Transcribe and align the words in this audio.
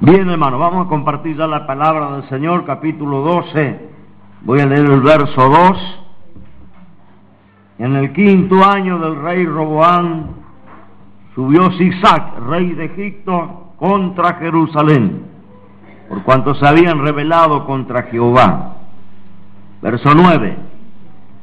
Bien, 0.00 0.30
hermano, 0.30 0.60
vamos 0.60 0.86
a 0.86 0.88
compartir 0.88 1.36
ya 1.36 1.48
la 1.48 1.66
palabra 1.66 2.12
del 2.12 2.28
Señor, 2.28 2.64
capítulo 2.64 3.20
12. 3.20 3.90
Voy 4.42 4.60
a 4.60 4.66
leer 4.66 4.88
el 4.88 5.00
verso 5.00 5.48
2. 5.48 6.00
En 7.80 7.96
el 7.96 8.12
quinto 8.12 8.64
año 8.64 9.00
del 9.00 9.20
rey 9.20 9.44
Roboán 9.44 10.36
subió 11.34 11.72
Sisac, 11.72 12.38
rey 12.48 12.74
de 12.74 12.84
Egipto, 12.84 13.72
contra 13.76 14.34
Jerusalén, 14.34 15.24
por 16.08 16.22
cuanto 16.22 16.54
se 16.54 16.68
habían 16.68 17.04
rebelado 17.04 17.66
contra 17.66 18.04
Jehová. 18.04 18.76
Verso 19.82 20.14
9. 20.14 20.58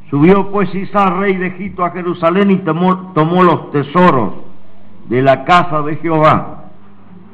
Subió 0.09 0.49
pues 0.49 0.70
Sisac, 0.70 1.17
rey 1.17 1.35
de 1.35 1.48
Egipto, 1.48 1.84
a 1.84 1.91
Jerusalén 1.91 2.51
y 2.51 2.57
tomó, 2.59 3.12
tomó 3.12 3.43
los 3.43 3.71
tesoros 3.71 4.31
de 5.09 5.21
la 5.21 5.43
casa 5.43 5.81
de 5.81 5.98
Jehová 5.98 6.64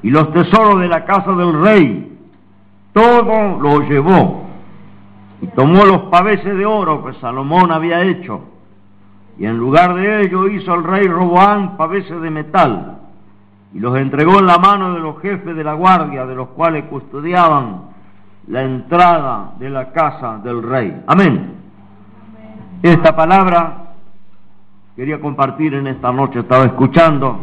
y 0.03 0.09
los 0.09 0.31
tesoros 0.33 0.79
de 0.81 0.87
la 0.87 1.05
casa 1.05 1.31
del 1.33 1.61
rey. 1.61 2.19
Todo 2.93 3.59
lo 3.59 3.81
llevó 3.81 4.45
y 5.41 5.47
tomó 5.47 5.85
los 5.85 6.03
paveses 6.03 6.57
de 6.57 6.65
oro 6.65 7.05
que 7.05 7.13
Salomón 7.15 7.71
había 7.71 8.01
hecho. 8.01 8.41
Y 9.37 9.45
en 9.45 9.57
lugar 9.57 9.95
de 9.95 10.21
ello 10.21 10.47
hizo 10.47 10.73
el 10.73 10.83
rey 10.83 11.07
Roboán 11.07 11.77
paveses 11.77 12.21
de 12.21 12.29
metal 12.29 12.97
y 13.73 13.79
los 13.79 13.97
entregó 13.97 14.39
en 14.39 14.45
la 14.45 14.57
mano 14.57 14.93
de 14.93 14.99
los 14.99 15.19
jefes 15.21 15.55
de 15.55 15.63
la 15.63 15.73
guardia, 15.73 16.25
de 16.25 16.35
los 16.35 16.49
cuales 16.49 16.85
custodiaban 16.85 17.83
la 18.47 18.63
entrada 18.63 19.53
de 19.59 19.69
la 19.69 19.91
casa 19.91 20.39
del 20.43 20.61
rey. 20.61 21.03
Amén. 21.07 21.55
Esta 22.83 23.15
palabra 23.15 23.93
quería 24.95 25.21
compartir 25.21 25.73
en 25.75 25.87
esta 25.87 26.11
noche, 26.11 26.39
estaba 26.39 26.65
escuchando 26.65 27.39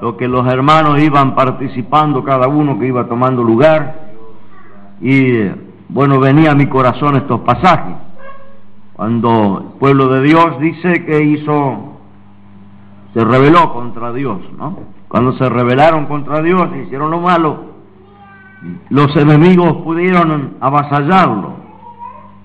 lo 0.00 0.16
que 0.16 0.28
los 0.28 0.46
hermanos 0.46 1.00
iban 1.00 1.34
participando, 1.34 2.22
cada 2.24 2.48
uno 2.48 2.78
que 2.78 2.86
iba 2.86 3.06
tomando 3.06 3.42
lugar, 3.42 4.06
y 5.00 5.48
bueno, 5.88 6.20
venía 6.20 6.52
a 6.52 6.54
mi 6.54 6.66
corazón 6.66 7.16
estos 7.16 7.40
pasajes, 7.40 7.96
cuando 8.94 9.62
el 9.62 9.78
pueblo 9.78 10.08
de 10.08 10.22
Dios 10.22 10.58
dice 10.60 11.04
que 11.04 11.22
hizo, 11.22 11.98
se 13.14 13.24
rebeló 13.24 13.72
contra 13.72 14.12
Dios, 14.12 14.38
¿no? 14.58 14.78
Cuando 15.08 15.32
se 15.34 15.48
rebelaron 15.48 16.06
contra 16.06 16.42
Dios, 16.42 16.68
hicieron 16.84 17.10
lo 17.10 17.20
malo, 17.20 17.76
los 18.88 19.14
enemigos 19.16 19.76
pudieron 19.84 20.54
avasallarlo. 20.60 21.56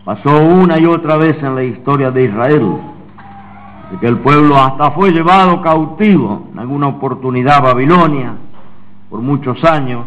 Pasó 0.06 0.44
una 0.44 0.80
y 0.80 0.86
otra 0.86 1.16
vez 1.16 1.42
en 1.42 1.56
la 1.56 1.64
historia 1.64 2.12
de 2.12 2.24
Israel 2.26 2.91
que 4.00 4.08
el 4.08 4.20
pueblo 4.20 4.58
hasta 4.58 4.92
fue 4.92 5.12
llevado 5.12 5.62
cautivo 5.62 6.48
en 6.52 6.60
alguna 6.60 6.88
oportunidad 6.88 7.58
a 7.58 7.74
Babilonia 7.74 8.36
por 9.10 9.22
muchos 9.22 9.64
años. 9.64 10.06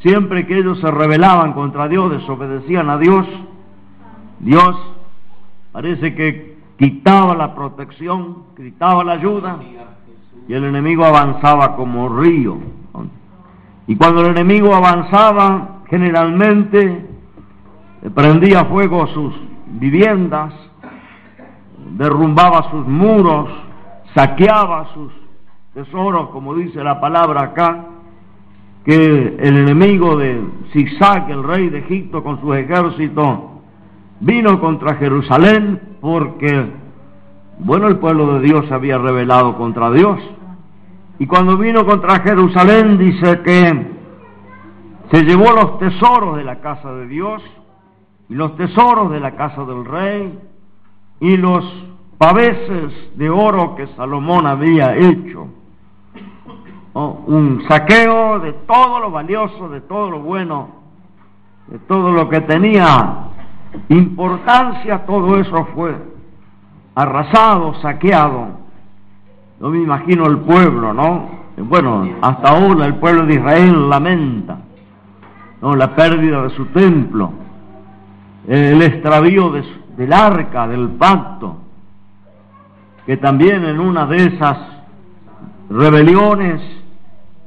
Siempre 0.00 0.46
que 0.46 0.58
ellos 0.58 0.80
se 0.80 0.90
rebelaban 0.90 1.52
contra 1.52 1.88
Dios, 1.88 2.10
desobedecían 2.10 2.90
a 2.90 2.98
Dios, 2.98 3.26
Dios 4.40 4.76
parece 5.72 6.14
que 6.14 6.58
quitaba 6.78 7.34
la 7.34 7.54
protección, 7.54 8.44
quitaba 8.56 9.04
la 9.04 9.12
ayuda 9.12 9.58
y 10.46 10.52
el 10.52 10.64
enemigo 10.64 11.04
avanzaba 11.04 11.76
como 11.76 12.08
río. 12.08 12.58
Y 13.86 13.96
cuando 13.96 14.22
el 14.22 14.28
enemigo 14.28 14.74
avanzaba, 14.74 15.82
generalmente 15.88 17.06
prendía 18.14 18.64
fuego 18.64 19.06
sus 19.08 19.34
viviendas, 19.66 20.52
derrumbaba 21.96 22.70
sus 22.70 22.86
muros, 22.86 23.48
saqueaba 24.14 24.92
sus 24.94 25.12
tesoros, 25.72 26.30
como 26.30 26.54
dice 26.54 26.82
la 26.82 27.00
palabra 27.00 27.42
acá, 27.42 27.86
que 28.84 29.36
el 29.38 29.56
enemigo 29.56 30.16
de 30.16 30.44
Zigzag, 30.72 31.30
el 31.30 31.42
rey 31.42 31.70
de 31.70 31.78
Egipto, 31.78 32.22
con 32.22 32.40
su 32.40 32.52
ejército, 32.52 33.62
vino 34.20 34.60
contra 34.60 34.96
Jerusalén 34.96 35.80
porque, 36.00 36.70
bueno, 37.60 37.88
el 37.88 37.98
pueblo 37.98 38.34
de 38.34 38.40
Dios 38.40 38.66
se 38.68 38.74
había 38.74 38.98
rebelado 38.98 39.56
contra 39.56 39.90
Dios. 39.90 40.20
Y 41.18 41.26
cuando 41.26 41.56
vino 41.56 41.86
contra 41.86 42.20
Jerusalén, 42.20 42.98
dice 42.98 43.40
que 43.42 43.94
se 45.12 45.22
llevó 45.22 45.52
los 45.52 45.78
tesoros 45.78 46.36
de 46.36 46.44
la 46.44 46.60
casa 46.60 46.92
de 46.92 47.06
Dios 47.06 47.42
y 48.28 48.34
los 48.34 48.56
tesoros 48.56 49.12
de 49.12 49.20
la 49.20 49.36
casa 49.36 49.64
del 49.64 49.84
rey 49.84 50.38
y 51.20 51.36
los 51.36 51.64
paveses 52.18 53.16
de 53.16 53.30
oro 53.30 53.74
que 53.76 53.86
Salomón 53.96 54.46
había 54.46 54.96
hecho. 54.96 55.48
un 56.94 57.64
saqueo 57.68 58.38
de 58.40 58.52
todo 58.52 59.00
lo 59.00 59.10
valioso, 59.10 59.68
de 59.68 59.80
todo 59.80 60.10
lo 60.10 60.20
bueno, 60.20 60.68
de 61.66 61.78
todo 61.80 62.12
lo 62.12 62.28
que 62.28 62.40
tenía 62.42 63.30
importancia, 63.88 65.04
todo 65.06 65.38
eso 65.38 65.66
fue 65.74 65.96
arrasado, 66.94 67.74
saqueado. 67.80 68.48
No 69.60 69.70
me 69.70 69.78
imagino 69.78 70.26
el 70.26 70.38
pueblo, 70.38 70.92
¿no? 70.92 71.44
Bueno, 71.56 72.08
hasta 72.20 72.48
ahora 72.48 72.86
el 72.86 72.96
pueblo 72.96 73.26
de 73.26 73.34
Israel 73.34 73.88
lamenta 73.88 74.58
¿no? 75.62 75.76
la 75.76 75.94
pérdida 75.94 76.42
de 76.42 76.50
su 76.50 76.66
templo, 76.66 77.32
el 78.48 78.82
extravío 78.82 79.50
de 79.50 79.62
su, 79.62 79.83
del 79.96 80.12
arca 80.12 80.66
del 80.66 80.88
pacto, 80.90 81.56
que 83.06 83.16
también 83.16 83.64
en 83.64 83.80
una 83.80 84.06
de 84.06 84.16
esas 84.16 84.58
rebeliones 85.70 86.60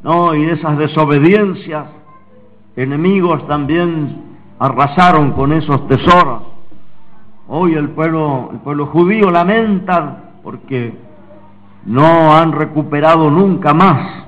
¿no? 0.03 0.35
y 0.35 0.45
esas 0.45 0.77
desobediencias, 0.77 1.85
enemigos 2.75 3.47
también 3.47 4.23
arrasaron 4.59 5.31
con 5.31 5.51
esos 5.51 5.87
tesoros. 5.87 6.43
Hoy 7.47 7.73
el 7.73 7.89
pueblo, 7.89 8.49
el 8.51 8.59
pueblo 8.59 8.87
judío 8.87 9.31
lamenta 9.31 10.23
porque 10.43 10.93
no 11.85 12.35
han 12.35 12.51
recuperado 12.51 13.31
nunca 13.31 13.73
más 13.73 14.25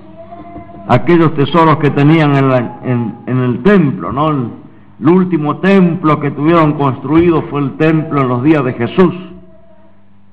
aquellos 0.87 1.33
tesoros 1.35 1.77
que 1.77 1.91
tenían 1.91 2.35
en, 2.83 3.15
en 3.27 3.37
el 3.37 3.61
templo, 3.61 4.11
¿no? 4.11 4.58
El 4.99 5.09
último 5.09 5.57
templo 5.57 6.19
que 6.19 6.31
tuvieron 6.31 6.73
construido 6.73 7.43
fue 7.43 7.61
el 7.61 7.77
templo 7.77 8.21
en 8.21 8.27
los 8.27 8.43
días 8.43 8.63
de 8.65 8.73
Jesús. 8.73 9.13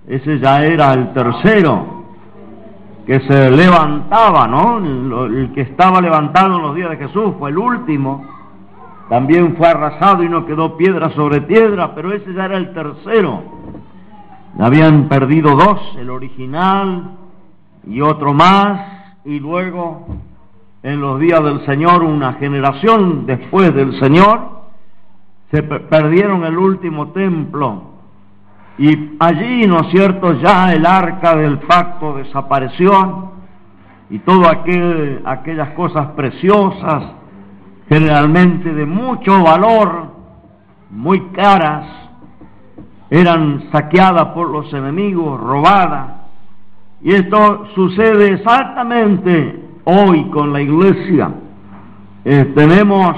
Ese 0.08 0.38
ya 0.38 0.64
era 0.64 0.92
el 0.92 1.12
tercero 1.12 1.96
que 3.06 3.20
se 3.20 3.50
levantaba, 3.50 4.48
¿no? 4.48 4.78
El 4.78 5.52
que 5.54 5.60
estaba 5.60 6.00
levantado 6.00 6.56
en 6.56 6.62
los 6.62 6.74
días 6.74 6.90
de 6.90 6.96
Jesús 6.96 7.34
fue 7.38 7.50
el 7.50 7.58
último. 7.58 8.24
También 9.08 9.56
fue 9.56 9.68
arrasado 9.68 10.24
y 10.24 10.28
no 10.28 10.44
quedó 10.44 10.76
piedra 10.76 11.10
sobre 11.10 11.42
piedra, 11.42 11.94
pero 11.94 12.12
ese 12.12 12.34
ya 12.34 12.46
era 12.46 12.56
el 12.56 12.74
tercero. 12.74 13.44
Habían 14.58 15.08
perdido 15.08 15.54
dos, 15.54 15.96
el 15.98 16.10
original 16.10 17.12
y 17.86 18.00
otro 18.00 18.34
más, 18.34 18.80
y 19.24 19.38
luego 19.38 20.08
en 20.82 21.00
los 21.00 21.20
días 21.20 21.42
del 21.44 21.64
Señor, 21.66 22.02
una 22.02 22.34
generación 22.34 23.26
después 23.26 23.72
del 23.74 23.98
Señor, 24.00 24.55
se 25.56 25.62
perdieron 25.62 26.44
el 26.44 26.58
último 26.58 27.12
templo 27.12 27.82
y 28.76 29.16
allí, 29.18 29.66
¿no 29.66 29.80
es 29.80 29.90
cierto?, 29.90 30.34
ya 30.34 30.74
el 30.74 30.84
arca 30.84 31.34
del 31.34 31.60
pacto 31.60 32.16
desapareció 32.16 33.32
y 34.10 34.18
todas 34.18 34.58
aquellas 35.24 35.70
cosas 35.70 36.08
preciosas, 36.08 37.04
generalmente 37.88 38.74
de 38.74 38.84
mucho 38.84 39.42
valor, 39.42 40.08
muy 40.90 41.20
caras, 41.28 41.86
eran 43.08 43.70
saqueadas 43.72 44.26
por 44.34 44.50
los 44.50 44.70
enemigos, 44.74 45.40
robadas. 45.40 46.08
Y 47.00 47.14
esto 47.14 47.68
sucede 47.74 48.34
exactamente 48.34 49.58
hoy 49.84 50.28
con 50.28 50.52
la 50.52 50.60
iglesia. 50.60 51.30
Eh, 52.26 52.52
tenemos 52.54 53.16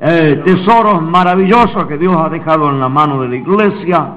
eh, 0.00 0.42
tesoros 0.44 1.02
maravillosos 1.02 1.86
que 1.86 1.98
Dios 1.98 2.16
ha 2.16 2.28
dejado 2.28 2.70
en 2.70 2.78
la 2.78 2.88
mano 2.88 3.20
de 3.22 3.28
la 3.28 3.36
iglesia, 3.36 4.14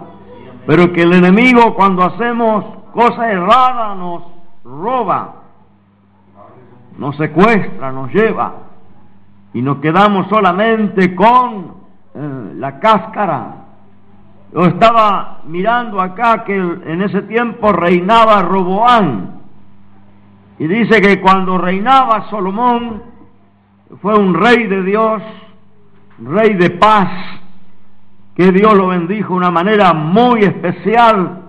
pero 0.67 0.93
que 0.93 1.01
el 1.01 1.13
enemigo 1.13 1.73
cuando 1.73 2.03
hacemos 2.03 2.65
cosas 2.93 3.31
erradas 3.31 3.97
nos 3.97 4.23
roba, 4.63 5.35
nos 6.97 7.15
secuestra, 7.17 7.91
nos 7.91 8.13
lleva. 8.13 8.53
y 9.53 9.61
nos 9.61 9.79
quedamos 9.79 10.27
solamente 10.29 11.13
con 11.13 11.73
eh, 12.13 12.53
la 12.55 12.79
cáscara. 12.79 13.55
Yo 14.53 14.61
estaba 14.65 15.39
mirando 15.45 15.99
acá 15.99 16.43
que 16.45 16.55
en 16.55 17.01
ese 17.01 17.23
tiempo 17.23 17.71
reinaba 17.73 18.41
Roboán. 18.43 19.41
Y 20.59 20.67
dice 20.67 21.01
que 21.01 21.19
cuando 21.19 21.57
reinaba 21.57 22.29
Salomón 22.29 23.01
fue 24.01 24.17
un 24.17 24.33
rey 24.33 24.67
de 24.67 24.83
Dios, 24.83 25.21
rey 26.23 26.53
de 26.53 26.69
paz, 26.71 27.09
que 28.35 28.51
Dios 28.51 28.73
lo 28.73 28.87
bendijo 28.87 29.33
de 29.33 29.37
una 29.37 29.51
manera 29.51 29.93
muy 29.93 30.41
especial. 30.41 31.41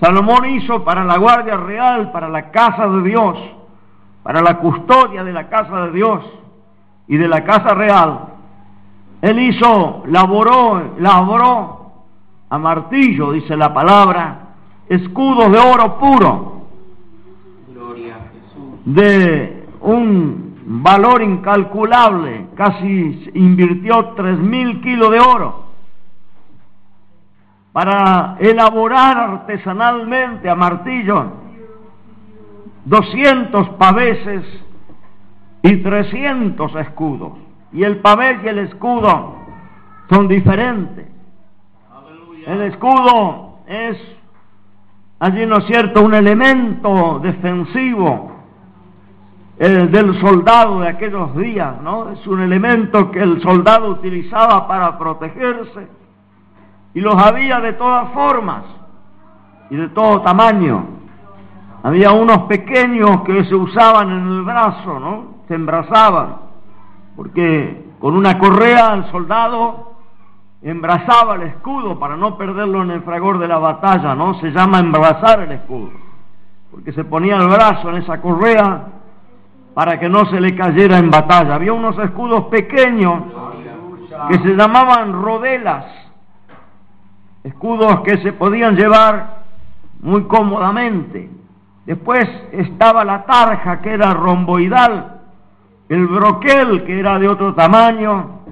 Salomón 0.00 0.46
hizo 0.50 0.84
para 0.84 1.04
la 1.04 1.18
Guardia 1.18 1.56
Real, 1.56 2.10
para 2.12 2.28
la 2.28 2.50
casa 2.50 2.88
de 2.88 3.02
Dios, 3.02 3.38
para 4.22 4.40
la 4.40 4.58
custodia 4.58 5.22
de 5.24 5.32
la 5.32 5.48
casa 5.48 5.86
de 5.86 5.92
Dios 5.92 6.24
y 7.08 7.16
de 7.16 7.28
la 7.28 7.44
casa 7.44 7.74
real, 7.74 8.20
él 9.20 9.38
hizo, 9.38 10.02
laboró, 10.06 10.94
laboró 10.98 11.92
a 12.48 12.58
martillo, 12.58 13.32
dice 13.32 13.56
la 13.56 13.72
palabra, 13.72 14.38
escudos 14.88 15.50
de 15.52 15.58
oro 15.58 15.98
puro, 15.98 16.62
Gloria 17.72 18.16
a 18.16 18.18
Jesús. 18.32 18.80
de 18.84 19.68
un 19.80 20.51
valor 20.64 21.22
incalculable, 21.22 22.48
casi 22.54 23.30
invirtió 23.34 24.14
tres 24.16 24.38
mil 24.38 24.80
kilos 24.80 25.10
de 25.10 25.20
oro 25.20 25.72
para 27.72 28.36
elaborar 28.38 29.18
artesanalmente 29.18 30.48
a 30.48 30.54
martillo 30.54 31.32
200 32.84 33.70
paveses 33.70 34.44
y 35.62 35.76
300 35.76 36.74
escudos. 36.76 37.32
Y 37.72 37.84
el 37.84 37.98
pavés 37.98 38.42
y 38.44 38.48
el 38.48 38.58
escudo 38.58 39.36
son 40.10 40.28
diferentes. 40.28 41.06
El 42.46 42.62
escudo 42.62 43.60
es, 43.66 43.96
allí 45.20 45.46
no 45.46 45.58
es 45.58 45.66
cierto, 45.66 46.02
un 46.02 46.14
elemento 46.14 47.20
defensivo 47.22 48.31
eh, 49.58 49.86
del 49.90 50.18
soldado 50.20 50.80
de 50.80 50.88
aquellos 50.88 51.36
días, 51.36 51.80
¿no? 51.82 52.08
Es 52.10 52.26
un 52.26 52.40
elemento 52.40 53.10
que 53.10 53.20
el 53.20 53.42
soldado 53.42 53.90
utilizaba 53.90 54.66
para 54.66 54.98
protegerse 54.98 55.88
y 56.94 57.00
los 57.00 57.14
había 57.14 57.60
de 57.60 57.74
todas 57.74 58.10
formas 58.12 58.64
y 59.68 59.76
de 59.76 59.88
todo 59.90 60.22
tamaño. 60.22 60.86
Había 61.82 62.12
unos 62.12 62.42
pequeños 62.44 63.22
que 63.22 63.44
se 63.44 63.54
usaban 63.54 64.10
en 64.10 64.26
el 64.26 64.42
brazo, 64.42 64.98
¿no? 64.98 65.34
Se 65.48 65.54
embrazaban, 65.54 66.36
porque 67.14 67.90
con 67.98 68.16
una 68.16 68.38
correa 68.38 68.94
el 68.94 69.10
soldado 69.10 69.92
embrazaba 70.62 71.34
el 71.34 71.42
escudo 71.42 71.98
para 71.98 72.16
no 72.16 72.38
perderlo 72.38 72.82
en 72.82 72.92
el 72.92 73.02
fragor 73.02 73.38
de 73.38 73.48
la 73.48 73.58
batalla, 73.58 74.14
¿no? 74.14 74.34
Se 74.40 74.50
llama 74.50 74.78
embrazar 74.78 75.40
el 75.40 75.52
escudo, 75.52 75.90
porque 76.70 76.92
se 76.92 77.04
ponía 77.04 77.36
el 77.36 77.48
brazo 77.48 77.90
en 77.90 77.96
esa 77.96 78.20
correa 78.22 79.01
para 79.74 79.98
que 79.98 80.08
no 80.08 80.26
se 80.26 80.40
le 80.40 80.54
cayera 80.54 80.98
en 80.98 81.10
batalla. 81.10 81.54
Había 81.54 81.72
unos 81.72 81.98
escudos 81.98 82.44
pequeños 82.44 83.22
que 84.28 84.38
se 84.38 84.54
llamaban 84.54 85.22
rodelas, 85.22 85.86
escudos 87.42 88.00
que 88.02 88.18
se 88.18 88.32
podían 88.32 88.76
llevar 88.76 89.42
muy 90.00 90.24
cómodamente. 90.24 91.30
Después 91.86 92.28
estaba 92.52 93.04
la 93.04 93.24
tarja 93.24 93.80
que 93.80 93.94
era 93.94 94.12
romboidal, 94.12 95.20
el 95.88 96.06
broquel 96.06 96.84
que 96.84 96.98
era 96.98 97.18
de 97.18 97.28
otro 97.28 97.54
tamaño, 97.54 98.42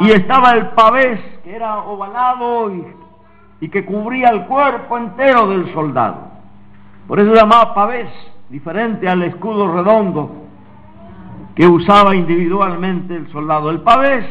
y 0.00 0.10
estaba 0.10 0.52
el 0.52 0.68
pavés 0.68 1.20
que 1.42 1.56
era 1.56 1.78
ovalado 1.78 2.70
y, 2.70 3.68
que 3.68 3.84
cubría 3.84 4.28
el 4.30 4.44
cuerpo 4.46 4.98
entero 4.98 5.48
del 5.48 5.72
soldado. 5.72 6.32
Por 7.06 7.20
eso 7.20 7.30
se 7.30 7.40
llamaba 7.40 7.74
pavés, 7.74 8.08
diferente 8.48 9.08
al 9.08 9.22
escudo 9.22 9.72
redondo 9.72 10.41
que 11.54 11.66
usaba 11.66 12.14
individualmente 12.14 13.16
el 13.16 13.30
soldado. 13.30 13.70
El 13.70 13.80
pavés 13.80 14.24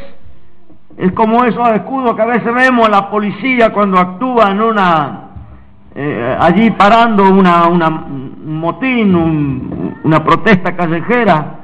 es 0.98 1.12
como 1.14 1.44
esos 1.46 1.70
escudos 1.70 2.16
que 2.16 2.22
a 2.22 2.26
veces 2.26 2.54
vemos 2.54 2.90
la 2.90 3.10
policía 3.10 3.72
cuando 3.72 4.00
actúa 4.00 4.52
en 4.52 4.62
una 4.62 5.32
eh, 5.94 6.38
allí 6.40 6.72
parando 6.72 7.30
una, 7.30 7.68
una, 7.68 7.90
un 7.90 8.60
motín, 8.60 9.14
un, 9.14 10.00
una 10.04 10.24
protesta 10.24 10.76
callejera. 10.76 11.58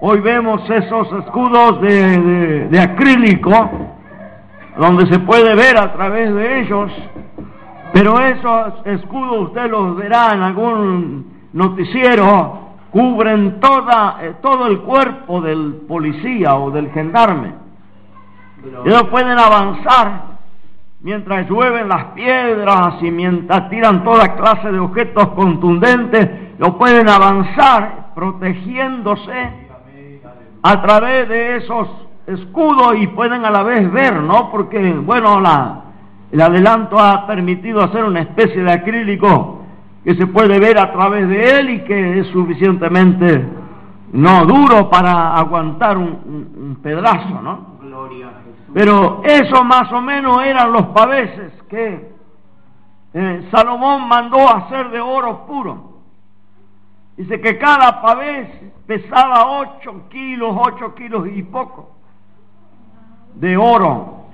Hoy 0.00 0.20
vemos 0.20 0.68
esos 0.68 1.10
escudos 1.24 1.80
de, 1.80 2.68
de, 2.68 2.80
acrílico, 2.80 3.50
donde 4.78 5.06
se 5.06 5.18
puede 5.20 5.54
ver 5.54 5.78
a 5.78 5.92
través 5.94 6.34
de 6.34 6.60
ellos, 6.60 6.90
pero 7.92 8.20
esos 8.20 8.86
escudos 8.86 9.48
usted 9.48 9.70
los 9.70 9.96
verá 9.96 10.32
en 10.34 10.42
algún 10.42 11.26
noticiero, 11.52 12.69
cubren 12.90 13.60
toda, 13.60 14.18
eh, 14.22 14.34
todo 14.42 14.66
el 14.66 14.80
cuerpo 14.80 15.40
del 15.40 15.82
policía 15.88 16.56
o 16.56 16.70
del 16.70 16.90
gendarme. 16.90 17.54
Ellos 18.84 19.04
pueden 19.04 19.38
avanzar 19.38 20.30
mientras 21.00 21.48
llueven 21.48 21.88
las 21.88 22.04
piedras 22.12 23.02
y 23.02 23.10
mientras 23.10 23.70
tiran 23.70 24.04
toda 24.04 24.36
clase 24.36 24.70
de 24.70 24.78
objetos 24.78 25.28
contundentes, 25.28 26.58
lo 26.58 26.76
pueden 26.76 27.08
avanzar 27.08 28.12
protegiéndose 28.14 29.50
a 30.62 30.82
través 30.82 31.28
de 31.28 31.56
esos 31.56 31.88
escudos 32.26 32.96
y 32.98 33.06
pueden 33.06 33.44
a 33.44 33.50
la 33.50 33.62
vez 33.62 33.90
ver, 33.90 34.20
¿no? 34.20 34.50
Porque, 34.50 34.92
bueno, 34.92 35.40
la, 35.40 35.84
el 36.30 36.40
adelanto 36.40 36.98
ha 36.98 37.26
permitido 37.26 37.82
hacer 37.82 38.04
una 38.04 38.20
especie 38.20 38.62
de 38.62 38.70
acrílico 38.70 39.59
que 40.04 40.14
se 40.14 40.26
puede 40.26 40.58
ver 40.58 40.78
a 40.78 40.92
través 40.92 41.28
de 41.28 41.58
él 41.58 41.70
y 41.70 41.84
que 41.84 42.20
es 42.20 42.26
suficientemente 42.28 43.46
no 44.12 44.44
duro 44.44 44.88
para 44.90 45.36
aguantar 45.36 45.96
un, 45.98 46.78
pedazo, 46.82 47.42
¿no? 47.42 47.76
Gloria 47.80 48.28
a 48.28 48.42
Jesús. 48.42 48.70
Pero 48.72 49.22
eso 49.24 49.62
más 49.64 49.92
o 49.92 50.00
menos 50.00 50.42
eran 50.44 50.72
los 50.72 50.86
paveses 50.86 51.52
que 51.68 52.10
eh, 53.12 53.48
Salomón 53.50 54.08
mandó 54.08 54.48
hacer 54.48 54.90
de 54.90 55.00
oro 55.00 55.46
puro. 55.46 55.90
Dice 57.16 57.40
que 57.40 57.58
cada 57.58 58.00
pavés 58.00 58.48
pesaba 58.86 59.60
ocho 59.60 60.08
kilos, 60.08 60.56
ocho 60.58 60.94
kilos 60.94 61.28
y 61.34 61.42
poco 61.42 61.90
de 63.34 63.56
oro 63.56 64.24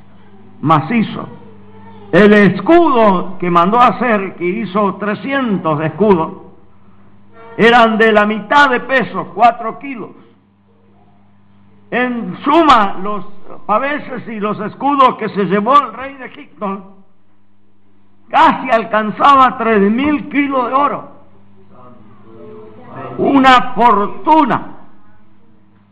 macizo. 0.61 1.29
El 2.13 2.33
escudo 2.33 3.37
que 3.39 3.51
mandó 3.51 3.81
hacer, 3.81 4.37
que 4.37 4.45
hizo 4.45 4.95
300 4.95 5.81
escudos, 5.83 6.33
eran 7.57 7.99
de 7.99 8.13
la 8.13 8.27
mitad 8.27 8.71
de 8.71 8.81
peso, 8.81 9.33
cuatro 9.35 9.79
kilos. 9.79 10.11
En 11.91 12.37
suma, 12.45 12.99
los 13.03 13.25
paveses 13.67 14.27
y 14.29 14.41
los 14.41 14.59
escudos 14.61 15.17
que 15.17 15.29
se 15.31 15.45
llevó 15.45 15.81
el 15.81 15.93
rey 15.93 16.15
de 16.15 16.27
Egipto 16.27 16.97
casi 18.29 18.71
alcanzaba 18.71 19.57
tres 19.57 19.81
mil 19.91 20.29
kilos 20.29 20.69
de 20.69 20.75
oro. 20.75 21.09
Una 23.19 23.75
fortuna 23.75 24.76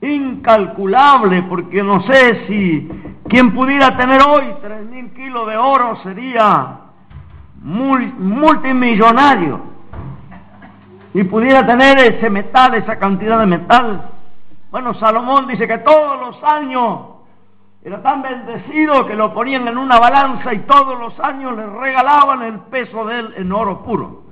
incalculable, 0.04 1.42
porque 1.44 1.82
no 1.82 2.02
sé 2.02 2.46
si 2.46 2.88
quien 3.28 3.54
pudiera 3.54 3.96
tener 3.96 4.20
hoy 4.22 4.54
tres 4.60 4.84
mil 4.86 5.12
kilos 5.14 5.48
de 5.48 5.56
oro 5.56 5.96
sería 6.02 6.80
multimillonario 7.62 9.60
y 11.14 11.24
pudiera 11.24 11.66
tener 11.66 11.98
ese 11.98 12.28
metal, 12.28 12.74
esa 12.74 12.98
cantidad 12.98 13.38
de 13.38 13.46
metal. 13.46 14.10
Bueno, 14.70 14.94
Salomón 14.94 15.46
dice 15.46 15.66
que 15.66 15.78
todos 15.78 16.20
los 16.20 16.42
años 16.42 17.00
era 17.84 18.02
tan 18.02 18.22
bendecido 18.22 19.06
que 19.06 19.14
lo 19.14 19.32
ponían 19.32 19.68
en 19.68 19.78
una 19.78 19.98
balanza 19.98 20.52
y 20.52 20.60
todos 20.60 20.98
los 20.98 21.18
años 21.20 21.56
le 21.56 21.66
regalaban 21.66 22.42
el 22.42 22.58
peso 22.60 23.04
de 23.04 23.18
él 23.20 23.34
en 23.36 23.52
oro 23.52 23.84
puro. 23.84 24.22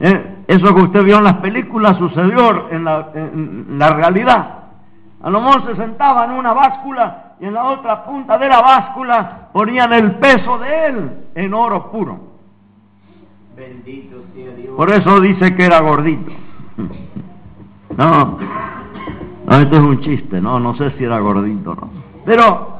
Eh, 0.00 0.29
eso 0.50 0.74
que 0.74 0.82
usted 0.82 1.04
vio 1.04 1.18
en 1.18 1.24
las 1.24 1.36
películas 1.36 1.96
sucedió 1.96 2.70
en 2.70 2.84
la, 2.84 3.10
en 3.14 3.78
la 3.78 3.90
realidad. 3.90 4.54
Salomón 5.22 5.64
se 5.66 5.76
sentaba 5.76 6.24
en 6.24 6.32
una 6.32 6.52
báscula 6.52 7.34
y 7.38 7.44
en 7.44 7.54
la 7.54 7.64
otra 7.66 8.04
punta 8.04 8.36
de 8.36 8.48
la 8.48 8.60
báscula 8.60 9.48
ponían 9.52 9.92
el 9.92 10.16
peso 10.16 10.58
de 10.58 10.86
él 10.86 11.10
en 11.36 11.54
oro 11.54 11.92
puro. 11.92 12.18
Bendito 13.56 14.24
sea 14.34 14.50
Dios. 14.54 14.74
Por 14.76 14.90
eso 14.90 15.20
dice 15.20 15.54
que 15.54 15.64
era 15.64 15.80
gordito. 15.80 16.32
No, 17.96 18.38
no, 19.46 19.56
esto 19.58 19.76
es 19.76 19.82
un 19.82 20.00
chiste, 20.00 20.40
no, 20.40 20.60
no 20.60 20.74
sé 20.76 20.92
si 20.92 21.04
era 21.04 21.18
gordito, 21.18 21.74
no. 21.74 21.90
Pero 22.24 22.78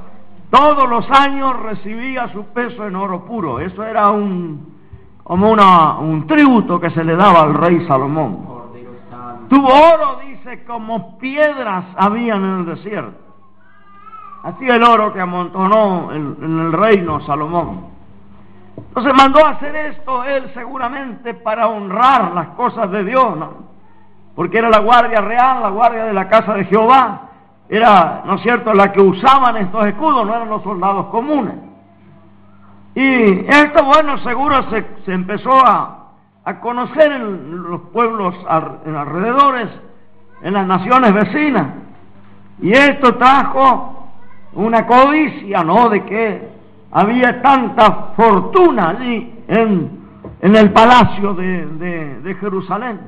todos 0.50 0.89
los 0.89 1.05
años 1.11 1.61
recibía 1.61 2.33
su 2.33 2.45
peso 2.47 2.87
en 2.87 2.95
oro 2.95 3.25
puro. 3.25 3.59
Eso 3.59 3.85
era 3.85 4.09
un 4.11 4.70
como 5.23 5.50
una, 5.50 5.99
un 5.99 6.27
tributo 6.27 6.81
que 6.81 6.91
se 6.91 7.05
le 7.05 7.17
daba 7.17 7.43
al 7.43 7.55
rey 7.55 7.87
Salomón. 7.87 8.61
Tuvo 9.49 9.69
oro, 9.69 10.21
dice 10.27 10.65
como 10.65 11.19
piedras 11.19 11.85
habían 11.97 12.45
en 12.45 12.59
el 12.61 12.67
desierto. 12.67 13.19
Así 14.43 14.67
el 14.67 14.83
oro 14.83 15.12
que 15.12 15.21
amontonó 15.21 16.12
en, 16.12 16.37
en 16.41 16.59
el 16.61 16.73
reino 16.73 17.21
Salomón. 17.27 17.91
Entonces 18.77 19.12
mandó 19.15 19.45
a 19.45 19.50
hacer 19.50 19.77
esto 19.77 20.25
él 20.25 20.50
seguramente 20.55 21.35
para 21.35 21.69
honrar 21.69 22.33
las 22.33 22.49
cosas 22.50 22.91
de 22.91 23.05
Dios, 23.05 23.37
¿no? 23.37 23.71
Porque 24.35 24.59
era 24.59 24.71
la 24.71 24.81
guardia 24.81 25.21
real, 25.21 25.62
la 25.62 25.69
guardia 25.69 26.05
de 26.05 26.12
la 26.12 26.29
casa 26.29 26.55
de 26.55 26.65
Jehová. 26.65 27.29
Era, 27.69 28.23
¿no 28.25 28.35
es 28.35 28.43
cierto?, 28.43 28.73
la 28.75 28.91
que 28.91 29.00
usaban 29.00 29.57
estos 29.59 29.87
escudos, 29.87 30.27
no 30.27 30.35
eran 30.35 30.49
los 30.49 30.62
soldados 30.62 31.07
comunes. 31.07 31.70
Y 33.00 33.47
esto, 33.49 33.83
bueno, 33.83 34.19
seguro 34.19 34.69
se, 34.69 34.85
se 35.07 35.14
empezó 35.14 35.52
a, 35.52 36.11
a, 36.45 36.61
conocer 36.61 37.11
en 37.11 37.62
los 37.62 37.80
pueblos 37.92 38.35
en 38.85 38.95
alrededores, 38.95 39.71
en 40.42 40.52
las 40.52 40.66
naciones 40.66 41.14
vecinas. 41.14 41.66
Y 42.61 42.73
esto 42.73 43.14
trajo 43.14 44.07
una 44.52 44.87
codicia, 44.87 45.64
¿no?, 45.64 45.88
de 45.88 46.04
que 46.04 46.49
había 46.90 47.40
tanta 47.40 48.12
fortuna 48.16 48.90
allí 48.90 49.45
en, 49.49 49.90
en 50.42 50.57
el 50.57 50.71
palacio 50.71 51.33
de, 51.33 52.21
de 52.23 52.35
Jerusalén. 52.35 53.00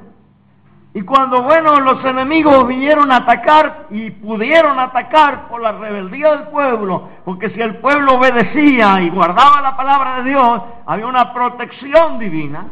Y 0.94 1.02
cuando, 1.02 1.42
bueno, 1.42 1.80
los 1.80 2.04
enemigos 2.04 2.66
vinieron 2.66 3.11
a 3.11 3.16
atacar 3.16 3.87
y 3.90 4.11
pudieron 4.11 4.78
atacar 4.78 5.49
por 5.49 5.62
la 5.62 5.72
rebeldía 5.72 6.32
del 6.32 6.49
pueblo, 6.49 7.08
porque 7.25 7.49
si 7.50 7.61
el 7.62 7.76
pueblo 7.76 8.16
obedecía 8.16 9.00
y 9.00 9.08
guardaba 9.08 9.62
la 9.62 9.75
palabra 9.75 10.16
de 10.16 10.30
Dios, 10.30 10.62
había 10.84 11.06
una 11.06 11.32
protección 11.32 12.18
divina. 12.18 12.66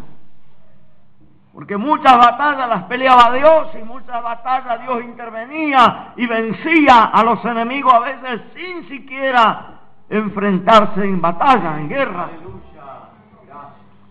Porque 1.54 1.78
muchas 1.78 2.16
batallas 2.16 2.68
las 2.68 2.84
peleaba 2.84 3.32
Dios 3.32 3.68
y 3.80 3.84
muchas 3.84 4.22
batallas 4.22 4.82
Dios 4.82 5.02
intervenía 5.02 6.12
y 6.16 6.26
vencía 6.26 7.04
a 7.04 7.24
los 7.24 7.44
enemigos 7.44 7.92
a 7.92 8.00
veces 8.00 8.40
sin 8.54 8.88
siquiera 8.88 9.80
enfrentarse 10.10 11.04
en 11.04 11.20
batalla, 11.20 11.80
en 11.80 11.88
guerra. 11.88 12.28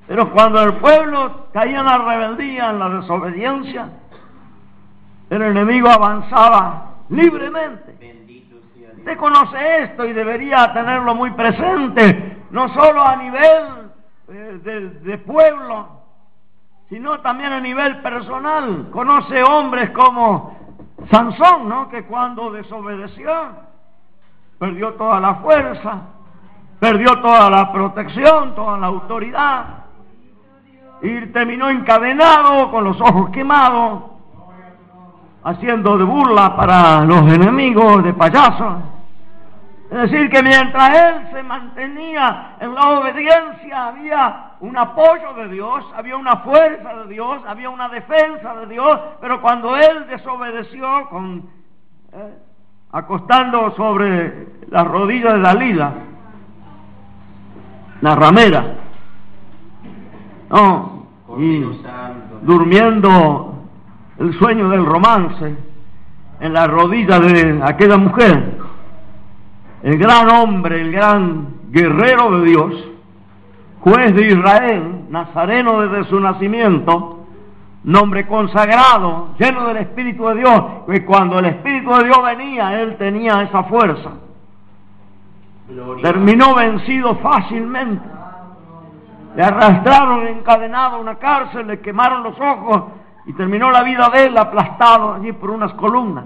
Pero 0.10 0.32
cuando 0.32 0.60
el 0.64 0.74
pueblo 0.78 1.50
caía 1.54 1.82
en 1.82 1.86
la 1.86 2.00
rebeldía, 2.00 2.72
en 2.72 2.80
la 2.80 2.90
desobediencia, 2.90 3.90
el 5.30 5.42
enemigo 5.44 5.88
avanzaba 5.88 6.94
libremente. 7.10 7.96
Usted 8.98 9.18
conoce 9.18 9.84
esto 9.84 10.06
y 10.06 10.14
debería 10.14 10.74
tenerlo 10.74 11.14
muy 11.14 11.30
presente, 11.34 12.42
no 12.50 12.74
solo 12.74 13.04
a 13.04 13.18
nivel 13.18 13.92
eh, 14.30 14.60
de, 14.64 14.90
de, 14.90 15.18
pueblo, 15.20 15.90
sino 16.90 17.20
también 17.20 17.54
a 17.54 17.60
nivel 17.62 18.02
personal. 18.02 18.90
Conoce 18.90 19.44
hombres 19.44 19.92
como 19.92 20.58
Sansón, 21.12 21.70
¿no? 21.70 21.88
Que 21.88 22.06
cuando 22.06 22.50
desobedeció, 22.50 23.32
perdió 24.58 24.96
toda 24.96 25.20
la 25.20 25.36
fuerza, 25.36 26.02
perdió 26.80 27.22
toda 27.22 27.48
la 27.52 27.72
protección, 27.72 28.56
toda 28.56 28.76
la 28.80 28.88
autoridad, 28.88 29.80
y 31.02 31.26
terminó 31.28 31.70
encadenado 31.70 32.72
con 32.72 32.84
los 32.84 33.00
ojos 33.02 33.30
quemados 33.30 34.04
haciendo 35.44 35.98
de 35.98 36.04
burla 36.04 36.56
para 36.56 37.06
los 37.06 37.22
enemigos 37.32 38.04
de 38.04 38.14
payasos. 38.14 38.84
Es 39.90 40.12
decir, 40.12 40.30
que 40.30 40.44
mientras 40.44 40.90
él 40.90 41.30
se 41.34 41.42
mantenía 41.42 42.58
en 42.60 42.76
la 42.76 42.90
obediencia, 42.90 43.88
había 43.88 44.52
un 44.60 44.78
apoyo 44.78 45.34
de 45.34 45.48
Dios, 45.48 45.84
había 45.96 46.16
una 46.16 46.38
fuerza 46.38 46.94
de 46.96 47.08
Dios, 47.08 47.42
había 47.48 47.72
una 47.72 47.90
defensa 47.90 48.56
de 48.56 48.68
Dios, 48.68 49.00
pero 49.20 49.42
cuando 49.42 49.76
él 49.78 50.06
desobedeció, 50.08 51.10
con, 51.10 51.50
eh, 52.14 52.38
acostando 52.92 53.72
sobre 53.76 54.48
las 54.70 54.86
rodillas 54.86 55.34
de 55.34 55.40
Dalila, 55.40 55.94
la 58.02 58.16
ramera, 58.16 58.66
no, 60.50 61.06
y 61.38 61.64
durmiendo 62.42 63.54
el 64.18 64.34
sueño 64.40 64.70
del 64.70 64.86
romance 64.86 65.56
en 66.40 66.54
la 66.54 66.68
rodilla 66.68 67.20
de 67.20 67.62
aquella 67.64 67.98
mujer, 67.98 68.58
el 69.84 69.98
gran 69.98 70.30
hombre, 70.30 70.82
el 70.82 70.92
gran 70.92 71.48
guerrero 71.70 72.40
de 72.40 72.50
Dios, 72.50 72.90
juez 73.82 74.14
de 74.16 74.28
Israel, 74.28 75.06
nazareno 75.10 75.82
desde 75.82 76.10
su 76.10 76.20
nacimiento, 76.20 77.26
nombre 77.84 78.28
consagrado, 78.28 79.30
lleno 79.38 79.68
del 79.68 79.78
Espíritu 79.78 80.28
de 80.28 80.36
Dios, 80.36 80.64
que 80.90 81.06
cuando 81.06 81.40
el 81.40 81.46
Espíritu 81.46 81.94
de 81.96 82.06
Dios 82.06 82.18
venía, 82.24 82.82
él 82.82 82.98
tenía 82.98 83.44
esa 83.44 83.64
fuerza. 83.64 84.12
Gloria. 85.70 86.04
Terminó 86.04 86.56
vencido 86.56 87.16
fácilmente. 87.18 88.19
Le 89.36 89.44
arrastraron 89.44 90.28
encadenado 90.28 90.98
a 90.98 91.00
una 91.00 91.16
cárcel, 91.16 91.68
le 91.68 91.80
quemaron 91.80 92.24
los 92.24 92.40
ojos 92.40 92.84
y 93.26 93.34
terminó 93.34 93.70
la 93.72 93.84
vida 93.84 94.10
de 94.10 94.26
él 94.26 94.38
aplastado 94.38 95.14
allí 95.14 95.32
por 95.34 95.52
unas 95.52 95.74
columnas. 95.74 96.26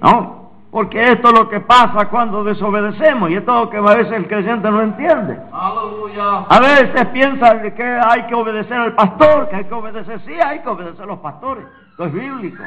¿No? 0.00 0.42
Porque 0.70 1.04
esto 1.04 1.28
es 1.28 1.38
lo 1.38 1.50
que 1.50 1.60
pasa 1.60 2.08
cuando 2.08 2.44
desobedecemos 2.44 3.30
y 3.30 3.34
esto 3.34 3.54
es 3.54 3.60
lo 3.64 3.70
que 3.70 3.76
a 3.76 3.94
veces 3.94 4.12
el 4.12 4.26
creyente 4.26 4.70
no 4.70 4.80
entiende. 4.80 5.38
Aleluya. 5.52 6.46
A 6.48 6.60
veces 6.60 7.06
piensa 7.12 7.60
que 7.60 8.00
hay 8.08 8.22
que 8.26 8.34
obedecer 8.34 8.78
al 8.78 8.94
pastor, 8.94 9.50
que 9.50 9.56
hay 9.56 9.64
que 9.64 9.74
obedecer, 9.74 10.20
sí, 10.20 10.32
hay 10.32 10.60
que 10.60 10.68
obedecer 10.70 11.02
a 11.02 11.06
los 11.06 11.18
pastores, 11.18 11.66
esto 11.90 12.06
es 12.06 12.12
bíblico. 12.14 12.62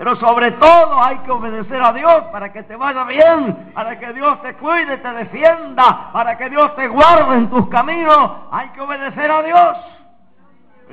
Pero 0.00 0.16
sobre 0.16 0.52
todo 0.52 1.04
hay 1.04 1.18
que 1.18 1.30
obedecer 1.30 1.82
a 1.84 1.92
Dios 1.92 2.24
para 2.32 2.50
que 2.54 2.62
te 2.62 2.74
vaya 2.74 3.04
bien, 3.04 3.70
para 3.74 3.98
que 3.98 4.14
Dios 4.14 4.40
te 4.40 4.54
cuide, 4.54 4.96
te 4.96 5.12
defienda, 5.12 6.10
para 6.10 6.38
que 6.38 6.48
Dios 6.48 6.74
te 6.74 6.88
guarde 6.88 7.36
en 7.36 7.50
tus 7.50 7.68
caminos. 7.68 8.30
Hay 8.50 8.70
que 8.70 8.80
obedecer 8.80 9.30
a 9.30 9.42
Dios. 9.42 9.76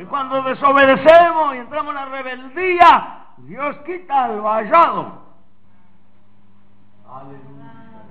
Y 0.01 0.03
cuando 0.03 0.41
desobedecemos 0.41 1.55
y 1.55 1.59
entramos 1.59 1.91
en 1.91 1.95
la 1.95 2.05
rebeldía, 2.07 3.17
Dios 3.37 3.77
quita 3.85 4.25
el 4.25 4.41
vallado. 4.41 5.21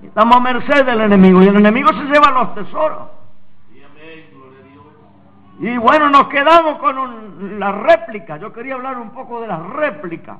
Y 0.00 0.06
estamos 0.06 0.34
a 0.34 0.40
merced 0.40 0.82
del 0.86 1.02
enemigo 1.02 1.42
y 1.42 1.48
el 1.48 1.56
enemigo 1.56 1.90
se 1.92 2.04
lleva 2.04 2.30
los 2.30 2.54
tesoros. 2.54 3.08
Y 5.58 5.76
bueno, 5.76 6.08
nos 6.08 6.28
quedamos 6.28 6.78
con 6.78 6.96
un, 6.96 7.60
la 7.60 7.70
réplica. 7.72 8.38
Yo 8.38 8.50
quería 8.50 8.76
hablar 8.76 8.96
un 8.96 9.10
poco 9.10 9.42
de 9.42 9.48
la 9.48 9.58
réplica. 9.58 10.38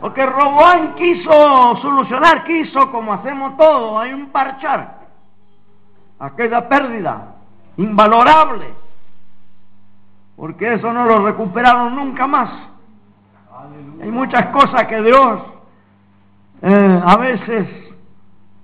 Porque 0.00 0.26
Roboán 0.26 0.94
quiso 0.94 1.76
solucionar, 1.80 2.44
quiso, 2.44 2.90
como 2.90 3.14
hacemos 3.14 3.56
todo, 3.56 3.98
hay 3.98 4.12
un 4.12 4.30
parchar. 4.30 5.06
Aquella 6.18 6.68
pérdida 6.68 7.34
invalorable 7.76 8.86
porque 10.36 10.74
eso 10.74 10.92
no 10.92 11.06
lo 11.06 11.24
recuperaron 11.24 11.96
nunca 11.96 12.26
más. 12.26 12.50
Hay 14.02 14.10
muchas 14.10 14.48
cosas 14.48 14.86
que 14.86 15.00
Dios 15.00 15.40
eh, 16.62 17.02
a 17.04 17.16
veces, 17.16 17.68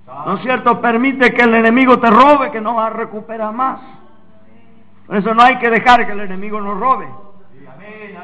¿no 0.07 0.35
es 0.35 0.43
cierto?, 0.43 0.81
permite 0.81 1.33
que 1.33 1.43
el 1.43 1.55
enemigo 1.55 1.99
te 1.99 2.11
robe, 2.11 2.51
que 2.51 2.61
no 2.61 2.75
va 2.75 2.87
a 2.89 2.91
recuperar 2.91 3.53
más. 3.55 3.81
Por 5.07 5.17
eso 5.17 5.35
no 5.35 5.43
hay 5.43 5.59
que 5.59 5.71
dejar 5.71 6.07
que 6.07 6.13
el 6.13 6.21
enemigo 6.21 6.61
nos 6.61 6.79
robe. 6.79 7.09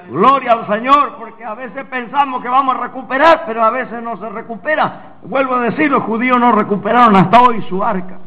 Gloria 0.08 0.52
al 0.52 0.66
Señor, 0.66 1.16
porque 1.18 1.44
a 1.44 1.54
veces 1.54 1.84
pensamos 1.86 2.42
que 2.42 2.48
vamos 2.48 2.74
a 2.76 2.80
recuperar, 2.80 3.44
pero 3.46 3.62
a 3.62 3.70
veces 3.70 4.02
no 4.02 4.16
se 4.16 4.28
recupera. 4.28 5.16
Vuelvo 5.22 5.56
a 5.56 5.60
decir, 5.60 5.90
los 5.90 6.02
judíos 6.04 6.38
no 6.38 6.52
recuperaron 6.52 7.14
hasta 7.16 7.40
hoy 7.40 7.62
su 7.68 7.82
arca. 7.84 8.18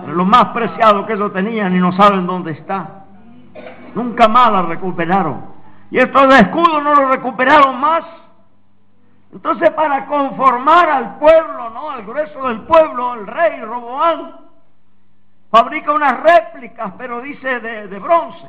Pero 0.00 0.14
lo 0.14 0.24
más 0.24 0.46
preciado 0.46 1.06
que 1.06 1.12
ellos 1.12 1.32
tenían 1.32 1.74
y 1.74 1.78
no 1.78 1.92
saben 1.92 2.26
dónde 2.26 2.52
está. 2.52 3.04
Nunca 3.94 4.28
más 4.28 4.50
la 4.50 4.62
recuperaron. 4.62 5.54
Y 5.90 5.98
estos 5.98 6.28
de 6.28 6.36
escudo 6.40 6.80
no 6.80 6.94
lo 6.94 7.08
recuperaron 7.08 7.78
más. 7.78 8.04
Entonces, 9.32 9.70
para 9.70 10.06
conformar 10.06 10.88
al 10.88 11.18
pueblo, 11.18 11.70
¿no? 11.70 11.90
Al 11.90 12.04
grueso 12.04 12.48
del 12.48 12.62
pueblo, 12.62 13.14
el 13.14 13.26
rey 13.26 13.60
Roboán 13.60 14.36
fabrica 15.50 15.92
unas 15.92 16.20
réplicas, 16.20 16.92
pero 16.98 17.20
dice 17.20 17.60
de 17.60 17.98
bronce. 17.98 18.48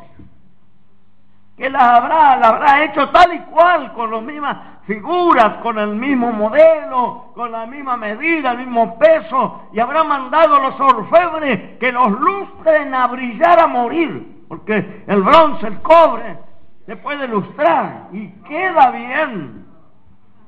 Que 1.58 1.70
las 1.70 1.84
habrá, 1.84 2.38
la 2.38 2.48
habrá 2.50 2.84
hecho 2.84 3.10
tal 3.10 3.34
y 3.34 3.40
cual, 3.52 3.94
con 3.94 4.12
las 4.12 4.22
mismas 4.22 4.58
figuras, 4.86 5.62
con 5.64 5.80
el 5.80 5.96
mismo 5.96 6.32
modelo, 6.32 7.32
con 7.34 7.52
la 7.52 7.66
misma 7.66 7.96
medida, 7.96 8.52
el 8.52 8.60
mismo 8.60 9.00
peso, 9.00 9.70
y 9.72 9.80
habrá 9.80 10.04
mandado 10.04 10.56
a 10.56 10.60
los 10.60 10.80
orfebres 10.80 11.78
que 11.80 11.92
los 11.92 12.12
lustren 12.12 12.94
a 12.94 13.08
brillar 13.08 13.60
a 13.60 13.68
morir 13.68 14.36
porque 14.48 15.04
el 15.08 15.22
bronce, 15.22 15.68
el 15.68 15.82
cobre, 15.82 16.38
se 16.86 16.96
puede 16.98 17.28
lustrar 17.28 18.10
y 18.12 18.28
queda 18.48 18.92
bien, 18.92 19.66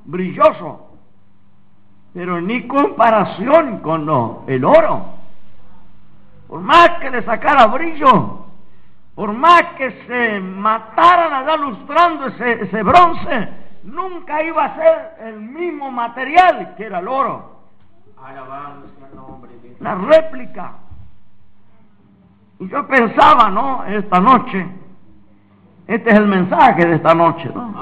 brilloso, 0.04 0.92
pero 2.14 2.40
ni 2.40 2.66
comparación 2.66 3.80
con 3.80 4.02
el 4.46 4.64
oro. 4.64 5.18
Por 6.46 6.60
más 6.60 6.90
que 7.00 7.10
le 7.10 7.22
sacara 7.24 7.66
brillo, 7.66 8.46
por 9.18 9.32
más 9.32 9.64
que 9.76 9.90
se 10.06 10.38
mataran 10.38 11.32
allá 11.32 11.56
lustrando 11.56 12.26
ese, 12.26 12.62
ese 12.62 12.84
bronce, 12.84 13.48
nunca 13.82 14.44
iba 14.44 14.64
a 14.64 14.76
ser 14.76 15.16
el 15.26 15.40
mismo 15.40 15.90
material 15.90 16.76
que 16.76 16.84
era 16.84 17.00
el 17.00 17.08
oro. 17.08 17.62
De 19.60 19.74
La 19.80 19.96
réplica. 19.96 20.74
Y 22.60 22.68
yo 22.68 22.86
pensaba, 22.86 23.50
¿no? 23.50 23.84
Esta 23.86 24.20
noche, 24.20 24.64
este 25.88 26.10
es 26.10 26.16
el 26.16 26.28
mensaje 26.28 26.86
de 26.86 26.94
esta 26.94 27.12
noche, 27.12 27.50
¿no? 27.52 27.72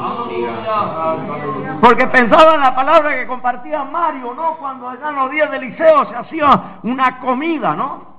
Porque 1.82 2.06
pensaba 2.06 2.54
en 2.54 2.62
la 2.62 2.74
palabra 2.74 3.14
que 3.14 3.26
compartía 3.26 3.84
Mario, 3.84 4.32
¿no? 4.32 4.56
Cuando 4.56 4.88
allá 4.88 5.10
en 5.10 5.16
los 5.16 5.30
días 5.30 5.50
del 5.50 5.68
liceo 5.68 6.06
se 6.06 6.16
hacía 6.16 6.78
una 6.82 7.20
comida, 7.20 7.74
¿no? 7.76 8.15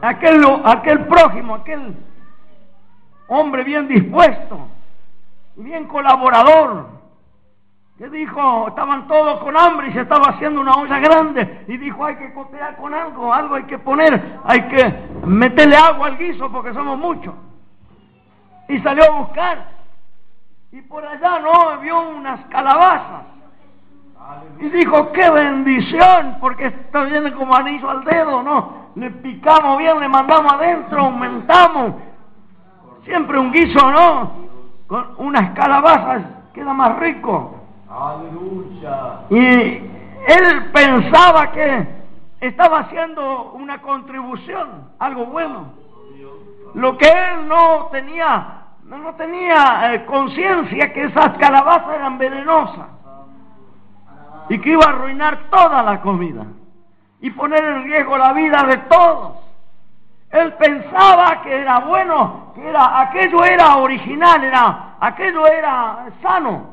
Aquel, 0.00 0.42
aquel 0.64 1.06
prójimo, 1.06 1.54
aquel 1.54 1.96
hombre 3.28 3.64
bien 3.64 3.88
dispuesto 3.88 4.68
y 5.56 5.62
bien 5.62 5.86
colaborador, 5.86 6.86
que 7.98 8.08
dijo, 8.08 8.68
estaban 8.68 9.06
todos 9.06 9.40
con 9.40 9.56
hambre 9.56 9.88
y 9.88 9.92
se 9.92 10.00
estaba 10.00 10.30
haciendo 10.30 10.60
una 10.60 10.72
olla 10.74 10.98
grande 10.98 11.64
y 11.68 11.76
dijo, 11.76 12.04
hay 12.04 12.16
que 12.16 12.32
cooperar 12.32 12.76
con 12.76 12.92
algo, 12.94 13.32
algo 13.32 13.54
hay 13.54 13.64
que 13.64 13.78
poner, 13.78 14.40
hay 14.44 14.62
que 14.68 15.08
meterle 15.24 15.76
agua 15.76 16.08
al 16.08 16.18
guiso 16.18 16.50
porque 16.50 16.74
somos 16.74 16.98
muchos. 16.98 17.34
Y 18.68 18.80
salió 18.80 19.04
a 19.04 19.18
buscar. 19.18 19.68
Y 20.72 20.80
por 20.82 21.04
allá 21.04 21.38
no 21.38 21.78
vio 21.80 22.00
unas 22.08 22.44
calabazas 22.46 23.31
y 24.58 24.68
dijo 24.68 25.12
qué 25.12 25.28
bendición 25.30 26.36
porque 26.40 26.66
esto 26.66 27.04
viene 27.04 27.32
como 27.32 27.54
anillo 27.54 27.90
al 27.90 28.04
dedo 28.04 28.42
no 28.42 28.82
le 28.94 29.10
picamos 29.10 29.78
bien 29.78 29.98
le 30.00 30.08
mandamos 30.08 30.52
adentro 30.52 31.00
aumentamos. 31.00 31.94
Siempre 33.04 33.38
un 33.38 33.50
guiso 33.50 33.90
no 33.90 34.32
con 34.86 35.14
unas 35.18 35.50
calabazas 35.52 36.22
queda 36.52 36.72
más 36.74 36.98
rico. 36.98 37.58
Aleluya. 37.90 39.20
y 39.30 39.90
él 40.28 40.70
pensaba 40.72 41.50
que 41.52 41.86
estaba 42.40 42.80
haciendo 42.80 43.52
una 43.52 43.82
contribución 43.82 44.90
algo 44.98 45.26
bueno. 45.26 45.72
Lo 46.74 46.96
que 46.96 47.06
él 47.06 47.48
no 47.48 47.88
tenía 47.90 48.58
no, 48.84 48.98
no 48.98 49.14
tenía 49.14 49.94
eh, 49.94 50.04
conciencia 50.04 50.92
que 50.92 51.04
esas 51.04 51.38
calabazas 51.38 51.94
eran 51.94 52.18
venenosas 52.18 52.86
y 54.48 54.58
que 54.58 54.70
iba 54.70 54.84
a 54.84 54.90
arruinar 54.90 55.50
toda 55.50 55.82
la 55.82 56.00
comida 56.00 56.44
y 57.20 57.30
poner 57.30 57.62
en 57.62 57.84
riesgo 57.84 58.18
la 58.18 58.32
vida 58.32 58.62
de 58.64 58.76
todos. 58.78 59.36
Él 60.30 60.54
pensaba 60.54 61.42
que 61.42 61.54
era 61.54 61.80
bueno, 61.80 62.52
que 62.54 62.68
era 62.68 63.00
aquello 63.00 63.44
era 63.44 63.76
original, 63.76 64.42
era 64.42 64.94
aquello 64.98 65.46
era 65.46 66.06
sano. 66.22 66.72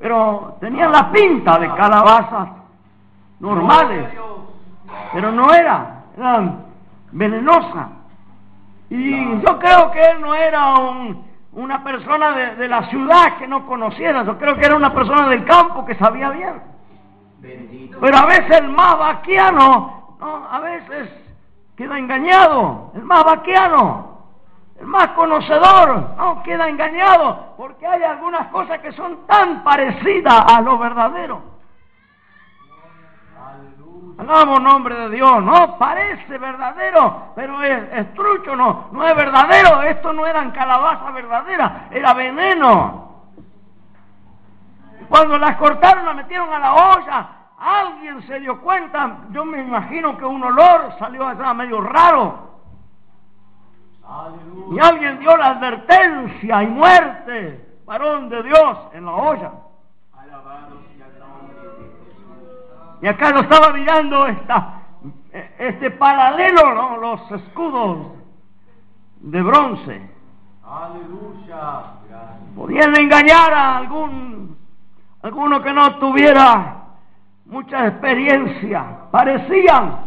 Pero 0.00 0.56
tenían 0.60 0.92
la 0.92 1.10
pinta 1.10 1.58
de 1.58 1.68
calabazas 1.74 2.48
normales, 3.40 4.06
pero 5.12 5.32
no 5.32 5.52
era, 5.52 6.04
eran 6.16 6.64
venenosas. 7.12 7.88
Y 8.90 9.40
yo 9.40 9.58
creo 9.58 9.90
que 9.90 10.02
él 10.02 10.20
no 10.20 10.34
era 10.34 10.74
un, 10.74 11.27
una 11.52 11.82
persona 11.82 12.32
de, 12.36 12.56
de, 12.56 12.68
la 12.68 12.88
ciudad 12.90 13.38
que 13.38 13.48
no 13.48 13.66
conociera, 13.66 14.24
yo 14.24 14.38
creo 14.38 14.56
que 14.56 14.66
era 14.66 14.76
una 14.76 14.92
persona 14.92 15.28
del 15.28 15.44
campo 15.44 15.84
que 15.84 15.94
sabía 15.94 16.30
bien. 16.30 16.62
Bendito. 17.38 17.98
Pero 18.00 18.16
a 18.16 18.26
veces 18.26 18.58
el 18.58 18.68
más 18.68 18.98
vaquiano, 18.98 20.16
¿no? 20.18 20.48
a 20.50 20.60
veces 20.60 21.10
queda 21.76 21.98
engañado, 21.98 22.92
el 22.94 23.04
más 23.04 23.24
vaquiano, 23.24 24.18
el 24.80 24.86
más 24.86 25.08
conocedor, 25.08 26.16
no 26.16 26.42
queda 26.42 26.68
engañado, 26.68 27.54
porque 27.56 27.86
hay 27.86 28.02
algunas 28.02 28.48
cosas 28.48 28.80
que 28.80 28.92
son 28.92 29.26
tan 29.26 29.64
parecidas 29.64 30.44
a 30.52 30.60
lo 30.60 30.78
verdadero. 30.78 31.57
Hagamos 34.18 34.60
nombre 34.60 34.96
de 34.96 35.10
Dios, 35.10 35.42
no 35.44 35.78
parece 35.78 36.38
verdadero, 36.38 37.32
pero 37.36 37.62
es, 37.62 37.92
es, 37.92 38.14
trucho, 38.14 38.56
no, 38.56 38.88
no 38.90 39.06
es 39.06 39.14
verdadero. 39.14 39.82
Esto 39.82 40.12
no 40.12 40.26
eran 40.26 40.50
calabazas 40.50 41.14
verdaderas, 41.14 41.72
era 41.92 42.14
veneno. 42.14 43.08
Cuando 45.08 45.38
las 45.38 45.56
cortaron, 45.56 46.04
las 46.04 46.16
metieron 46.16 46.52
a 46.52 46.58
la 46.58 46.74
olla, 46.74 47.28
alguien 47.58 48.20
se 48.26 48.40
dio 48.40 48.60
cuenta, 48.60 49.18
yo 49.30 49.44
me 49.44 49.60
imagino 49.60 50.18
que 50.18 50.24
un 50.24 50.42
olor 50.42 50.94
salió 50.98 51.26
allá 51.26 51.54
medio 51.54 51.80
raro. 51.80 52.48
Y 54.72 54.80
alguien 54.80 55.20
dio 55.20 55.36
la 55.36 55.46
advertencia 55.46 56.62
y 56.64 56.66
muerte, 56.66 57.78
varón 57.86 58.28
de 58.28 58.42
Dios, 58.42 58.78
en 58.94 59.04
la 59.04 59.12
olla. 59.12 59.52
Y 63.00 63.06
acá 63.06 63.30
lo 63.30 63.40
estaba 63.40 63.72
mirando 63.72 64.26
esta, 64.26 64.82
este 65.58 65.90
paralelo, 65.92 66.74
¿no? 66.74 66.96
los 66.96 67.30
escudos 67.32 67.98
de 69.20 69.42
bronce. 69.42 70.10
Aleluya. 70.64 71.82
Podían 72.54 72.96
engañar 72.98 73.52
a 73.52 73.76
algún, 73.78 74.58
alguno 75.22 75.62
que 75.62 75.72
no 75.72 75.96
tuviera 75.98 76.76
mucha 77.46 77.86
experiencia. 77.86 78.84
Parecían, 79.10 80.00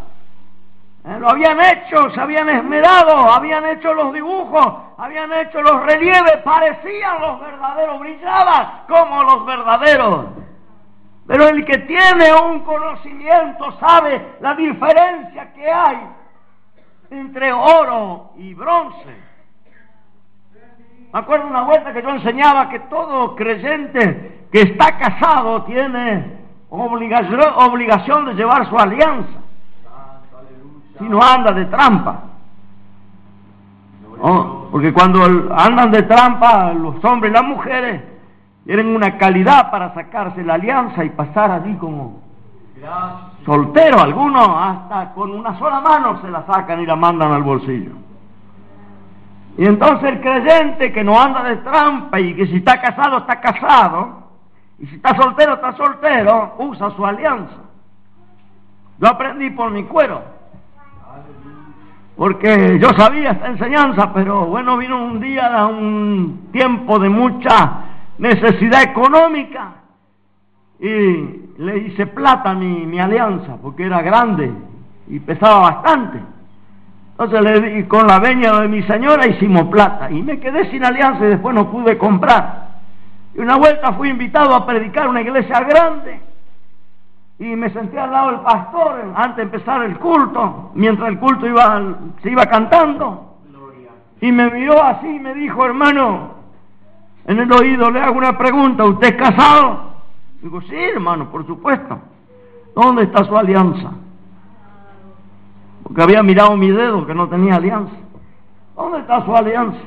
eh, 1.05 1.17
lo 1.17 1.29
habían 1.29 1.59
hecho, 1.61 2.09
se 2.11 2.19
habían 2.19 2.49
esmerado, 2.49 3.31
habían 3.31 3.65
hecho 3.65 3.93
los 3.93 4.13
dibujos, 4.13 4.73
habían 4.97 5.31
hecho 5.33 5.61
los 5.61 5.81
relieves, 5.83 6.37
parecían 6.43 7.21
los 7.21 7.39
verdaderos, 7.39 7.99
brillaban 7.99 8.81
como 8.87 9.23
los 9.23 9.45
verdaderos. 9.45 10.25
Pero 11.27 11.47
el 11.47 11.65
que 11.65 11.77
tiene 11.79 12.33
un 12.33 12.61
conocimiento 12.61 13.71
sabe 13.79 14.35
la 14.41 14.55
diferencia 14.55 15.53
que 15.53 15.71
hay 15.71 15.97
entre 17.11 17.51
oro 17.53 18.31
y 18.37 18.53
bronce. 18.53 19.31
Me 21.13 21.19
acuerdo 21.19 21.47
una 21.47 21.63
vuelta 21.63 21.93
que 21.93 22.01
yo 22.01 22.09
enseñaba 22.09 22.69
que 22.69 22.79
todo 22.81 23.35
creyente 23.35 24.47
que 24.51 24.61
está 24.61 24.97
casado 24.97 25.63
tiene 25.63 26.39
obligación, 26.69 28.25
de 28.25 28.33
llevar 28.33 28.67
su 28.69 28.77
alianza, 28.77 29.39
si 30.97 31.03
no 31.03 31.21
anda 31.21 31.51
de 31.51 31.65
trampa. 31.65 32.23
Porque 34.71 34.93
cuando 34.93 35.23
andan 35.53 35.91
de 35.91 36.03
trampa 36.03 36.71
los 36.73 37.03
hombres 37.03 37.31
y 37.31 37.33
las 37.33 37.43
mujeres 37.43 38.10
tienen 38.65 38.87
una 38.87 39.17
calidad 39.17 39.71
para 39.71 39.93
sacarse 39.93 40.43
la 40.43 40.55
alianza 40.55 41.03
y 41.03 41.09
pasar 41.09 41.51
allí 41.51 41.75
como 41.75 42.21
Gracias. 42.75 43.45
soltero. 43.45 43.99
Algunos 43.99 44.47
hasta 44.47 45.13
con 45.13 45.31
una 45.31 45.57
sola 45.57 45.81
mano 45.81 46.21
se 46.21 46.29
la 46.29 46.45
sacan 46.45 46.79
y 46.81 46.85
la 46.85 46.95
mandan 46.95 47.31
al 47.31 47.43
bolsillo. 47.43 47.91
Y 49.57 49.65
entonces 49.65 50.09
el 50.09 50.21
creyente 50.21 50.93
que 50.93 51.03
no 51.03 51.19
anda 51.19 51.43
de 51.43 51.57
trampa 51.57 52.19
y 52.19 52.33
que 52.33 52.47
si 52.47 52.57
está 52.57 52.79
casado 52.79 53.17
está 53.19 53.41
casado, 53.41 54.21
y 54.79 54.85
si 54.85 54.95
está 54.95 55.15
soltero 55.15 55.55
está 55.55 55.75
soltero, 55.75 56.55
usa 56.59 56.89
su 56.91 57.05
alianza. 57.05 57.57
Yo 58.99 59.07
aprendí 59.07 59.49
por 59.49 59.71
mi 59.71 59.83
cuero, 59.83 60.21
porque 62.15 62.77
yo 62.79 62.89
sabía 62.93 63.31
esta 63.31 63.47
enseñanza, 63.47 64.13
pero 64.13 64.45
bueno, 64.45 64.77
vino 64.77 65.03
un 65.03 65.19
día, 65.19 65.65
un 65.65 66.49
tiempo 66.51 66.99
de 66.99 67.09
mucha 67.09 67.80
necesidad 68.21 68.83
económica, 68.83 69.73
y 70.79 71.53
le 71.57 71.77
hice 71.77 72.05
plata 72.07 72.53
mi, 72.53 72.85
mi 72.85 72.99
alianza, 72.99 73.57
porque 73.61 73.85
era 73.85 74.01
grande 74.01 74.51
y 75.07 75.19
pesaba 75.19 75.71
bastante. 75.71 76.19
Entonces 77.11 77.41
le 77.41 77.61
di, 77.61 77.83
con 77.83 78.07
la 78.07 78.19
veña 78.19 78.59
de 78.61 78.67
mi 78.67 78.83
señora 78.83 79.27
hicimos 79.27 79.63
plata 79.65 80.09
y 80.09 80.21
me 80.21 80.39
quedé 80.39 80.69
sin 80.71 80.85
alianza 80.85 81.25
y 81.25 81.29
después 81.29 81.53
no 81.53 81.69
pude 81.69 81.97
comprar. 81.97 82.69
Y 83.35 83.39
una 83.39 83.57
vuelta 83.57 83.93
fui 83.93 84.09
invitado 84.09 84.55
a 84.55 84.65
predicar 84.65 85.07
una 85.07 85.21
iglesia 85.21 85.59
grande 85.61 86.19
y 87.39 87.55
me 87.55 87.71
senté 87.71 87.99
al 87.99 88.11
lado 88.11 88.31
del 88.31 88.39
pastor 88.41 89.13
antes 89.15 89.37
de 89.37 89.43
empezar 89.43 89.83
el 89.83 89.97
culto, 89.97 90.71
mientras 90.75 91.09
el 91.09 91.19
culto 91.19 91.47
iba, 91.47 91.95
se 92.21 92.29
iba 92.29 92.45
cantando. 92.45 93.35
Y 94.19 94.31
me 94.31 94.49
miró 94.51 94.81
así 94.83 95.07
y 95.07 95.19
me 95.19 95.33
dijo, 95.33 95.65
hermano, 95.65 96.40
en 97.25 97.39
el 97.39 97.51
oído 97.51 97.89
le 97.91 98.01
hago 98.01 98.17
una 98.17 98.37
pregunta, 98.37 98.83
¿usted 98.83 99.09
es 99.09 99.15
casado? 99.15 99.91
Digo, 100.41 100.61
sí, 100.61 100.75
hermano, 100.75 101.29
por 101.29 101.45
supuesto. 101.45 101.99
¿Dónde 102.75 103.03
está 103.03 103.23
su 103.25 103.37
alianza? 103.37 103.91
Porque 105.83 106.01
había 106.01 106.23
mirado 106.23 106.55
mi 106.57 106.71
dedo 106.71 107.05
que 107.05 107.13
no 107.13 107.27
tenía 107.27 107.55
alianza. 107.55 107.93
¿Dónde 108.75 108.99
está 108.99 109.23
su 109.25 109.35
alianza? 109.35 109.79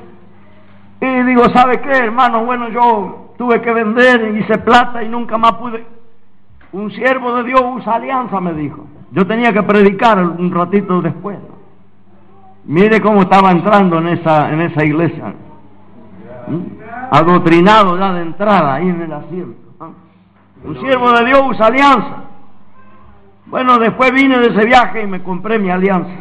Y 1.01 1.23
digo, 1.23 1.43
¿sabe 1.49 1.81
qué, 1.81 1.91
hermano? 1.91 2.45
Bueno, 2.45 2.69
yo 2.69 3.33
tuve 3.37 3.61
que 3.61 3.73
vender, 3.73 4.35
hice 4.37 4.57
plata 4.59 5.03
y 5.03 5.09
nunca 5.09 5.37
más 5.37 5.53
pude. 5.53 5.85
Un 6.71 6.91
siervo 6.91 7.35
de 7.35 7.43
Dios 7.43 7.61
usa 7.63 7.95
alianza, 7.95 8.39
me 8.39 8.53
dijo. 8.53 8.85
Yo 9.11 9.25
tenía 9.25 9.51
que 9.51 9.63
predicar 9.63 10.19
un 10.19 10.51
ratito 10.53 11.01
después. 11.01 11.37
Mire 12.65 12.99
cómo 13.01 13.21
estaba 13.21 13.51
entrando 13.51 13.97
en 13.99 14.07
esa, 14.07 14.51
en 14.51 14.61
esa 14.61 14.83
iglesia. 14.83 15.33
¿Mm? 16.47 16.84
Adoctrinado 17.15 17.97
ya 17.97 18.11
de 18.11 18.23
entrada 18.23 18.73
ahí 18.73 18.89
en 18.89 19.01
el 19.01 19.13
asiento. 19.13 19.87
Un 20.65 20.79
siervo 20.81 21.11
de 21.13 21.25
Dios 21.25 21.41
usa 21.45 21.67
alianza. 21.67 22.23
Bueno, 23.45 23.77
después 23.77 24.11
vine 24.11 24.37
de 24.37 24.47
ese 24.47 24.65
viaje 24.65 25.03
y 25.03 25.07
me 25.07 25.23
compré 25.23 25.57
mi 25.57 25.69
alianza. 25.69 26.11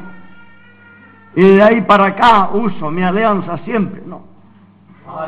Y 1.34 1.56
de 1.56 1.62
ahí 1.64 1.80
para 1.80 2.06
acá 2.06 2.50
uso 2.52 2.92
mi 2.92 3.02
alianza 3.02 3.58
siempre, 3.64 4.02
¿no? 4.06 4.22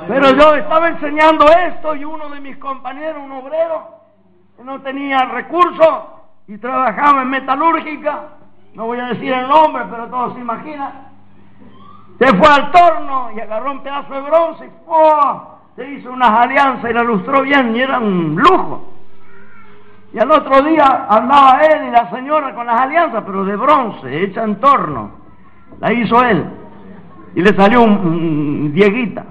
Pero 0.07 0.31
yo 0.37 0.55
estaba 0.55 0.89
enseñando 0.89 1.47
esto 1.49 1.97
y 1.97 2.05
uno 2.05 2.29
de 2.29 2.41
mis 2.41 2.57
compañeros, 2.59 3.23
un 3.25 3.33
obrero, 3.33 3.89
que 4.57 4.63
no 4.63 4.81
tenía 4.83 5.25
recursos 5.25 5.99
y 6.47 6.59
trabajaba 6.59 7.23
en 7.23 7.31
metalúrgica, 7.31 8.21
no 8.75 8.87
voy 8.87 9.01
a 9.01 9.07
decir 9.07 9.33
el 9.33 9.49
nombre, 9.49 9.85
pero 9.91 10.07
todos 10.07 10.35
se 10.35 10.41
imaginan, 10.41 11.09
se 12.21 12.27
fue 12.37 12.49
al 12.49 12.71
torno 12.71 13.31
y 13.35 13.41
agarró 13.41 13.73
un 13.73 13.81
pedazo 13.81 14.15
de 14.15 14.21
bronce 14.21 14.67
y 14.67 14.71
¡oh! 14.87 15.56
Se 15.77 15.87
hizo 15.93 16.11
unas 16.11 16.31
alianzas 16.31 16.91
y 16.91 16.95
la 16.95 17.03
lustró 17.03 17.43
bien 17.43 17.77
y 17.77 17.81
era 17.81 17.99
un 17.99 18.35
lujo. 18.35 18.93
Y 20.13 20.19
al 20.19 20.31
otro 20.31 20.63
día 20.63 21.07
andaba 21.11 21.61
él 21.61 21.89
y 21.89 21.91
la 21.91 22.11
señora 22.11 22.55
con 22.55 22.67
las 22.67 22.81
alianzas, 22.81 23.23
pero 23.27 23.45
de 23.45 23.57
bronce, 23.57 24.25
hecha 24.25 24.45
en 24.45 24.59
torno. 24.59 25.11
La 25.79 25.93
hizo 25.93 26.23
él. 26.25 26.45
Y 27.35 27.43
le 27.43 27.55
salió 27.55 27.83
un, 27.83 27.93
un 27.99 28.73
dieguita. 28.73 29.27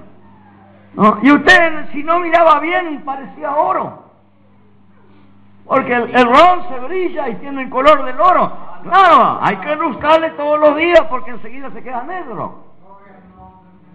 Y 1.22 1.30
usted, 1.30 1.90
si 1.92 2.04
no 2.04 2.20
miraba 2.20 2.60
bien, 2.60 3.02
parecía 3.04 3.54
oro. 3.54 4.04
Porque 5.66 5.92
el, 5.92 6.14
el, 6.14 6.26
bronce 6.26 6.78
brilla 6.86 7.28
y 7.28 7.34
tiene 7.36 7.62
el 7.62 7.70
color 7.70 8.04
del 8.04 8.20
oro. 8.20 8.52
Claro, 8.84 9.40
hay 9.42 9.56
que 9.56 9.74
buscarle 9.74 10.30
todos 10.30 10.60
los 10.60 10.76
días 10.76 11.02
porque 11.10 11.32
enseguida 11.32 11.70
se 11.72 11.82
queda 11.82 12.04
negro. 12.04 12.65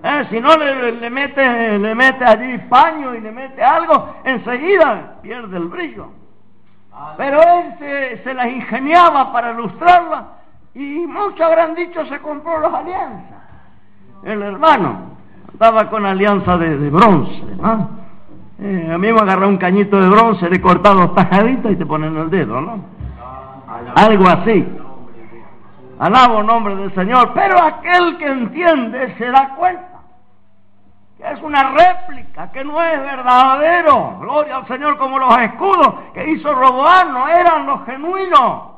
Eh, 0.04 0.26
si 0.32 0.40
no 0.40 0.56
le, 0.58 0.94
le, 0.94 1.10
mete, 1.10 1.78
le 1.78 1.94
mete 1.94 2.26
allí 2.26 2.58
paño 2.70 3.14
y 3.14 3.22
le 3.22 3.32
mete 3.32 3.64
algo, 3.64 4.16
enseguida 4.24 5.20
pierde 5.22 5.58
el 5.58 5.66
brillo. 5.66 6.08
Pero 7.18 7.40
él 7.42 7.76
se, 7.80 8.24
se 8.24 8.34
las 8.34 8.48
ingeniaba 8.48 9.32
para 9.32 9.52
ilustrarla 9.52 10.26
y 10.74 11.06
muchos 11.08 11.42
habrán 11.42 11.76
dicho 11.76 12.06
se 12.06 12.20
compró 12.20 12.60
las 12.60 12.74
alianzas. 12.74 13.42
El 14.24 14.42
hermano 14.42 15.12
estaba 15.54 15.90
con 15.90 16.06
alianza 16.06 16.58
de, 16.58 16.78
de 16.78 16.90
bronce. 16.90 17.44
¿no? 17.58 17.90
Eh, 18.60 18.92
a 18.94 18.98
mí 18.98 19.12
me 19.12 19.20
agarró 19.20 19.48
un 19.48 19.58
cañito 19.58 20.00
de 20.00 20.10
bronce, 20.10 20.50
le 20.50 20.58
he 20.58 20.62
cortado 20.62 21.00
dos 21.00 21.16
tajaditas 21.16 21.72
y 21.72 21.76
te 21.76 21.86
ponen 21.86 22.18
el 22.18 22.30
dedo, 22.30 22.60
¿no? 22.60 22.80
Algo 23.96 24.28
así. 24.28 24.68
Alabo 26.00 26.44
nombre 26.44 26.76
del 26.76 26.94
Señor. 26.94 27.32
Pero 27.34 27.62
aquel 27.62 28.18
que 28.18 28.28
entiende 28.28 29.16
se 29.18 29.26
da 29.32 29.56
cuenta 29.56 29.91
es 31.24 31.42
una 31.42 31.72
réplica, 31.72 32.52
que 32.52 32.64
no 32.64 32.82
es 32.82 33.00
verdadero. 33.00 34.18
Gloria 34.20 34.58
al 34.58 34.68
Señor 34.68 34.98
como 34.98 35.20
los 35.20 35.38
escudos 35.40 35.94
que 36.14 36.30
hizo 36.30 36.54
Roboán 36.54 37.14
no 37.14 37.28
eran 37.28 37.66
los 37.68 37.86
genuinos. 37.86 38.72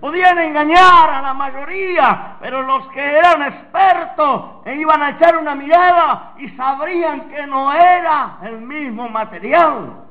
Podían 0.00 0.38
engañar 0.38 1.10
a 1.10 1.22
la 1.22 1.34
mayoría, 1.34 2.36
pero 2.40 2.62
los 2.62 2.86
que 2.88 3.00
eran 3.00 3.42
expertos 3.42 4.66
e 4.66 4.76
iban 4.76 5.02
a 5.02 5.10
echar 5.10 5.36
una 5.36 5.54
mirada 5.54 6.34
y 6.38 6.48
sabrían 6.50 7.28
que 7.28 7.46
no 7.46 7.72
era 7.72 8.38
el 8.42 8.60
mismo 8.60 9.08
material. 9.08 10.04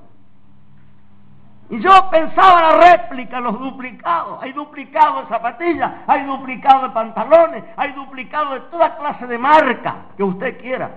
Y 1.69 1.79
yo 1.79 2.09
pensaba 2.11 2.73
la 2.73 2.91
réplica, 2.91 3.39
los 3.39 3.59
duplicados. 3.59 4.41
Hay 4.41 4.53
duplicados 4.53 5.23
de 5.23 5.29
zapatillas, 5.29 5.91
hay 6.07 6.23
duplicados 6.25 6.83
de 6.83 6.89
pantalones, 6.89 7.63
hay 7.75 7.91
duplicados 7.93 8.53
de 8.53 8.59
toda 8.71 8.97
clase 8.97 9.25
de 9.27 9.37
marca 9.37 9.95
que 10.17 10.23
usted 10.23 10.59
quiera. 10.59 10.91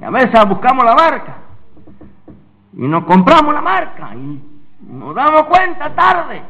Y 0.00 0.04
a 0.04 0.10
veces 0.10 0.48
buscamos 0.48 0.84
la 0.84 0.94
marca 0.94 1.36
y 2.72 2.86
nos 2.86 3.04
compramos 3.04 3.52
la 3.52 3.60
marca 3.60 4.14
y 4.14 4.40
nos 4.88 5.14
damos 5.14 5.42
cuenta 5.44 5.94
tarde. 5.94 6.42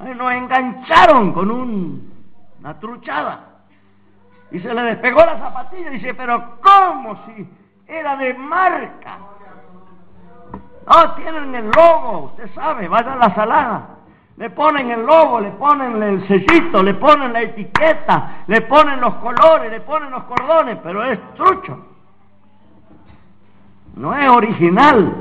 Nos 0.00 0.32
engancharon 0.32 1.32
con 1.32 1.50
un, 1.50 2.12
una 2.60 2.78
truchada 2.80 3.40
y 4.50 4.60
se 4.60 4.72
le 4.72 4.82
despegó 4.82 5.20
la 5.20 5.38
zapatilla 5.38 5.90
y 5.90 5.94
dice, 5.94 6.14
pero 6.14 6.58
¿cómo 6.62 7.24
si 7.26 7.48
era 7.86 8.16
de 8.16 8.34
marca? 8.34 9.18
No, 10.86 11.14
tienen 11.14 11.54
el 11.54 11.70
logo, 11.70 12.32
usted 12.32 12.54
sabe, 12.54 12.88
vaya 12.88 13.12
a 13.14 13.16
la 13.16 13.34
salada. 13.34 13.88
Le 14.36 14.50
ponen 14.50 14.90
el 14.90 15.04
logo, 15.04 15.40
le 15.40 15.50
ponen 15.52 16.02
el 16.02 16.26
sellito, 16.26 16.82
le 16.82 16.94
ponen 16.94 17.32
la 17.32 17.42
etiqueta, 17.42 18.44
le 18.46 18.62
ponen 18.62 19.00
los 19.00 19.14
colores, 19.14 19.70
le 19.70 19.80
ponen 19.80 20.10
los 20.10 20.24
cordones, 20.24 20.78
pero 20.82 21.04
es 21.04 21.18
trucho. 21.34 21.93
No 23.96 24.14
es 24.16 24.28
original. 24.28 25.14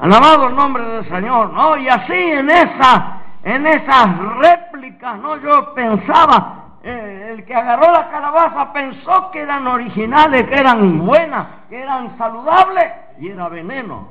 Alabado 0.00 0.48
el 0.48 0.54
nombre 0.54 0.84
del 0.84 1.08
Señor, 1.08 1.50
¿no? 1.50 1.76
Y 1.76 1.88
así 1.88 2.12
en 2.12 2.48
esa, 2.50 3.20
en 3.42 3.66
esas 3.66 4.18
réplicas, 4.36 5.18
¿no? 5.18 5.36
Yo 5.38 5.74
pensaba, 5.74 6.66
eh, 6.82 7.30
el 7.32 7.44
que 7.44 7.54
agarró 7.54 7.90
la 7.90 8.08
calabaza 8.10 8.72
pensó 8.72 9.30
que 9.32 9.40
eran 9.40 9.66
originales, 9.66 10.44
que 10.44 10.54
eran 10.54 11.04
buenas, 11.04 11.46
que 11.68 11.80
eran 11.80 12.16
saludables, 12.16 12.92
y 13.18 13.28
era 13.28 13.48
veneno. 13.48 14.08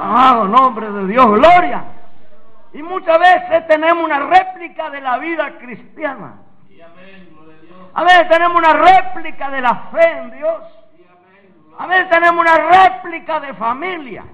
Amado 0.00 0.48
nombre 0.48 0.90
de 0.90 1.06
Dios, 1.06 1.26
gloria. 1.26 1.84
Y 2.72 2.82
muchas 2.82 3.18
veces 3.18 3.66
tenemos 3.68 4.02
una 4.02 4.20
réplica 4.20 4.88
de 4.88 5.00
la 5.02 5.18
vida 5.18 5.58
cristiana. 5.58 6.36
A 7.94 8.02
veces 8.04 8.28
tenemos 8.30 8.56
una 8.56 8.72
réplica 8.72 9.50
de 9.50 9.60
la 9.60 9.74
fe 9.92 10.18
en 10.18 10.30
Dios. 10.30 10.81
A 11.82 11.86
veces 11.88 12.10
tenemos 12.10 12.40
una 12.40 12.58
réplica 12.58 13.40
de 13.40 13.54
familia. 13.54 14.24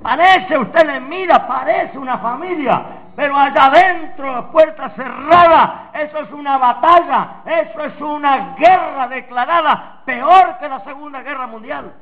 Parece, 0.00 0.56
usted 0.56 0.86
le 0.86 1.00
mira, 1.00 1.46
parece 1.46 1.98
una 1.98 2.16
familia, 2.16 2.82
pero 3.14 3.36
allá 3.36 3.66
adentro, 3.66 4.50
puerta 4.50 4.88
cerrada, 4.90 5.90
eso 5.92 6.18
es 6.20 6.32
una 6.32 6.56
batalla, 6.56 7.42
eso 7.44 7.78
es 7.78 8.00
una 8.00 8.54
guerra 8.54 9.06
declarada, 9.08 10.00
peor 10.06 10.56
que 10.58 10.68
la 10.68 10.80
Segunda 10.80 11.20
Guerra 11.20 11.46
Mundial. 11.46 11.92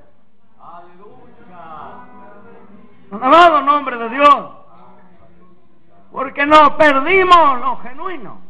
Alabado 3.11 3.63
nombre 3.63 3.97
de 3.97 4.09
Dios. 4.11 4.51
Porque 6.13 6.47
no 6.47 6.77
perdimos 6.77 7.61
lo 7.61 7.77
genuino. 7.79 8.50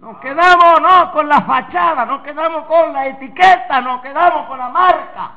Nos 0.00 0.16
quedamos 0.18 0.80
no 0.80 1.12
con 1.12 1.28
la 1.28 1.42
fachada, 1.42 2.06
nos 2.06 2.22
quedamos 2.22 2.64
con 2.64 2.92
la 2.92 3.06
etiqueta, 3.06 3.82
nos 3.82 4.00
quedamos 4.00 4.46
con 4.46 4.58
la 4.58 4.68
marca. 4.70 5.32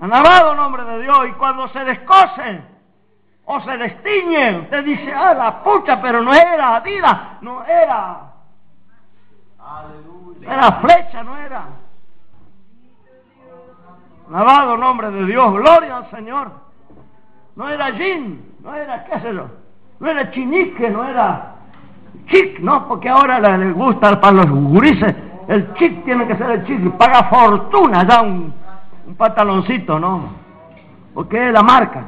Alabado 0.00 0.54
nombre 0.54 0.82
de 0.84 1.02
Dios. 1.02 1.28
Y 1.28 1.32
cuando 1.32 1.68
se 1.68 1.84
descosen 1.84 2.64
o 3.44 3.60
se 3.60 3.76
destiñen, 3.76 4.60
usted 4.62 4.82
dice, 4.82 5.12
ah, 5.12 5.34
la 5.34 5.62
pucha, 5.62 6.00
pero 6.00 6.22
no 6.22 6.32
era 6.32 6.76
Adidas, 6.76 7.18
no 7.42 7.64
era. 7.64 8.20
No 10.40 10.50
era 10.52 10.72
flecha, 10.80 11.22
no 11.22 11.36
era. 11.36 11.66
Alabado 14.30 14.76
nombre 14.78 15.10
de 15.10 15.26
Dios, 15.26 15.52
gloria 15.52 15.98
al 15.98 16.10
Señor. 16.10 16.50
No 17.56 17.68
era 17.68 17.90
jean, 17.90 18.40
no 18.60 18.74
era, 18.74 19.04
qué 19.04 19.20
sé 19.20 19.34
yo, 19.34 19.48
no 19.98 20.08
era 20.08 20.30
chinique, 20.30 20.88
no 20.90 21.04
era 21.04 21.57
chic, 22.26 22.58
no, 22.60 22.86
porque 22.88 23.08
ahora 23.08 23.38
le 23.56 23.72
gusta 23.72 24.20
para 24.20 24.44
los 24.44 24.50
gurises, 24.50 25.14
el 25.48 25.72
chic 25.74 26.04
tiene 26.04 26.26
que 26.26 26.36
ser 26.36 26.50
el 26.50 26.64
chic, 26.64 26.90
paga 26.92 27.24
fortuna 27.24 28.06
ya 28.06 28.22
un, 28.22 28.52
un 29.06 29.14
pantaloncito, 29.14 29.98
¿no? 29.98 30.30
Porque 31.14 31.48
es 31.48 31.52
la 31.52 31.62
marca. 31.62 32.04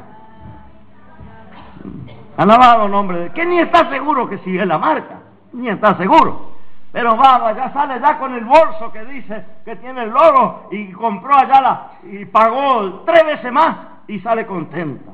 Alabado 2.37 2.87
nombre 2.87 3.31
que 3.33 3.45
ni 3.45 3.59
está 3.59 3.89
seguro 3.89 4.27
que 4.27 4.37
si 4.39 4.57
es 4.57 4.65
la 4.65 4.77
marca, 4.77 5.19
ni 5.53 5.67
está 5.69 5.95
seguro. 5.97 6.51
Pero 6.91 7.15
va, 7.15 7.53
ya 7.53 7.71
sale 7.71 7.99
ya 8.01 8.17
con 8.19 8.33
el 8.33 8.43
bolso 8.43 8.91
que 8.91 9.05
dice 9.05 9.45
que 9.63 9.77
tiene 9.77 10.03
el 10.03 10.09
logo 10.09 10.67
y 10.71 10.91
compró 10.91 11.35
allá 11.35 11.61
la, 11.61 11.91
y 12.03 12.25
pagó 12.25 13.03
tres 13.05 13.25
veces 13.25 13.51
más 13.51 13.75
y 14.07 14.19
sale 14.19 14.45
contenta. 14.45 15.11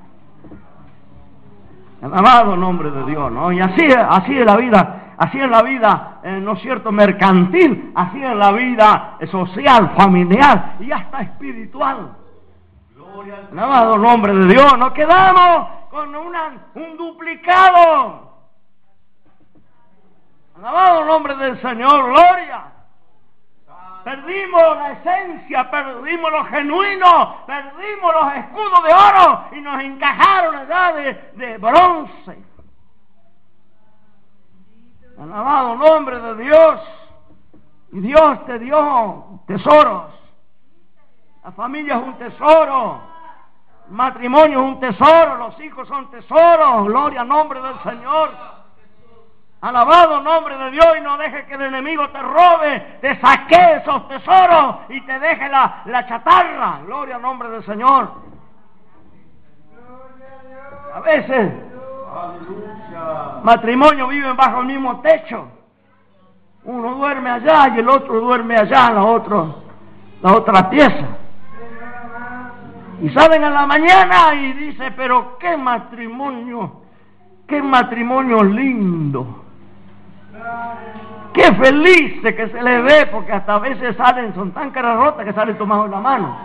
El 2.01 2.60
nombre 2.60 2.91
de 2.91 3.03
Dios, 3.05 3.31
¿no? 3.31 3.51
Y 3.51 3.60
así, 3.60 3.86
así 3.91 4.38
es 4.38 4.45
la 4.45 4.55
vida, 4.55 5.13
así 5.17 5.39
es 5.39 5.49
la 5.49 5.63
vida, 5.63 6.19
eh, 6.23 6.39
¿no 6.39 6.53
es 6.53 6.62
cierto?, 6.62 6.91
mercantil, 6.91 7.91
así 7.95 8.23
es 8.23 8.36
la 8.36 8.51
vida 8.51 9.17
social, 9.31 9.93
familiar 9.97 10.75
y 10.79 10.91
hasta 10.91 11.21
espiritual. 11.21 12.12
El 13.49 13.55
nombre 13.55 14.33
de 14.33 14.45
Dios, 14.53 14.77
nos 14.77 14.91
quedamos 14.91 15.67
con 15.89 16.15
un 16.15 16.97
duplicado. 16.97 18.27
Alabado 20.57 21.05
nombre 21.05 21.36
del 21.36 21.62
Señor, 21.62 22.05
gloria. 22.05 22.76
Perdimos 24.03 24.62
la 24.77 24.91
esencia, 24.93 25.69
perdimos 25.69 26.31
lo 26.31 26.45
genuino, 26.45 27.45
perdimos 27.45 28.13
los 28.13 28.33
escudos 28.36 28.83
de 28.83 28.93
oro 28.93 29.45
y 29.51 29.62
nos 29.62 29.81
encajaron 29.83 30.55
allá 30.55 30.93
de, 30.93 31.13
de 31.36 31.57
bronce. 31.57 32.38
Alabado 35.19 35.75
nombre 35.75 36.19
de 36.19 36.36
Dios. 36.43 36.81
Y 37.91 37.99
Dios 38.01 38.45
te 38.45 38.60
dio 38.60 39.41
tesoros. 39.47 40.13
La 41.43 41.51
familia 41.51 41.95
es 41.95 42.03
un 42.03 42.17
tesoro. 42.17 43.01
El 43.88 43.93
matrimonio 43.93 44.60
es 44.60 44.65
un 44.65 44.79
tesoro. 44.79 45.38
Los 45.38 45.60
hijos 45.62 45.88
son 45.88 46.12
tesoros. 46.12 46.86
Gloria 46.86 47.21
al 47.21 47.27
nombre 47.27 47.62
del 47.62 47.81
Señor. 47.83 48.57
Alabado 49.67 50.21
nombre 50.21 50.58
de 50.58 50.71
Dios 50.71 50.88
y 50.97 51.01
no 51.01 51.17
deje 51.17 51.45
que 51.45 51.56
el 51.56 51.63
enemigo 51.63 52.08
te 52.12 52.21
robe, 52.21 52.99
te 53.01 53.19
saque 53.19 53.75
esos 53.75 54.08
tesoros 54.08 54.77
y 54.88 55.01
te 55.01 55.19
deje 55.19 55.49
la, 55.49 55.82
la 55.88 56.08
chatarra. 56.08 56.80
Gloria 56.86 57.17
al 57.17 57.21
nombre 57.21 57.49
del 57.49 57.65
Señor. 57.65 58.10
A 60.95 61.01
veces 61.01 61.51
matrimonios 63.43 64.08
viven 64.08 64.38
bajo 64.38 64.62
el 64.62 64.67
mismo 64.67 65.01
techo. 65.01 65.49
Uno 66.63 66.95
duerme 66.95 67.30
allá 67.30 67.67
y 67.75 67.80
el 67.80 67.89
otro 67.89 68.21
duerme 68.21 68.56
allá 68.56 68.88
en 68.88 68.95
la, 68.95 69.03
otro, 69.03 69.63
la 70.21 70.34
otra 70.34 70.69
pieza. 70.69 71.08
Y 73.01 73.10
salen 73.10 73.43
a 73.43 73.49
la 73.49 73.65
mañana 73.65 74.34
y 74.34 74.53
dice, 74.53 74.91
pero 74.91 75.38
qué 75.38 75.58
matrimonio, 75.58 76.84
qué 77.45 77.62
matrimonio 77.62 78.45
lindo. 78.45 79.43
Qué 81.34 81.54
felices 81.54 82.36
que 82.36 82.50
se 82.50 82.63
les 82.63 82.84
ve, 82.84 83.06
porque 83.12 83.32
hasta 83.32 83.56
a 83.56 83.60
veces 83.60 83.95
salen, 83.95 84.34
son 84.34 84.52
tan 84.52 84.71
caras 84.71 84.97
rotas 84.97 85.26
que 85.26 85.34
salen 85.34 85.58
tomados 85.58 85.86
en 85.86 85.91
la 85.91 86.00
mano. 86.00 86.38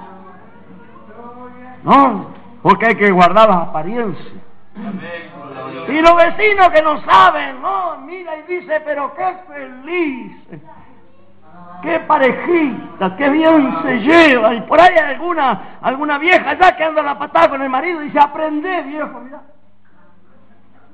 No, 1.83 2.27
porque 2.63 2.87
hay 2.87 2.95
que 2.95 3.11
guardar 3.11 3.49
las 3.49 3.69
apariencias. 3.69 4.35
Y 5.89 6.01
los 6.01 6.17
vecinos 6.17 6.69
que 6.71 6.83
no 6.83 7.01
saben, 7.03 7.61
no, 7.61 7.99
mira 7.99 8.37
y 8.37 8.43
dice, 8.43 8.81
pero 8.85 9.13
qué 9.15 9.37
feliz, 9.49 10.33
qué 11.83 12.01
parejita, 12.01 13.17
qué 13.17 13.29
bien 13.31 13.83
se 13.83 13.97
lleva. 14.01 14.55
Y 14.55 14.61
por 14.63 14.81
ahí 14.81 14.97
alguna, 14.97 15.79
alguna 15.83 16.19
vieja 16.19 16.55
ya 16.55 16.77
que 16.77 16.85
anda 16.85 17.01
a 17.01 17.05
la 17.05 17.19
patada 17.19 17.51
con 17.51 17.63
el 17.63 17.69
marido 17.69 18.03
y 18.03 18.07
dice, 18.07 18.19
aprende 18.19 18.83
viejo, 18.83 19.21
mira. 19.21 19.41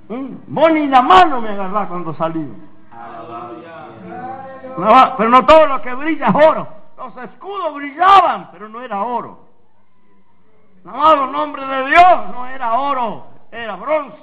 Mm, 0.08 0.36
Vos 0.46 0.72
ni 0.72 0.86
la 0.86 1.02
mano 1.02 1.40
me 1.40 1.50
agarrás 1.50 1.88
cuando 1.88 2.14
salí. 2.14 2.48
Pero 5.16 5.30
no 5.30 5.44
todo 5.44 5.66
lo 5.66 5.82
que 5.82 5.94
brilla 5.94 6.26
es 6.28 6.34
oro. 6.34 6.68
Los 6.96 7.16
escudos 7.16 7.74
brillaban, 7.74 8.50
pero 8.52 8.68
no 8.68 8.80
era 8.80 9.02
oro. 9.02 9.46
Amado 10.84 11.26
nombre 11.26 11.66
de 11.66 11.86
Dios, 11.90 12.28
no 12.32 12.46
era 12.46 12.72
oro, 12.74 13.26
era 13.50 13.76
bronce. 13.76 14.22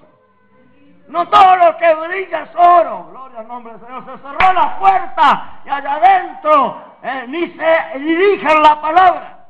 No 1.07 1.27
todo 1.27 1.55
lo 1.57 1.77
que 1.77 1.95
brilla 1.95 2.43
es 2.43 2.55
oro. 2.55 3.07
Gloria 3.11 3.39
al 3.39 3.47
nombre 3.47 3.73
del 3.73 3.81
Señor. 3.81 4.05
Se 4.05 4.17
cerró 4.17 4.53
la 4.53 4.79
puerta 4.79 5.59
y 5.65 5.69
allá 5.69 5.93
adentro 5.93 6.81
eh, 7.03 7.25
ni 7.27 7.51
se 7.51 7.99
dirigen 7.99 8.61
la 8.63 8.81
palabra. 8.81 9.45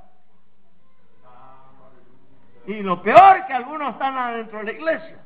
Y 2.66 2.82
lo 2.82 3.02
peor 3.02 3.46
que 3.46 3.54
algunos 3.54 3.94
están 3.94 4.18
adentro 4.18 4.60
de 4.60 4.66
la 4.66 4.72
iglesia. 4.72 5.20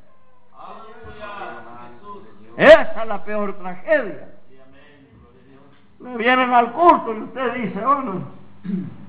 Esa 2.60 3.02
es 3.02 3.08
la 3.08 3.24
peor 3.24 3.54
tragedia. 3.54 4.28
Me 5.98 6.16
vienen 6.18 6.52
al 6.52 6.72
culto 6.72 7.14
y 7.14 7.20
usted 7.20 7.54
dice, 7.54 7.84
oh 7.84 8.02
no. 8.02 8.22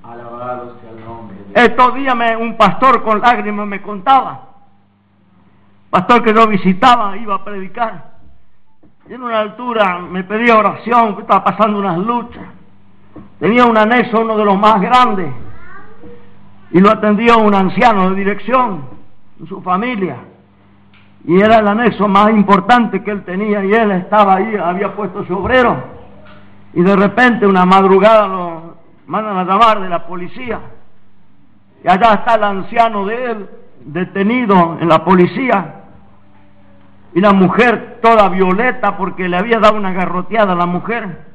Alabado 0.03 0.77
sea 0.79 0.89
el 0.91 1.03
nombre 1.05 1.37
de. 1.53 1.65
Estos 1.65 1.95
días 1.95 2.15
me- 2.15 2.37
un 2.37 2.55
pastor 2.55 3.03
con 3.03 3.19
lágrimas 3.19 3.67
me 3.67 3.81
contaba. 3.81 4.47
Pastor 5.89 6.23
que 6.23 6.33
yo 6.33 6.47
visitaba, 6.47 7.17
iba 7.17 7.35
a 7.35 7.43
predicar. 7.43 8.11
Y 9.09 9.13
en 9.13 9.23
una 9.23 9.39
altura 9.39 9.99
me 9.99 10.23
pedía 10.23 10.57
oración, 10.57 11.15
que 11.15 11.21
estaba 11.23 11.43
pasando 11.43 11.79
unas 11.79 11.97
luchas. 11.97 12.45
Tenía 13.39 13.65
un 13.65 13.77
anexo, 13.77 14.21
uno 14.21 14.37
de 14.37 14.45
los 14.45 14.57
más 14.57 14.79
grandes. 14.79 15.33
Y 16.71 16.79
lo 16.79 16.89
atendía 16.89 17.35
un 17.35 17.53
anciano 17.53 18.09
de 18.11 18.15
dirección, 18.15 18.85
en 19.41 19.47
su 19.47 19.61
familia. 19.61 20.15
Y 21.25 21.39
era 21.39 21.59
el 21.59 21.67
anexo 21.67 22.07
más 22.07 22.29
importante 22.31 23.03
que 23.03 23.11
él 23.11 23.23
tenía. 23.23 23.63
Y 23.63 23.73
él 23.73 23.91
estaba 23.91 24.35
ahí, 24.35 24.55
había 24.55 24.95
puesto 24.95 25.25
su 25.25 25.37
obrero. 25.37 25.83
Y 26.73 26.81
de 26.81 26.95
repente, 26.95 27.45
una 27.45 27.65
madrugada, 27.65 28.27
lo 28.27 28.77
mandan 29.07 29.37
a 29.37 29.43
llamar 29.43 29.81
de 29.81 29.89
la 29.89 30.05
policía. 30.05 30.59
Y 31.83 31.87
allá 31.87 32.13
está 32.13 32.35
el 32.35 32.43
anciano 32.43 33.05
de 33.05 33.31
él, 33.31 33.49
detenido 33.85 34.77
en 34.79 34.87
la 34.87 35.03
policía. 35.03 35.75
Y 37.13 37.19
la 37.19 37.33
mujer 37.33 37.99
toda 38.01 38.29
violeta 38.29 38.97
porque 38.97 39.27
le 39.27 39.37
había 39.37 39.59
dado 39.59 39.75
una 39.75 39.91
garroteada 39.91 40.53
a 40.53 40.55
la 40.55 40.65
mujer. 40.65 41.31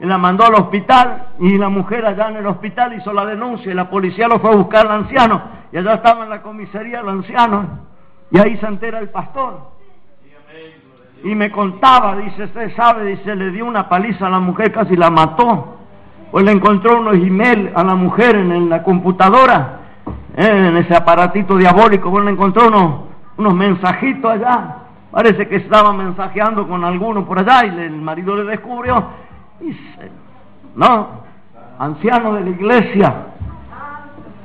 Y 0.00 0.06
la 0.06 0.18
mandó 0.18 0.44
al 0.44 0.54
hospital 0.54 1.28
y 1.38 1.56
la 1.56 1.68
mujer 1.68 2.04
allá 2.04 2.28
en 2.28 2.36
el 2.36 2.46
hospital 2.46 2.94
hizo 2.94 3.12
la 3.12 3.26
denuncia 3.26 3.70
y 3.70 3.74
la 3.74 3.88
policía 3.88 4.26
lo 4.26 4.40
fue 4.40 4.50
a 4.50 4.56
buscar 4.56 4.86
al 4.86 5.02
anciano. 5.02 5.42
Y 5.72 5.76
allá 5.76 5.94
estaba 5.94 6.24
en 6.24 6.30
la 6.30 6.42
comisaría 6.42 7.00
el 7.00 7.08
anciano. 7.08 7.93
Y 8.34 8.38
ahí 8.40 8.56
se 8.56 8.66
entera 8.66 8.98
el 8.98 9.10
pastor. 9.10 9.60
Y 11.22 11.36
me 11.36 11.52
contaba, 11.52 12.16
dice, 12.16 12.42
usted 12.42 12.74
sabe, 12.74 13.04
dice, 13.04 13.36
le 13.36 13.52
dio 13.52 13.64
una 13.64 13.88
paliza 13.88 14.26
a 14.26 14.30
la 14.30 14.40
mujer, 14.40 14.72
casi 14.72 14.96
la 14.96 15.08
mató. 15.08 15.76
Pues 16.32 16.44
le 16.44 16.50
encontró 16.50 16.98
unos 16.98 17.14
email 17.14 17.70
a 17.76 17.84
la 17.84 17.94
mujer 17.94 18.34
en, 18.34 18.68
la 18.68 18.82
computadora, 18.82 19.78
eh, 20.36 20.48
en 20.48 20.76
ese 20.78 20.96
aparatito 20.96 21.56
diabólico, 21.56 22.10
pues 22.10 22.24
le 22.24 22.32
encontró 22.32 22.66
unos, 22.66 23.02
unos 23.36 23.54
mensajitos 23.54 24.32
allá. 24.32 24.78
Parece 25.12 25.46
que 25.46 25.54
estaba 25.54 25.92
mensajeando 25.92 26.66
con 26.66 26.84
alguno 26.84 27.24
por 27.24 27.38
allá 27.38 27.64
y 27.66 27.68
el 27.68 28.02
marido 28.02 28.34
le 28.34 28.50
descubrió. 28.50 29.10
Y 29.60 29.78
no, 30.74 31.08
anciano 31.78 32.34
de 32.34 32.40
la 32.40 32.50
iglesia. 32.50 33.26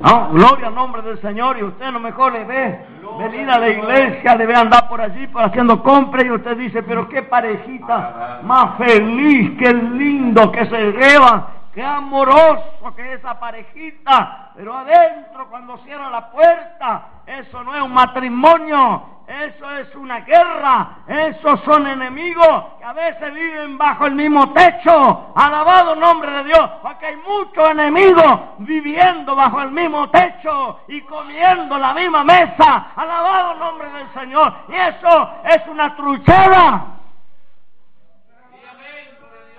No, 0.00 0.30
gloria 0.30 0.68
al 0.68 0.74
nombre 0.74 1.02
del 1.02 1.20
Señor 1.20 1.58
y 1.58 1.62
usted 1.62 1.84
a 1.84 1.90
lo 1.90 2.00
mejor 2.00 2.32
le 2.32 2.44
ve 2.44 2.86
venir 3.18 3.50
a 3.50 3.58
la 3.58 3.68
iglesia, 3.68 4.34
le 4.34 4.46
ve 4.46 4.54
andar 4.54 4.88
por 4.88 4.98
allí 4.98 5.26
por 5.26 5.42
haciendo 5.42 5.82
compras 5.82 6.24
y 6.24 6.30
usted 6.30 6.56
dice, 6.56 6.82
pero 6.82 7.06
qué 7.06 7.22
parejita 7.22 8.40
más 8.42 8.78
feliz, 8.78 9.58
qué 9.58 9.74
lindo 9.74 10.50
que 10.50 10.64
se 10.64 10.92
llevan, 10.92 11.44
qué 11.74 11.84
amoroso 11.84 12.94
que 12.96 13.12
es 13.12 13.18
esa 13.18 13.38
parejita, 13.38 14.52
pero 14.56 14.74
adentro 14.74 15.48
cuando 15.50 15.76
cierra 15.78 16.08
la 16.08 16.30
puerta, 16.30 17.02
eso 17.26 17.62
no 17.62 17.76
es 17.76 17.82
un 17.82 17.92
matrimonio, 17.92 19.19
eso 19.30 19.70
es 19.76 19.94
una 19.94 20.22
guerra, 20.22 21.04
esos 21.06 21.60
son 21.60 21.86
enemigos 21.86 22.64
que 22.80 22.84
a 22.84 22.92
veces 22.92 23.32
viven 23.32 23.78
bajo 23.78 24.06
el 24.06 24.16
mismo 24.16 24.52
techo. 24.52 25.32
Alabado 25.36 25.94
nombre 25.94 26.32
de 26.32 26.44
Dios, 26.44 26.68
porque 26.82 27.06
hay 27.06 27.16
muchos 27.16 27.70
enemigos 27.70 28.40
viviendo 28.58 29.36
bajo 29.36 29.62
el 29.62 29.70
mismo 29.70 30.10
techo 30.10 30.80
y 30.88 31.00
comiendo 31.02 31.78
la 31.78 31.94
misma 31.94 32.24
mesa. 32.24 32.88
Alabado 32.96 33.54
nombre 33.54 33.88
del 33.92 34.12
Señor. 34.14 34.52
Y 34.68 34.74
eso 34.74 35.30
es 35.44 35.64
una 35.68 35.94
truchera. 35.94 36.86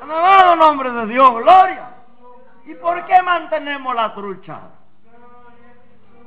Alabado 0.03 0.55
nombre 0.57 0.91
de 0.91 1.05
Dios, 1.05 1.31
gloria. 1.31 1.91
¿Y 2.65 2.73
por 2.75 3.05
qué 3.05 3.21
mantenemos 3.21 3.95
la 3.95 4.13
trucha? 4.13 4.59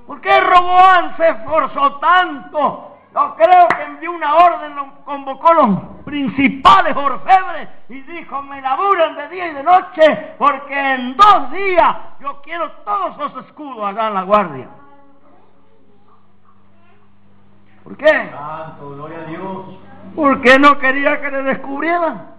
¿Por 0.07 0.19
qué 0.23 0.41
Roboán 0.41 1.15
se 1.19 1.29
esforzó 1.29 1.97
tanto? 1.97 2.94
Yo 3.15 3.37
creo 3.37 3.69
que 3.69 3.83
envió 3.85 4.11
una 4.11 4.35
orden, 4.35 4.75
convocó 5.05 5.55
los 5.55 5.79
principales 6.05 6.97
orfebres 6.97 7.69
y 7.89 8.01
dijo, 8.01 8.43
me 8.43 8.61
laburan 8.61 9.15
de 9.15 9.29
día 9.29 9.47
y 9.49 9.55
de 9.55 9.63
noche 9.63 10.35
porque 10.37 10.95
en 10.95 11.17
dos 11.17 11.51
días 11.53 11.97
yo 12.21 12.43
quiero 12.43 12.73
todos 12.85 13.17
los 13.17 13.47
escudos 13.47 13.87
allá 13.87 14.09
en 14.09 14.15
la 14.15 14.23
guardia. 14.23 14.69
¿Por 17.85 17.97
qué? 17.97 18.31
Santo, 18.31 18.91
gloria 18.91 19.19
a 19.19 19.25
Dios. 19.25 19.67
Porque 20.17 20.59
no 20.59 20.79
quería 20.79 21.21
que 21.21 21.31
le 21.31 21.43
descubrieran 21.45 22.35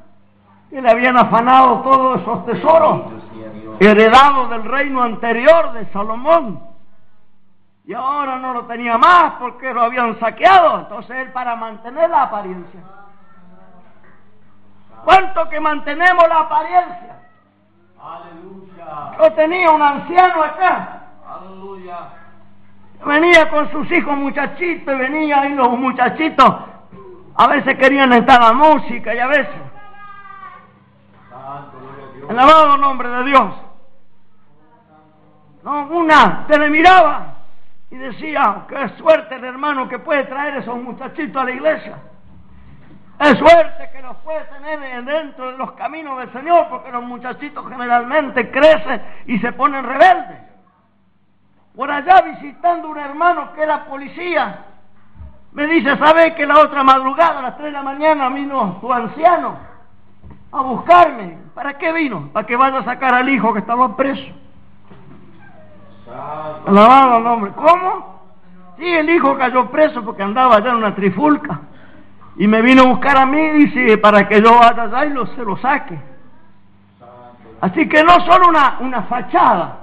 que 0.70 0.82
le 0.82 0.90
habían 0.90 1.18
afanado 1.18 1.82
todos 1.84 2.22
esos 2.22 2.46
tesoros 2.48 3.12
Bendito 3.12 3.34
sea 3.34 3.50
Dios. 3.52 3.78
heredado 3.80 4.48
del 4.50 4.64
reino 4.66 5.04
anterior 5.04 5.72
de 5.72 5.86
Salomón. 5.94 6.75
Y 7.88 7.94
ahora 7.94 8.38
no 8.38 8.54
lo 8.54 8.66
tenía 8.66 8.98
más 8.98 9.34
porque 9.34 9.72
lo 9.72 9.84
habían 9.84 10.20
saqueado. 10.20 10.80
Entonces 10.80 11.18
él 11.18 11.32
para 11.32 11.56
mantener 11.56 12.10
la 12.10 12.24
apariencia. 12.24 12.80
¿Cuánto 15.04 15.48
que 15.50 15.60
mantenemos 15.60 16.28
la 16.28 16.40
apariencia? 16.40 17.20
Aleluya. 18.02 19.18
Yo 19.20 19.34
tenía 19.34 19.70
un 19.70 19.82
anciano 19.82 20.44
acá. 20.44 21.02
Aleluya. 21.30 21.98
Venía 23.06 23.50
con 23.52 23.72
sus 23.72 23.92
hijos 23.92 24.18
muchachitos 24.18 24.96
y 24.96 24.98
venía 24.98 25.46
y 25.46 25.54
los 25.54 25.70
muchachitos 25.78 26.56
a 27.38 27.48
veces 27.48 27.78
querían 27.78 28.14
estar 28.14 28.42
a 28.42 28.48
la 28.48 28.54
música 28.54 29.14
y 29.14 29.20
a 29.20 29.28
veces 29.28 29.50
Santo, 31.30 31.78
gloria 31.80 32.06
a 32.06 32.14
Dios. 32.14 32.30
el 32.30 32.40
alabado 32.40 32.78
nombre 32.78 33.10
de 33.10 33.24
Dios. 33.26 33.54
No, 35.64 35.88
una 35.88 36.46
se 36.48 36.58
le 36.58 36.70
miraba 36.70 37.35
y 37.92 37.98
decía, 37.98 38.66
qué 38.68 38.90
suerte 38.98 39.36
el 39.36 39.44
hermano 39.44 39.88
que 39.88 40.00
puede 40.00 40.24
traer 40.26 40.58
esos 40.58 40.78
muchachitos 40.82 41.42
a 41.42 41.46
la 41.46 41.52
iglesia. 41.52 41.98
Es 43.20 43.38
suerte 43.38 43.90
que 43.94 44.02
los 44.02 44.18
puede 44.18 44.42
tener 44.46 45.06
dentro 45.06 45.52
de 45.52 45.58
los 45.58 45.72
caminos 45.74 46.18
del 46.18 46.34
Señor, 46.34 46.68
porque 46.70 46.92
los 46.92 47.04
muchachitos 47.04 47.66
generalmente 47.70 48.52
crecen 48.52 49.02
y 49.28 49.40
se 49.40 49.54
ponen 49.54 49.86
rebeldes. 49.86 50.40
Por 51.76 51.92
allá 51.92 52.22
visitando 52.22 52.90
un 52.90 52.98
hermano 52.98 53.54
que 53.54 53.64
era 53.64 53.86
policía, 53.86 54.66
me 55.54 55.68
dice, 55.68 55.98
¿sabe 55.98 56.36
que 56.36 56.46
la 56.46 56.60
otra 56.60 56.84
madrugada, 56.84 57.40
a 57.40 57.44
las 57.44 57.58
3 57.58 57.68
de 57.68 57.72
la 57.72 57.84
mañana, 57.84 58.30
vino 58.30 58.78
tu 58.82 58.92
anciano 58.92 59.58
a 60.52 60.62
buscarme? 60.62 61.38
¿Para 61.54 61.78
qué 61.78 61.94
vino? 61.94 62.30
Para 62.34 62.46
que 62.46 62.58
vaya 62.58 62.80
a 62.80 62.84
sacar 62.84 63.14
al 63.14 63.30
hijo 63.30 63.54
que 63.54 63.60
estaba 63.60 63.96
preso. 63.96 64.45
Alabado 66.68 67.18
el 67.18 67.24
nombre. 67.24 67.52
¿Cómo? 67.56 68.16
Sí, 68.78 68.86
el 68.86 69.10
hijo 69.10 69.38
cayó 69.38 69.70
preso 69.72 70.04
porque 70.04 70.24
andaba 70.24 70.56
allá 70.56 70.72
en 70.72 70.78
una 70.78 70.96
trifulca. 70.96 71.62
Y 72.38 72.48
me 72.48 72.62
vino 72.62 72.84
a 72.84 72.88
buscar 72.88 73.18
a 73.18 73.26
mí, 73.26 73.50
dice, 73.52 73.98
para 73.98 74.28
que 74.28 74.42
yo 74.42 74.58
vaya 74.60 74.84
allá 74.84 75.06
y 75.06 75.10
lo, 75.12 75.26
se 75.28 75.44
lo 75.44 75.58
saque. 75.58 75.98
Así 77.62 77.88
que 77.88 78.04
no 78.04 78.20
solo 78.30 78.50
una, 78.50 78.78
una 78.82 79.04
fachada, 79.04 79.78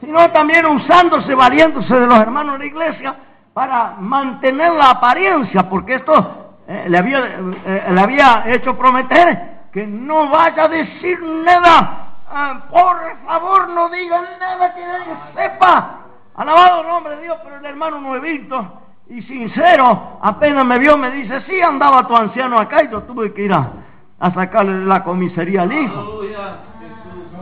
sino 0.00 0.30
también 0.30 0.64
usándose, 0.66 1.34
valiéndose 1.34 1.94
de 1.94 2.06
los 2.06 2.18
hermanos 2.18 2.54
de 2.54 2.58
la 2.60 2.64
iglesia 2.64 3.16
para 3.52 3.96
mantener 3.98 4.72
la 4.72 4.90
apariencia, 4.90 5.68
porque 5.68 5.96
esto 5.96 6.54
eh, 6.66 6.86
le, 6.88 6.98
había, 6.98 7.18
eh, 7.18 7.86
le 7.90 8.00
había 8.00 8.44
hecho 8.46 8.76
prometer 8.78 9.58
que 9.72 9.86
no 9.86 10.28
vaya 10.30 10.64
a 10.64 10.68
decir 10.68 11.20
nada. 11.22 12.07
Ah, 12.30 12.60
por 12.70 13.18
favor, 13.24 13.68
no 13.70 13.88
digan 13.88 14.24
nada 14.38 14.74
que 14.74 14.86
nadie 14.86 15.16
sepa. 15.34 16.00
Alabado 16.36 16.82
el 16.82 16.88
nombre 16.88 17.16
de 17.16 17.22
Dios, 17.22 17.38
pero 17.42 17.56
el 17.56 17.64
hermano 17.64 18.00
nuevito 18.00 18.82
y 19.08 19.22
sincero, 19.22 20.18
apenas 20.22 20.64
me 20.66 20.78
vio, 20.78 20.96
me 20.98 21.10
dice, 21.10 21.40
sí, 21.42 21.60
andaba 21.60 22.06
tu 22.06 22.14
anciano 22.14 22.58
acá 22.58 22.84
y 22.84 22.90
yo 22.90 23.02
tuve 23.04 23.32
que 23.32 23.42
ir 23.42 23.52
a, 23.52 23.72
a 24.20 24.30
sacarle 24.32 24.84
la 24.84 25.02
comisaría 25.02 25.62
al 25.62 25.72
hijo. 25.72 26.20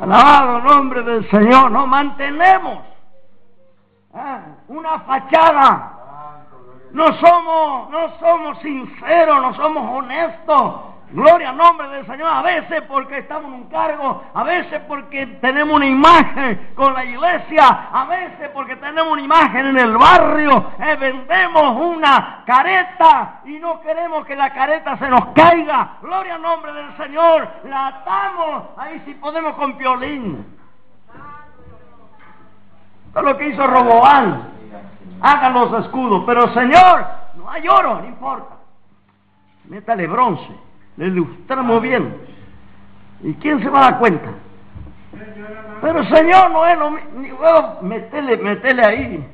Alabado 0.00 0.58
el 0.58 0.64
nombre 0.64 1.02
del 1.02 1.28
Señor, 1.30 1.70
no 1.70 1.86
mantenemos 1.86 2.84
ah, 4.14 4.40
una 4.68 5.00
fachada. 5.00 5.92
No 6.92 7.12
somos, 7.14 7.90
no 7.90 8.18
somos 8.20 8.58
sinceros, 8.60 9.42
no 9.42 9.54
somos 9.54 9.98
honestos. 9.98 10.95
Gloria 11.10 11.50
al 11.50 11.56
nombre 11.56 11.88
del 11.88 12.06
Señor. 12.06 12.28
A 12.28 12.42
veces 12.42 12.82
porque 12.82 13.18
estamos 13.18 13.46
en 13.46 13.54
un 13.54 13.68
cargo, 13.68 14.24
a 14.34 14.42
veces 14.42 14.80
porque 14.88 15.26
tenemos 15.40 15.76
una 15.76 15.86
imagen 15.86 16.72
con 16.74 16.94
la 16.94 17.04
iglesia, 17.04 17.88
a 17.92 18.04
veces 18.06 18.50
porque 18.52 18.76
tenemos 18.76 19.12
una 19.12 19.22
imagen 19.22 19.66
en 19.66 19.78
el 19.78 19.96
barrio. 19.96 20.72
Eh, 20.80 20.96
vendemos 20.96 21.76
una 21.76 22.42
careta 22.44 23.40
y 23.44 23.58
no 23.58 23.80
queremos 23.80 24.26
que 24.26 24.34
la 24.34 24.52
careta 24.52 24.96
se 24.96 25.08
nos 25.08 25.26
caiga. 25.26 25.98
Gloria 26.02 26.34
al 26.34 26.42
nombre 26.42 26.72
del 26.72 26.96
Señor. 26.96 27.48
La 27.64 27.86
atamos 27.88 28.64
ahí 28.76 29.00
si 29.04 29.14
podemos 29.14 29.54
con 29.54 29.78
piolín. 29.78 30.44
Esto 33.06 33.20
es 33.20 33.24
lo 33.24 33.38
que 33.38 33.48
hizo 33.48 33.64
Roboán. 33.64 34.50
Hagan 35.22 35.54
los 35.54 35.84
escudos. 35.84 36.24
Pero 36.26 36.52
Señor, 36.52 37.06
no 37.36 37.48
hay 37.48 37.66
oro, 37.68 38.00
no 38.00 38.06
importa. 38.06 38.56
Métale 39.66 40.06
bronce. 40.08 40.65
Le 40.96 41.06
ilustramos 41.06 41.82
bien. 41.82 42.14
¿Y 43.22 43.34
quién 43.34 43.62
se 43.62 43.68
va 43.68 43.78
a 43.78 43.90
dar 43.90 43.98
cuenta? 43.98 44.30
Pero 45.80 46.04
Señor, 46.04 46.50
no 46.50 46.66
es 46.66 46.78
lo 46.78 46.90
mismo. 46.90 47.38
Metele, 47.82 48.36
metele 48.38 48.84
ahí. 48.84 49.26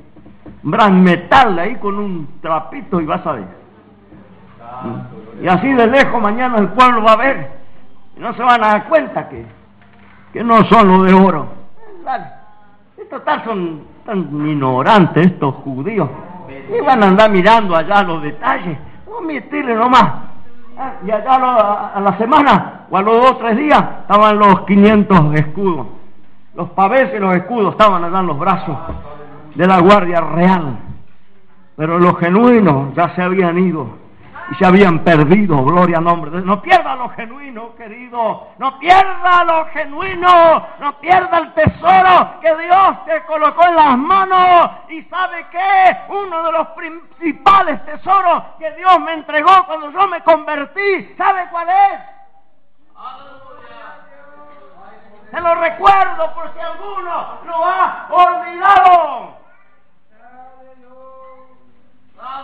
Metal 0.63 1.59
ahí 1.59 1.75
con 1.75 1.97
un 1.97 2.39
trapito 2.41 3.01
y 3.01 3.05
vas 3.05 3.25
a 3.25 3.33
ver. 3.33 3.63
Y 5.41 5.47
así 5.47 5.71
de 5.73 5.87
lejos 5.87 6.21
mañana 6.21 6.57
el 6.57 6.69
pueblo 6.69 7.03
va 7.03 7.13
a 7.13 7.17
ver. 7.17 7.51
Y 8.15 8.19
no 8.19 8.33
se 8.33 8.43
van 8.43 8.63
a 8.63 8.67
dar 8.67 8.87
cuenta 8.87 9.27
que, 9.29 9.45
que 10.31 10.43
no 10.43 10.63
son 10.65 10.87
los 10.87 11.05
de 11.05 11.13
oro. 11.13 11.47
Estos 12.97 13.23
tal 13.23 13.43
son 13.43 13.83
tan 14.05 14.19
ignorantes 14.47 15.27
estos 15.27 15.55
judíos. 15.55 16.09
Y 16.69 16.81
van 16.81 17.03
a 17.03 17.07
andar 17.07 17.31
mirando 17.31 17.75
allá 17.75 18.03
los 18.03 18.21
detalles. 18.21 18.77
No 19.09 19.21
meterle 19.21 19.75
nomás. 19.75 20.32
Ah, 20.77 20.93
Y 21.05 21.11
allá 21.11 21.91
a 21.93 21.99
la 21.99 22.17
semana 22.17 22.85
o 22.89 22.97
a 22.97 23.01
los 23.01 23.15
dos 23.21 23.31
o 23.31 23.37
tres 23.37 23.57
días 23.57 23.83
estaban 24.01 24.39
los 24.39 24.61
500 24.61 25.35
escudos. 25.35 25.87
Los 26.55 26.69
pavés 26.71 27.13
y 27.15 27.19
los 27.19 27.35
escudos 27.35 27.73
estaban 27.73 28.03
allá 28.03 28.19
en 28.19 28.27
los 28.27 28.39
brazos 28.39 28.77
de 29.55 29.67
la 29.67 29.79
Guardia 29.79 30.21
Real. 30.21 30.77
Pero 31.75 31.99
los 31.99 32.17
genuinos 32.19 32.93
ya 32.95 33.13
se 33.15 33.21
habían 33.21 33.57
ido 33.57 34.02
y 34.51 34.55
se 34.55 34.65
habían 34.65 34.99
perdido, 34.99 35.63
gloria 35.63 35.97
al 35.97 36.03
nombre 36.03 36.31
de 36.31 36.37
Dios. 36.37 36.47
No 36.47 36.61
pierda 36.61 36.95
lo 36.95 37.09
genuino, 37.09 37.75
querido. 37.75 38.49
No 38.57 38.79
pierda 38.79 39.43
lo 39.45 39.65
genuino. 39.67 40.67
No 40.79 40.99
pierda 40.99 41.37
el 41.37 41.53
tesoro 41.53 42.39
que 42.41 42.55
Dios 42.57 43.05
te 43.05 43.23
colocó 43.23 43.65
en 43.67 43.75
las 43.75 43.97
manos. 43.97 44.71
Y 44.89 45.01
sabe 45.03 45.45
que 45.49 45.97
uno 46.09 46.43
de 46.43 46.51
los 46.51 46.67
principales 46.69 47.83
tesoros 47.85 48.43
que 48.59 48.71
Dios 48.71 48.99
me 48.99 49.13
entregó 49.13 49.65
cuando 49.65 49.91
yo 49.91 50.07
me 50.07 50.21
convertí, 50.21 51.15
¿sabe 51.17 51.47
cuál 51.49 51.69
es? 51.69 51.99
Se 55.31 55.41
lo 55.41 55.55
recuerdo 55.55 56.33
por 56.35 56.53
si 56.53 56.59
alguno 56.59 57.39
lo 57.45 57.65
ha 57.65 58.07
olvidado. 58.11 59.42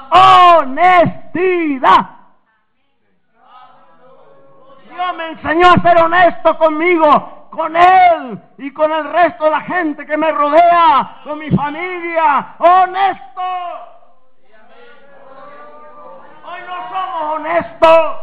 Honestidad. 0.10 2.10
Dios 4.89 5.15
me 5.15 5.30
enseñó 5.30 5.68
a 5.68 5.82
ser 5.82 6.04
honesto 6.04 6.58
conmigo, 6.58 7.48
con 7.52 7.76
Él 7.76 8.42
y 8.58 8.74
con 8.74 8.92
el 8.92 9.12
resto 9.12 9.46
de 9.46 9.52
la 9.52 9.62
gente 9.62 10.06
que 10.06 10.18
me 10.18 10.32
rodea, 10.32 11.22
con 11.24 11.39
mi 11.39 11.50
familia. 11.52 12.56
Honesto. 12.58 13.42
Hoy 16.46 16.62
no 16.68 16.89
somos 16.89 17.36
honestos. 17.36 18.18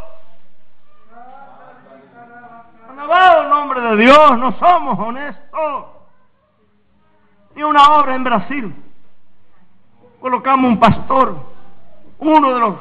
Alabado 2.91 3.43
el 3.43 3.51
nombre 3.51 3.81
de 3.81 3.97
Dios, 3.97 4.39
no 4.39 4.53
somos 4.53 4.99
honestos. 4.99 5.85
Y 7.55 7.63
una 7.63 7.97
obra 7.97 8.15
en 8.15 8.25
Brasil 8.25 8.86
colocamos 10.21 10.71
un 10.71 10.79
pastor, 10.79 11.37
uno 12.19 12.55
de 12.55 12.61
los 12.61 12.75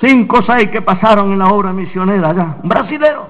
cinco 0.00 0.38
o 0.38 0.42
seis 0.42 0.70
que 0.70 0.82
pasaron 0.82 1.32
en 1.32 1.38
la 1.38 1.46
obra 1.46 1.72
misionera 1.72 2.30
allá, 2.30 2.56
un 2.62 2.68
brasilero. 2.68 3.28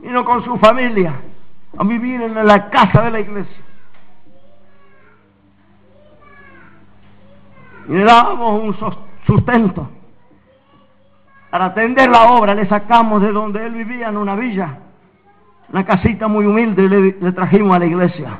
Vino 0.00 0.24
con 0.24 0.42
su 0.44 0.56
familia 0.58 1.14
a 1.76 1.84
vivir 1.84 2.22
en 2.22 2.34
la 2.46 2.70
casa 2.70 3.02
de 3.02 3.10
la 3.10 3.20
iglesia. 3.20 3.64
Y 7.88 7.92
le 7.92 8.04
dábamos 8.04 8.62
un 8.62 8.96
sustento. 9.26 9.88
Para 11.50 11.66
atender 11.66 12.08
la 12.08 12.32
obra 12.32 12.54
le 12.54 12.68
sacamos 12.68 13.20
de 13.20 13.32
donde 13.32 13.66
él 13.66 13.74
vivía 13.74 14.08
en 14.08 14.16
una 14.16 14.36
villa, 14.36 14.78
una 15.68 15.84
casita 15.84 16.28
muy 16.28 16.46
humilde 16.46 16.84
y 16.84 16.88
le, 16.88 17.00
le 17.20 17.32
trajimos 17.32 17.74
a 17.74 17.80
la 17.80 17.86
iglesia 17.86 18.38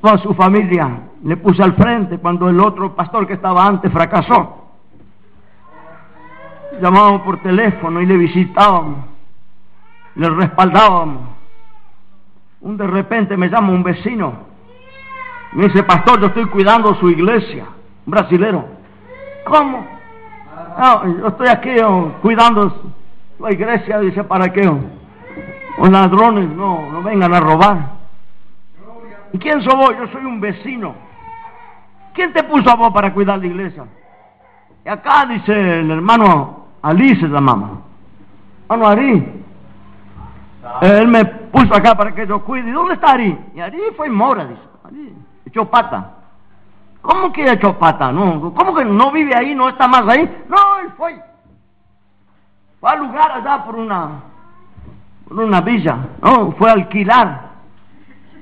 toda 0.00 0.18
su 0.18 0.34
familia 0.34 1.00
le 1.22 1.36
puse 1.36 1.62
al 1.62 1.74
frente 1.74 2.18
cuando 2.18 2.48
el 2.48 2.58
otro 2.60 2.94
pastor 2.94 3.26
que 3.26 3.34
estaba 3.34 3.66
antes 3.66 3.92
fracasó. 3.92 4.56
Llamábamos 6.80 7.22
por 7.22 7.42
teléfono 7.42 8.00
y 8.00 8.06
le 8.06 8.16
visitábamos, 8.16 9.04
le 10.14 10.30
respaldábamos. 10.30 11.22
Un 12.62 12.76
de 12.76 12.86
repente 12.86 13.36
me 13.36 13.48
llama 13.48 13.72
un 13.72 13.82
vecino, 13.82 14.32
me 15.52 15.64
dice, 15.64 15.82
pastor, 15.82 16.20
yo 16.20 16.26
estoy 16.28 16.46
cuidando 16.46 16.94
su 16.94 17.10
iglesia, 17.10 17.64
un 18.06 18.10
brasilero. 18.10 18.64
¿Cómo? 19.44 19.86
"No, 20.78 21.18
yo 21.18 21.28
estoy 21.28 21.48
aquí 21.48 21.70
oh, 21.84 22.12
cuidando 22.22 22.92
la 23.38 23.52
iglesia, 23.52 23.98
dice, 24.00 24.24
¿para 24.24 24.52
qué? 24.52 24.66
oh? 24.68 24.78
Los 25.78 25.90
ladrones 25.90 26.48
no, 26.50 26.90
no 26.90 27.02
vengan 27.02 27.34
a 27.34 27.40
robar. 27.40 27.99
¿Y 29.32 29.38
quién 29.38 29.62
soy 29.62 29.74
vos? 29.76 29.96
Yo 29.98 30.08
soy 30.08 30.24
un 30.24 30.40
vecino. 30.40 30.94
¿Quién 32.14 32.32
te 32.32 32.42
puso 32.42 32.70
a 32.70 32.74
vos 32.74 32.92
para 32.92 33.12
cuidar 33.12 33.38
la 33.38 33.46
iglesia? 33.46 33.84
Y 34.84 34.88
acá 34.88 35.26
dice 35.26 35.80
el 35.80 35.90
hermano 35.90 36.66
Ali 36.82 37.14
se 37.16 37.28
llamaba. 37.28 37.70
Hermano 38.68 38.88
Ari. 38.88 39.42
Él 40.82 41.08
me 41.08 41.24
puso 41.24 41.74
acá 41.74 41.94
para 41.94 42.14
que 42.14 42.26
yo 42.26 42.42
cuide. 42.44 42.68
¿Y 42.68 42.72
dónde 42.72 42.94
está 42.94 43.12
Ari? 43.12 43.38
Y 43.54 43.60
Ari 43.60 43.78
fue 43.96 44.08
Mora, 44.10 44.46
dice. 44.46 44.60
Ari 44.84 45.14
echó 45.46 45.64
pata. 45.70 46.16
¿Cómo 47.02 47.32
que 47.32 47.50
echó 47.50 47.78
pata? 47.78 48.12
No, 48.12 48.52
¿Cómo 48.54 48.74
que 48.74 48.84
no 48.84 49.10
vive 49.10 49.34
ahí, 49.34 49.54
no 49.54 49.68
está 49.68 49.88
más 49.88 50.06
ahí? 50.08 50.44
No, 50.48 50.78
él 50.80 50.90
fue. 50.96 51.18
Fue 52.78 52.90
al 52.90 52.98
lugar 52.98 53.32
allá 53.32 53.64
por 53.64 53.76
una, 53.76 54.08
por 55.28 55.40
una 55.40 55.60
villa. 55.60 55.96
No, 56.22 56.52
fue 56.52 56.68
a 56.70 56.74
alquilar 56.74 57.40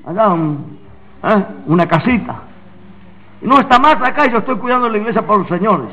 allá 0.07 0.29
un- 0.29 0.78
¿eh? 1.23 1.47
una 1.67 1.87
casita. 1.87 2.37
Y 3.41 3.47
no 3.47 3.61
está 3.61 3.79
más 3.79 3.95
acá 3.97 4.27
y 4.27 4.31
yo 4.33 4.39
estoy 4.39 4.57
cuidando 4.57 4.89
la 4.89 4.99
iglesia 4.99 5.23
por 5.27 5.39
los 5.39 5.49
señores. 5.49 5.89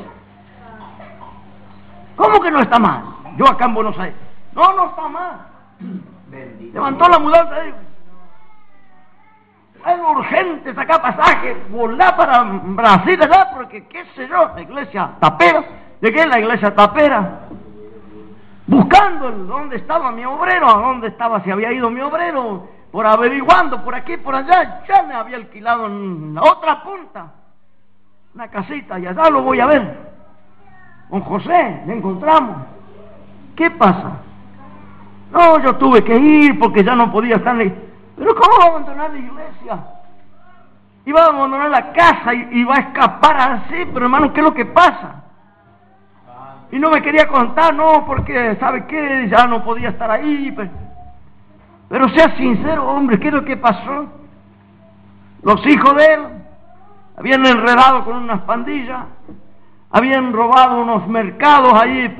¿Cómo 2.16 2.40
que 2.40 2.50
no 2.50 2.60
está 2.60 2.78
mal? 2.78 3.02
Yo 3.36 3.46
acá 3.48 3.66
en 3.66 3.74
Buenos 3.74 3.98
Aires. 3.98 4.16
No, 4.54 4.72
no 4.74 4.86
está 4.86 5.08
mal. 5.08 5.46
Bendito. 6.28 6.74
Levantó 6.74 7.08
la 7.08 7.18
mudanza 7.18 7.54
Es 9.86 10.00
urgente 10.00 10.74
sacar 10.74 11.02
pasaje, 11.02 11.56
volar 11.70 12.16
para 12.16 12.42
Brasil 12.42 13.22
allá, 13.22 13.50
porque 13.54 13.86
qué 13.86 14.04
sé 14.16 14.26
yo, 14.26 14.50
la 14.54 14.62
iglesia 14.62 15.10
tapera. 15.20 15.62
Llegué 16.00 16.22
a 16.22 16.26
la 16.26 16.38
iglesia 16.40 16.74
tapera, 16.74 17.40
buscando 18.66 19.28
el- 19.28 19.46
dónde 19.46 19.76
estaba 19.76 20.10
mi 20.10 20.24
obrero, 20.24 20.68
a 20.68 20.80
dónde 20.80 21.08
estaba, 21.08 21.40
si 21.42 21.50
había 21.50 21.72
ido 21.72 21.88
mi 21.90 22.00
obrero, 22.00 22.68
por 22.90 23.06
averiguando 23.06 23.82
por 23.84 23.94
aquí, 23.94 24.16
por 24.16 24.34
allá, 24.34 24.82
ya 24.86 25.02
me 25.02 25.14
había 25.14 25.36
alquilado 25.36 25.86
en 25.86 26.34
la 26.34 26.42
otra 26.42 26.82
punta, 26.82 27.32
una 28.34 28.48
casita, 28.48 28.98
y 28.98 29.06
allá 29.06 29.30
lo 29.30 29.42
voy 29.42 29.60
a 29.60 29.66
ver. 29.66 30.16
Con 31.10 31.20
José, 31.22 31.82
le 31.86 31.96
encontramos. 31.96 32.56
¿Qué 33.54 33.70
pasa? 33.70 34.18
No, 35.30 35.58
yo 35.60 35.76
tuve 35.76 36.04
que 36.04 36.16
ir 36.16 36.58
porque 36.58 36.84
ya 36.84 36.94
no 36.94 37.10
podía 37.10 37.36
estar 37.36 37.60
en 37.60 37.68
la 37.68 37.74
Pero 38.16 38.34
¿cómo 38.34 38.58
va 38.58 38.64
a 38.64 38.68
abandonar 38.68 39.10
la 39.10 39.18
iglesia? 39.18 39.78
Iba 41.04 41.22
a 41.22 41.26
abandonar 41.26 41.70
la 41.70 41.92
casa 41.92 42.34
y, 42.34 42.48
y 42.52 42.64
va 42.64 42.74
a 42.74 42.80
escapar 42.80 43.36
así, 43.40 43.84
pero 43.92 44.06
hermano, 44.06 44.32
¿qué 44.32 44.40
es 44.40 44.44
lo 44.44 44.54
que 44.54 44.66
pasa? 44.66 45.22
Y 46.70 46.78
no 46.78 46.90
me 46.90 47.00
quería 47.00 47.28
contar, 47.28 47.74
no, 47.74 48.04
porque, 48.06 48.56
¿sabe 48.58 48.86
qué? 48.86 49.28
Ya 49.30 49.46
no 49.46 49.62
podía 49.62 49.90
estar 49.90 50.10
ahí. 50.10 50.52
Pero, 50.54 50.70
pero 51.88 52.08
sea 52.10 52.36
sincero, 52.36 52.88
hombre, 52.88 53.18
¿qué 53.20 53.28
es 53.28 53.34
lo 53.34 53.44
que 53.44 53.56
pasó? 53.56 54.06
Los 55.42 55.64
hijos 55.66 55.94
de 55.96 56.04
él 56.04 56.20
habían 57.16 57.46
enredado 57.46 58.04
con 58.04 58.16
unas 58.16 58.40
pandillas, 58.42 59.04
habían 59.90 60.32
robado 60.32 60.80
unos 60.82 61.06
mercados 61.08 61.72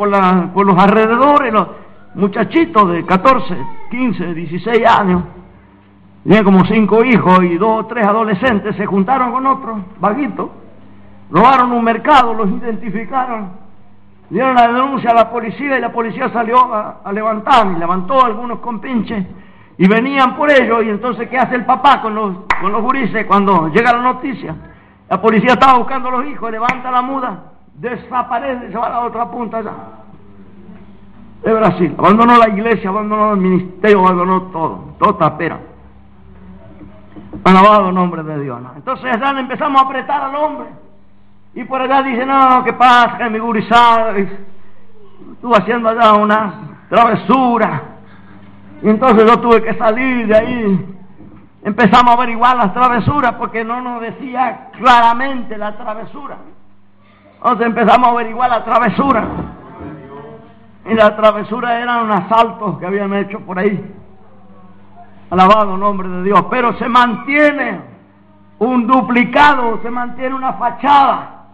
la- 0.08 0.50
por 0.54 0.66
los 0.66 0.78
alrededores, 0.78 1.52
los 1.52 1.68
muchachitos 2.14 2.90
de 2.92 3.04
14, 3.04 3.56
15, 3.90 4.34
16 4.34 4.86
años, 4.86 5.22
tenían 6.22 6.44
como 6.44 6.64
cinco 6.66 7.04
hijos 7.04 7.42
y 7.42 7.56
dos 7.58 7.80
o 7.84 7.86
tres 7.86 8.06
adolescentes, 8.06 8.76
se 8.76 8.86
juntaron 8.86 9.32
con 9.32 9.46
otros 9.46 9.78
vaguitos, 10.00 10.48
robaron 11.30 11.72
un 11.72 11.82
mercado, 11.84 12.32
los 12.34 12.48
identificaron, 12.50 13.50
dieron 14.30 14.54
la 14.54 14.68
denuncia 14.68 15.10
a 15.10 15.14
la 15.14 15.30
policía 15.30 15.76
y 15.76 15.80
la 15.80 15.92
policía 15.92 16.28
salió 16.30 16.72
a, 16.72 17.00
a 17.04 17.12
levantar, 17.12 17.66
y 17.74 17.78
levantó 17.78 18.22
a 18.22 18.26
algunos 18.26 18.60
compinches 18.60 19.26
y 19.78 19.86
venían 19.86 20.36
por 20.36 20.50
ellos 20.50 20.84
y 20.84 20.88
entonces 20.88 21.28
¿qué 21.28 21.38
hace 21.38 21.56
el 21.56 21.64
papá 21.64 22.00
con 22.00 22.14
los, 22.14 22.36
con 22.60 22.72
los 22.72 22.82
gurises 22.82 23.26
cuando 23.26 23.68
llega 23.68 23.92
la 23.92 24.02
noticia? 24.02 24.54
La 25.08 25.20
policía 25.20 25.52
estaba 25.52 25.78
buscando 25.78 26.08
a 26.08 26.12
los 26.12 26.26
hijos, 26.26 26.50
levanta 26.50 26.90
la 26.90 27.02
muda, 27.02 27.52
desaparece, 27.74 28.70
se 28.70 28.78
va 28.78 28.86
a 28.86 28.90
la 28.90 29.00
otra 29.00 29.30
punta 29.30 29.58
allá. 29.58 29.72
De 31.44 31.52
Brasil, 31.52 31.94
abandonó 31.96 32.38
la 32.38 32.48
iglesia, 32.48 32.90
abandonó 32.90 33.34
el 33.34 33.40
ministerio, 33.40 34.00
abandonó 34.00 34.42
todo, 34.44 34.94
todo 34.98 35.14
tapera. 35.14 35.60
Alabado 37.44 37.92
nombre 37.92 38.24
de 38.24 38.40
Dios. 38.40 38.58
Entonces 38.74 39.14
allá 39.14 39.38
empezamos 39.38 39.80
a 39.80 39.84
apretar 39.84 40.22
al 40.22 40.34
hombre. 40.34 40.66
Y 41.54 41.64
por 41.64 41.80
allá 41.80 42.02
dice, 42.02 42.26
no, 42.26 42.64
¿qué 42.64 42.72
pasa? 42.72 43.28
Mi 43.30 43.38
gurizada 43.38 44.16
estuvo 44.16 45.56
haciendo 45.56 45.88
allá 45.88 46.14
una 46.14 46.54
travesura. 46.88 47.95
Y 48.82 48.88
entonces 48.88 49.26
yo 49.26 49.40
tuve 49.40 49.62
que 49.62 49.74
salir 49.74 50.26
de 50.26 50.36
ahí. 50.36 50.96
Empezamos 51.62 52.10
a 52.10 52.16
averiguar 52.16 52.56
las 52.56 52.72
travesuras 52.72 53.34
porque 53.34 53.64
no 53.64 53.80
nos 53.80 54.00
decía 54.00 54.68
claramente 54.78 55.58
la 55.58 55.76
travesura. 55.76 56.36
Entonces 57.36 57.66
empezamos 57.66 58.08
a 58.08 58.12
averiguar 58.12 58.50
la 58.50 58.64
travesura. 58.64 59.26
Y 60.84 60.94
la 60.94 61.16
travesura 61.16 61.80
eran 61.80 62.04
unos 62.04 62.20
asaltos 62.20 62.78
que 62.78 62.86
habían 62.86 63.12
hecho 63.14 63.40
por 63.40 63.58
ahí. 63.58 63.94
Alabado 65.30 65.76
nombre 65.76 66.08
de 66.08 66.22
Dios. 66.22 66.44
Pero 66.50 66.74
se 66.74 66.88
mantiene 66.88 67.80
un 68.58 68.86
duplicado, 68.86 69.80
se 69.82 69.90
mantiene 69.90 70.34
una 70.34 70.52
fachada. 70.52 71.46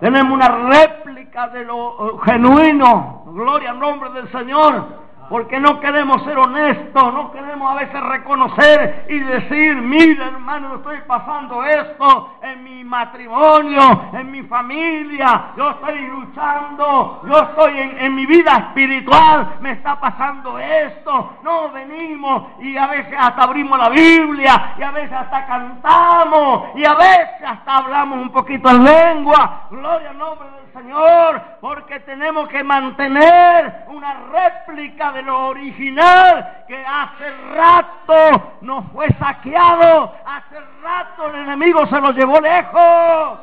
Tenemos 0.00 0.32
una 0.32 0.48
réplica 0.48 1.48
de 1.48 1.64
lo 1.64 2.18
genuino. 2.20 3.24
Gloria 3.34 3.70
al 3.70 3.78
nombre 3.78 4.10
del 4.10 4.30
Señor. 4.32 5.01
Porque 5.28 5.58
no 5.60 5.80
queremos 5.80 6.22
ser 6.24 6.36
honestos, 6.36 7.14
no 7.14 7.32
queremos 7.32 7.72
a 7.72 7.76
veces 7.76 8.00
reconocer 8.00 9.06
y 9.08 9.18
decir, 9.18 9.76
mira 9.76 10.26
hermano, 10.26 10.76
estoy 10.76 10.98
pasando 11.06 11.64
esto 11.64 12.34
en 12.42 12.62
mi 12.64 12.84
matrimonio, 12.84 14.10
en 14.12 14.30
mi 14.30 14.42
familia, 14.42 15.52
yo 15.56 15.70
estoy 15.70 16.06
luchando, 16.06 17.22
yo 17.26 17.38
estoy 17.38 17.78
en, 17.78 17.98
en 17.98 18.14
mi 18.14 18.26
vida 18.26 18.56
espiritual, 18.68 19.56
me 19.60 19.72
está 19.72 19.98
pasando 19.98 20.58
esto. 20.58 21.38
No 21.42 21.70
venimos 21.70 22.60
y 22.60 22.76
a 22.76 22.86
veces 22.86 23.14
hasta 23.18 23.42
abrimos 23.42 23.78
la 23.78 23.88
Biblia 23.88 24.74
y 24.78 24.82
a 24.82 24.90
veces 24.90 25.12
hasta 25.12 25.46
cantamos 25.46 26.68
y 26.74 26.84
a 26.84 26.94
veces 26.94 27.42
hasta 27.46 27.76
hablamos 27.78 28.18
un 28.18 28.30
poquito 28.30 28.68
en 28.70 28.84
lengua. 28.84 29.66
Gloria 29.70 30.10
al 30.10 30.18
nombre 30.18 30.48
del 30.50 30.71
Señor, 30.72 31.42
porque 31.60 32.00
tenemos 32.00 32.48
que 32.48 32.64
mantener 32.64 33.84
una 33.88 34.14
réplica 34.32 35.12
de 35.12 35.22
lo 35.22 35.48
original 35.48 36.64
que 36.66 36.82
hace 36.84 37.30
rato 37.54 38.56
nos 38.62 38.86
fue 38.92 39.08
saqueado, 39.18 40.14
hace 40.24 40.58
rato 40.82 41.26
el 41.28 41.34
enemigo 41.42 41.86
se 41.86 42.00
lo 42.00 42.10
llevó 42.12 42.40
lejos. 42.40 43.38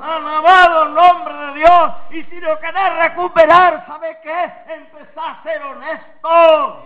Alabado 0.00 0.84
el 0.84 0.94
nombre 0.94 1.34
de 1.34 1.52
Dios. 1.54 1.92
Y 2.10 2.22
si 2.24 2.40
lo 2.40 2.58
querés 2.60 2.96
recuperar, 2.98 3.84
¿sabe 3.86 4.16
qué? 4.22 4.52
Empezá 4.68 5.30
a 5.32 5.42
ser 5.42 5.62
honesto. 5.62 6.84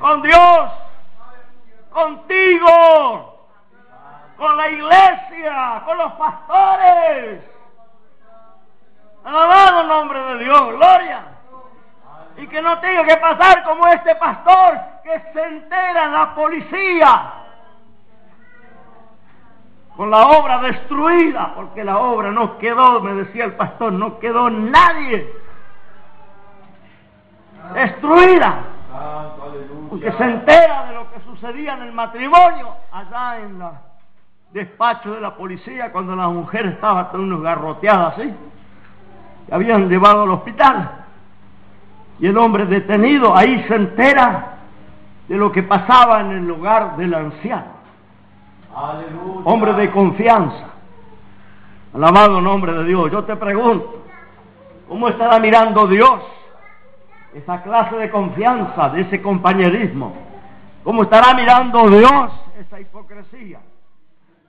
Con 0.00 0.22
Dios. 0.22 0.70
Contigo. 1.90 3.33
Con 4.36 4.56
la 4.56 4.68
iglesia. 4.68 5.82
Con 5.84 5.98
los 5.98 6.12
pastores. 6.12 7.40
Alabado 9.24 9.80
el 9.82 9.88
nombre 9.88 10.18
de 10.20 10.44
Dios. 10.44 10.68
Gloria. 10.76 11.24
Y 12.36 12.46
que 12.48 12.60
no 12.60 12.78
tenga 12.80 13.04
que 13.04 13.16
pasar 13.16 13.62
como 13.64 13.86
este 13.88 14.14
pastor 14.16 14.78
que 15.04 15.20
se 15.32 15.42
entera 15.42 16.04
en 16.04 16.12
la 16.12 16.34
policía 16.34 17.44
con 19.96 20.10
la 20.10 20.26
obra 20.26 20.60
destruida, 20.60 21.52
porque 21.54 21.84
la 21.84 21.98
obra 21.98 22.32
no 22.32 22.58
quedó, 22.58 23.00
me 23.00 23.14
decía 23.14 23.44
el 23.44 23.54
pastor, 23.54 23.92
no 23.92 24.18
quedó 24.18 24.50
nadie. 24.50 25.32
Destruida. 27.74 28.64
Aleluya. 28.92 29.88
Porque 29.88 30.12
se 30.12 30.24
entera 30.24 30.86
de 30.86 30.94
lo 30.94 31.10
que 31.12 31.20
sucedía 31.20 31.74
en 31.74 31.82
el 31.82 31.92
matrimonio, 31.92 32.76
allá 32.90 33.38
en 33.38 33.44
el 33.44 33.58
despacho 34.54 35.12
de 35.12 35.20
la 35.20 35.34
policía, 35.34 35.90
cuando 35.90 36.14
la 36.14 36.28
mujer 36.28 36.66
estaba 36.66 37.10
con 37.10 37.20
unos 37.22 37.42
garroteadas 37.42 38.16
así. 38.16 38.32
que 39.46 39.54
habían 39.54 39.88
llevado 39.88 40.22
al 40.22 40.30
hospital. 40.30 40.90
Y 42.20 42.28
el 42.28 42.38
hombre 42.38 42.64
detenido, 42.64 43.36
ahí 43.36 43.64
se 43.66 43.74
entera 43.74 44.58
de 45.26 45.36
lo 45.36 45.50
que 45.50 45.64
pasaba 45.64 46.20
en 46.20 46.30
el 46.30 46.50
hogar 46.50 46.96
del 46.96 47.12
anciano 47.14 47.74
Aleluya. 48.74 49.40
hombre 49.44 49.72
de 49.72 49.90
confianza. 49.90 50.66
Alabado 51.92 52.40
nombre 52.40 52.72
de 52.74 52.84
Dios. 52.84 53.10
Yo 53.10 53.24
te 53.24 53.34
pregunto, 53.34 54.04
¿cómo 54.88 55.08
estará 55.08 55.40
mirando 55.40 55.88
Dios 55.88 56.20
esa 57.34 57.60
clase 57.62 57.96
de 57.96 58.08
confianza, 58.08 58.90
de 58.90 59.00
ese 59.00 59.20
compañerismo? 59.20 60.14
¿Cómo 60.84 61.02
estará 61.02 61.34
mirando 61.34 61.88
Dios 61.88 62.30
esa 62.60 62.78
hipocresía? 62.80 63.58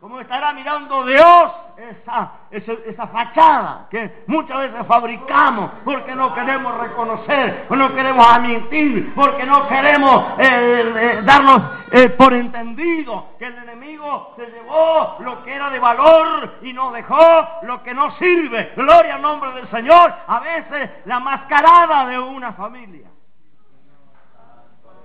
¿Cómo 0.06 0.20
estará 0.20 0.54
mirando 0.54 1.04
Dios 1.04 1.52
esa, 1.78 2.32
esa, 2.52 3.08
fachada 3.08 3.88
que 3.90 4.24
muchas 4.28 4.60
veces 4.60 4.86
fabricamos 4.86 5.72
porque 5.84 6.14
no 6.14 6.32
queremos 6.36 6.78
reconocer, 6.78 7.66
no 7.72 7.92
queremos 7.92 8.28
admitir, 8.28 9.16
porque 9.16 9.44
no 9.48 9.68
queremos 9.68 10.38
eh, 10.38 10.94
eh, 10.96 11.22
darnos 11.24 11.60
eh, 11.92 12.10
por 12.10 12.36
entendido 12.36 13.30
que 13.40 13.48
el 13.48 13.58
enemigo 13.58 14.36
se 14.36 14.46
llevó 14.46 15.18
lo 15.22 15.44
que 15.44 15.56
era 15.56 15.72
de 15.72 15.80
valor 15.80 16.60
y 16.62 16.72
nos 16.72 16.94
dejó 16.94 17.18
lo 17.64 17.82
que 17.82 17.96
no 17.96 18.12
sirve? 18.20 18.74
Gloria 18.76 19.16
al 19.16 19.24
nombre 19.24 19.54
del 19.54 19.68
Señor. 19.72 20.14
A 20.28 20.40
veces 20.40 20.88
la 21.06 21.20
mascarada 21.20 22.06
de 22.06 22.20
una 22.20 22.54
familia. 22.54 23.08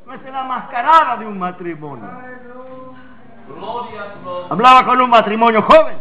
No 0.04 0.12
es 0.12 0.22
la 0.24 0.44
mascarada 0.44 1.16
de 1.16 1.26
un 1.26 1.38
matrimonio. 1.38 3.09
Hablaba 4.50 4.84
con 4.84 5.00
un 5.00 5.10
matrimonio 5.10 5.62
joven 5.62 5.96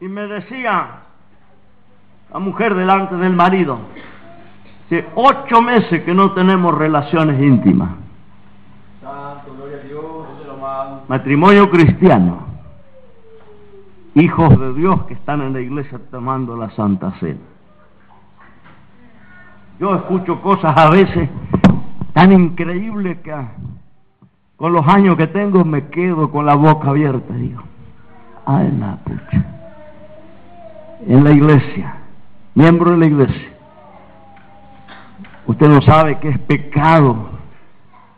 y 0.00 0.08
me 0.08 0.26
decía 0.26 1.00
la 2.32 2.38
mujer 2.38 2.74
delante 2.74 3.16
del 3.16 3.32
marido, 3.32 3.78
Hace 4.86 5.06
ocho 5.14 5.62
meses 5.62 6.02
que 6.04 6.12
no 6.12 6.32
tenemos 6.32 6.76
relaciones 6.76 7.40
íntimas. 7.40 7.90
Santo, 9.00 9.54
gloria 9.56 9.78
a 9.78 9.80
Dios. 9.80 11.08
Matrimonio 11.08 11.70
cristiano. 11.70 12.46
Hijos 14.14 14.60
de 14.60 14.74
Dios 14.74 15.04
que 15.04 15.14
están 15.14 15.40
en 15.40 15.54
la 15.54 15.60
iglesia 15.60 15.98
tomando 16.10 16.54
la 16.56 16.70
Santa 16.70 17.12
Cena. 17.18 17.40
Yo 19.80 19.94
escucho 19.96 20.40
cosas 20.42 20.76
a 20.76 20.90
veces 20.90 21.30
tan 22.12 22.30
increíbles 22.30 23.18
que 23.20 23.34
con 24.64 24.72
los 24.72 24.88
años 24.88 25.18
que 25.18 25.26
tengo 25.26 25.62
me 25.62 25.88
quedo 25.88 26.30
con 26.30 26.46
la 26.46 26.54
boca 26.54 26.88
abierta. 26.88 27.34
Digo, 27.34 27.62
ay 28.46 28.74
la 28.80 28.96
pucha. 28.96 29.44
En 31.06 31.22
la 31.22 31.32
iglesia, 31.32 31.96
miembro 32.54 32.92
de 32.92 32.96
la 32.96 33.04
iglesia, 33.04 33.52
usted 35.46 35.68
no 35.68 35.82
sabe 35.82 36.18
que 36.18 36.30
es 36.30 36.38
pecado 36.38 37.28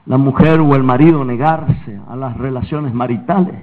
la 0.05 0.19
mujer 0.19 0.61
o 0.61 0.77
el 0.77 0.85
marido 0.85 1.25
negarse 1.25 2.01
a 2.09 2.15
las 2.15 2.37
relaciones 2.37 2.95
maritales. 2.95 3.57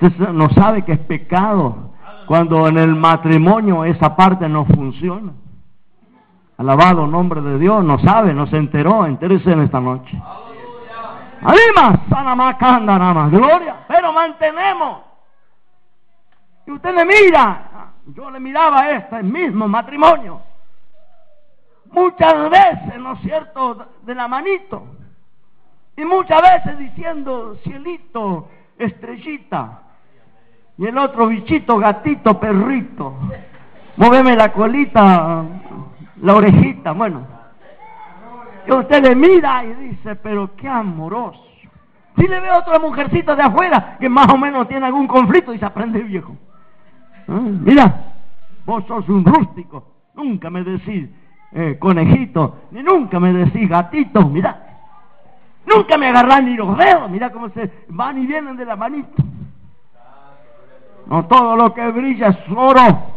Usted 0.00 0.30
no 0.30 0.48
sabe 0.48 0.80
que 0.86 0.92
es 0.92 1.00
pecado 1.00 1.90
cuando 2.26 2.66
en 2.68 2.78
el 2.78 2.96
matrimonio 2.96 3.84
esa 3.84 4.16
parte 4.16 4.48
no 4.48 4.64
funciona. 4.64 5.32
Alabado 6.56 7.06
nombre 7.06 7.42
de 7.42 7.58
Dios, 7.58 7.84
no 7.84 7.98
sabe, 7.98 8.32
no 8.32 8.46
se 8.46 8.56
enteró, 8.56 9.04
entérese 9.04 9.52
en 9.52 9.60
esta 9.60 9.80
noche. 9.80 10.18
Macanda 12.34 12.98
nada 12.98 13.14
más, 13.14 13.30
gloria, 13.30 13.76
pero 13.86 14.12
mantenemos. 14.12 15.02
Y 16.66 16.70
usted 16.72 16.94
le 16.94 17.04
mira, 17.04 17.92
yo 18.06 18.30
le 18.30 18.40
miraba 18.40 18.80
a 18.80 18.90
este 18.92 19.22
mismo 19.22 19.68
matrimonio. 19.68 20.40
Muchas 21.92 22.50
veces, 22.50 22.98
¿no 22.98 23.12
es 23.12 23.20
cierto?, 23.20 23.86
de 24.02 24.14
la 24.14 24.26
manito. 24.26 24.86
Y 25.96 26.04
muchas 26.04 26.42
veces 26.42 26.78
diciendo, 26.78 27.56
cielito, 27.62 28.48
estrellita. 28.78 29.82
Y 30.76 30.86
el 30.86 30.98
otro 30.98 31.28
bichito, 31.28 31.78
gatito, 31.78 32.40
perrito. 32.40 33.14
Móveme 33.96 34.34
la 34.34 34.52
colita, 34.52 35.44
la 36.20 36.34
orejita, 36.34 36.92
bueno. 36.92 37.33
Y 38.66 38.72
usted 38.72 39.02
le 39.02 39.14
mira 39.14 39.64
y 39.64 39.74
dice, 39.74 40.16
pero 40.16 40.54
qué 40.56 40.68
amoroso. 40.68 41.40
Si 42.16 42.26
le 42.26 42.40
ve 42.40 42.48
a 42.48 42.58
otra 42.58 42.78
mujercita 42.78 43.34
de 43.34 43.42
afuera 43.42 43.96
que 43.98 44.08
más 44.08 44.28
o 44.32 44.38
menos 44.38 44.68
tiene 44.68 44.86
algún 44.86 45.06
conflicto 45.06 45.52
y 45.52 45.58
se 45.58 45.64
aprende 45.64 46.00
viejo. 46.00 46.36
Ah, 47.28 47.40
Mira, 47.40 48.04
vos 48.64 48.84
sos 48.86 49.08
un 49.08 49.24
rústico. 49.24 49.92
Nunca 50.14 50.48
me 50.48 50.62
decís 50.62 51.08
eh, 51.52 51.76
conejito, 51.78 52.62
ni 52.70 52.82
nunca 52.82 53.18
me 53.18 53.32
decís 53.32 53.68
gatito. 53.68 54.28
Mira, 54.28 54.78
nunca 55.66 55.98
me 55.98 56.08
agarran 56.08 56.44
ni 56.44 56.56
los 56.56 56.76
dedos. 56.78 57.10
Mira 57.10 57.30
cómo 57.30 57.48
se 57.50 57.70
van 57.88 58.18
y 58.22 58.26
vienen 58.26 58.56
de 58.56 58.64
la 58.64 58.76
manito. 58.76 59.22
No 61.06 61.26
todo 61.26 61.56
lo 61.56 61.74
que 61.74 61.86
brilla 61.88 62.28
es 62.28 62.38
oro. 62.54 63.14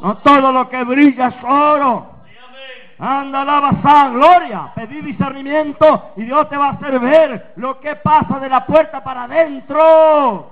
No 0.00 0.16
todo 0.16 0.50
lo 0.50 0.68
que 0.68 0.82
brilla 0.84 1.28
es 1.28 1.44
oro. 1.44 2.06
Anda, 3.04 3.42
alabanza, 3.42 4.10
gloria. 4.10 4.72
Pedí 4.76 5.00
discernimiento 5.00 6.12
y 6.14 6.22
Dios 6.22 6.48
te 6.48 6.56
va 6.56 6.66
a 6.68 6.70
hacer 6.74 7.00
ver 7.00 7.52
lo 7.56 7.80
que 7.80 7.96
pasa 7.96 8.38
de 8.38 8.48
la 8.48 8.64
puerta 8.64 9.02
para 9.02 9.24
adentro. 9.24 10.48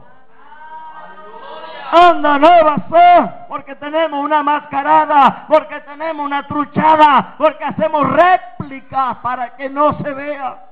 Anda, 1.92 2.34
alabanza, 2.34 3.46
porque 3.48 3.76
tenemos 3.76 4.24
una 4.24 4.42
mascarada, 4.42 5.44
porque 5.46 5.78
tenemos 5.82 6.26
una 6.26 6.44
truchada, 6.48 7.36
porque 7.38 7.62
hacemos 7.62 8.04
réplicas 8.10 9.18
para 9.18 9.54
que 9.54 9.70
no 9.70 9.96
se 9.98 10.12
vea. 10.12 10.64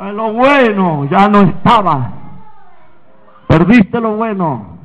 Eh, 0.00 0.12
Lo 0.12 0.34
bueno 0.34 1.06
ya 1.06 1.28
no 1.28 1.40
estaba. 1.40 2.10
Perdiste 3.46 3.98
lo 4.02 4.16
bueno. 4.16 4.76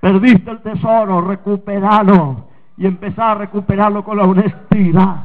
Perdiste 0.00 0.50
el 0.50 0.62
tesoro, 0.62 1.20
recuperalo 1.20 2.49
y 2.80 2.86
empezar 2.86 3.32
a 3.32 3.34
recuperarlo 3.34 4.02
con 4.02 4.16
la 4.16 4.24
honestidad. 4.24 5.16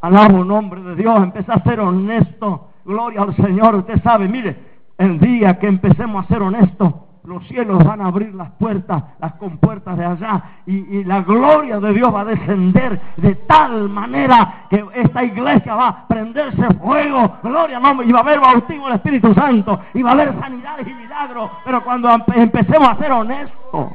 Alabo 0.00 0.44
nombre 0.44 0.80
de 0.80 0.94
Dios, 0.94 1.20
empezar 1.22 1.58
a 1.58 1.62
ser 1.64 1.80
honesto. 1.80 2.68
Gloria 2.84 3.22
al 3.22 3.34
Señor. 3.34 3.74
Usted 3.74 4.00
sabe, 4.02 4.28
mire, 4.28 4.56
el 4.96 5.18
día 5.18 5.58
que 5.58 5.66
empecemos 5.66 6.24
a 6.24 6.28
ser 6.28 6.40
honestos, 6.40 6.94
los 7.24 7.46
cielos 7.48 7.84
van 7.84 8.00
a 8.00 8.06
abrir 8.06 8.32
las 8.32 8.52
puertas, 8.52 9.02
las 9.18 9.34
compuertas 9.34 9.98
de 9.98 10.04
allá, 10.04 10.42
y, 10.66 10.76
y 10.98 11.04
la 11.04 11.20
gloria 11.22 11.80
de 11.80 11.92
Dios 11.92 12.14
va 12.14 12.20
a 12.20 12.24
descender 12.26 13.00
de 13.16 13.34
tal 13.34 13.88
manera 13.88 14.66
que 14.70 14.82
esta 14.94 15.24
iglesia 15.24 15.74
va 15.74 15.88
a 15.88 16.06
prenderse 16.06 16.62
fuego. 16.74 17.38
Gloria 17.42 17.80
nombre, 17.80 18.06
y 18.06 18.12
va 18.12 18.20
a 18.20 18.22
haber 18.22 18.38
bautismo 18.38 18.86
del 18.86 18.96
Espíritu 18.96 19.34
Santo, 19.34 19.80
y 19.94 20.02
va 20.02 20.10
a 20.10 20.12
haber 20.12 20.32
sanidades 20.40 20.86
y 20.86 20.94
milagros. 20.94 21.50
Pero 21.64 21.82
cuando 21.82 22.08
empe- 22.08 22.36
empecemos 22.36 22.88
a 22.88 22.96
ser 22.98 23.10
honestos, 23.10 23.88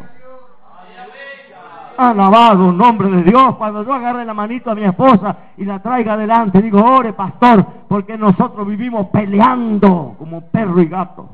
Alabado 1.97 2.71
nombre 2.71 3.09
de 3.09 3.23
Dios. 3.23 3.55
Cuando 3.55 3.83
yo 3.83 3.93
agarre 3.93 4.25
la 4.25 4.33
manito 4.33 4.71
a 4.71 4.75
mi 4.75 4.83
esposa 4.83 5.37
y 5.57 5.65
la 5.65 5.79
traiga 5.81 6.13
adelante, 6.13 6.61
digo, 6.61 6.83
ore 6.83 7.13
pastor, 7.13 7.65
porque 7.87 8.17
nosotros 8.17 8.67
vivimos 8.67 9.07
peleando 9.07 10.15
como 10.17 10.41
perro 10.49 10.81
y 10.81 10.85
gato. 10.85 11.29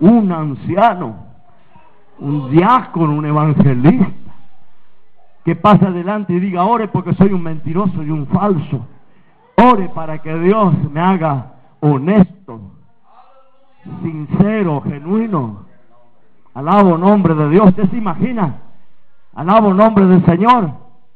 Un 0.00 0.32
anciano, 0.32 1.14
un 2.18 2.50
diácono, 2.50 3.14
un 3.14 3.26
evangelista, 3.26 4.08
que 5.44 5.56
pase 5.56 5.86
adelante 5.86 6.32
y 6.32 6.40
diga, 6.40 6.64
ore 6.64 6.88
porque 6.88 7.14
soy 7.14 7.32
un 7.32 7.42
mentiroso 7.42 8.02
y 8.02 8.10
un 8.10 8.26
falso. 8.26 8.86
Ore 9.56 9.88
para 9.90 10.18
que 10.18 10.34
Dios 10.38 10.74
me 10.90 11.00
haga 11.00 11.52
honesto, 11.80 12.72
sincero, 14.02 14.82
genuino. 14.82 15.69
Alabo 16.54 16.98
nombre 16.98 17.34
de 17.34 17.48
Dios. 17.48 17.68
¿Usted 17.68 17.90
se 17.90 17.96
imagina? 17.96 18.56
Alabo 19.34 19.72
nombre 19.72 20.06
del 20.06 20.24
Señor. 20.24 20.70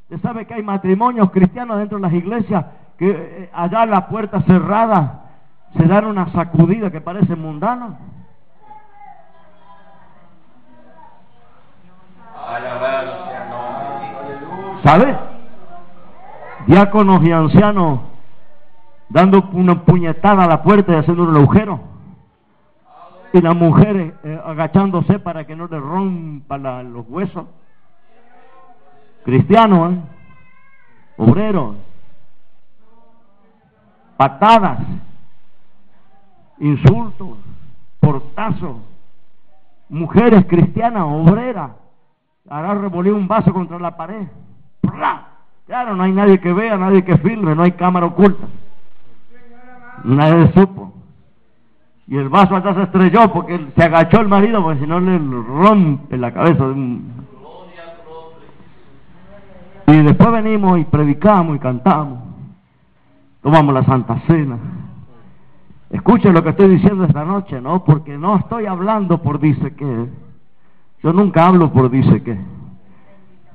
Usted 0.04 0.20
sabe 0.20 0.46
que 0.46 0.54
hay 0.54 0.62
matrimonios 0.62 1.30
cristianos 1.30 1.78
dentro 1.78 1.98
de 1.98 2.02
las 2.02 2.12
iglesias 2.12 2.66
que 2.98 3.10
eh, 3.10 3.50
allá 3.52 3.84
en 3.84 3.90
la 3.90 4.06
puerta 4.08 4.40
cerrada 4.42 5.22
se 5.76 5.84
dan 5.84 6.06
una 6.06 6.30
sacudida 6.32 6.90
que 6.90 7.00
parece 7.00 7.34
mundana. 7.34 7.98
¿Sabe? 14.84 15.16
Diáconos 16.66 17.24
y 17.24 17.32
ancianos 17.32 18.00
dando 19.08 19.48
una 19.52 19.82
puñetada 19.82 20.44
a 20.44 20.48
la 20.48 20.62
puerta 20.62 20.92
y 20.92 20.96
haciendo 20.96 21.24
un 21.24 21.36
agujero. 21.36 21.93
Y 23.34 23.40
las 23.40 23.56
mujeres 23.56 24.14
eh, 24.22 24.40
agachándose 24.46 25.18
para 25.18 25.44
que 25.44 25.56
no 25.56 25.66
le 25.66 25.80
rompa 25.80 26.56
la- 26.56 26.84
los 26.84 27.04
huesos. 27.08 27.46
Cristianos, 29.24 29.92
¿eh? 29.92 29.98
obreros, 31.16 31.74
patadas, 34.16 34.78
insultos, 36.58 37.36
portazos, 37.98 38.76
mujeres 39.88 40.44
cristianas, 40.46 41.02
obreras, 41.04 41.72
hará 42.48 42.74
revolver 42.74 43.14
un 43.14 43.26
vaso 43.26 43.52
contra 43.52 43.80
la 43.80 43.96
pared. 43.96 44.28
Claro, 45.66 45.96
no 45.96 46.04
hay 46.04 46.12
nadie 46.12 46.38
que 46.38 46.52
vea, 46.52 46.76
nadie 46.76 47.04
que 47.04 47.18
filme, 47.18 47.54
no 47.56 47.64
hay 47.64 47.72
cámara 47.72 48.06
oculta. 48.06 48.46
Nadie 50.04 50.52
supo. 50.52 50.83
Y 52.06 52.16
el 52.16 52.28
vaso 52.28 52.54
allá 52.54 52.74
se 52.74 52.82
estrelló 52.82 53.32
porque 53.32 53.68
se 53.74 53.82
agachó 53.82 54.20
el 54.20 54.28
marido, 54.28 54.62
porque 54.62 54.80
si 54.80 54.86
no 54.86 55.00
le 55.00 55.18
rompe 55.18 56.16
la 56.18 56.32
cabeza. 56.32 56.64
Y 59.86 60.02
después 60.02 60.32
venimos 60.32 60.78
y 60.78 60.84
predicamos 60.84 61.56
y 61.56 61.58
cantamos. 61.58 62.18
Tomamos 63.42 63.74
la 63.74 63.84
Santa 63.84 64.20
Cena. 64.26 64.58
Escuchen 65.90 66.34
lo 66.34 66.42
que 66.42 66.50
estoy 66.50 66.68
diciendo 66.70 67.04
esta 67.04 67.24
noche, 67.24 67.60
¿no? 67.60 67.84
Porque 67.84 68.18
no 68.18 68.36
estoy 68.36 68.66
hablando 68.66 69.22
por 69.22 69.38
dice 69.38 69.74
que. 69.74 70.08
Yo 71.02 71.12
nunca 71.12 71.46
hablo 71.46 71.72
por 71.72 71.90
dice 71.90 72.22
que. 72.22 72.38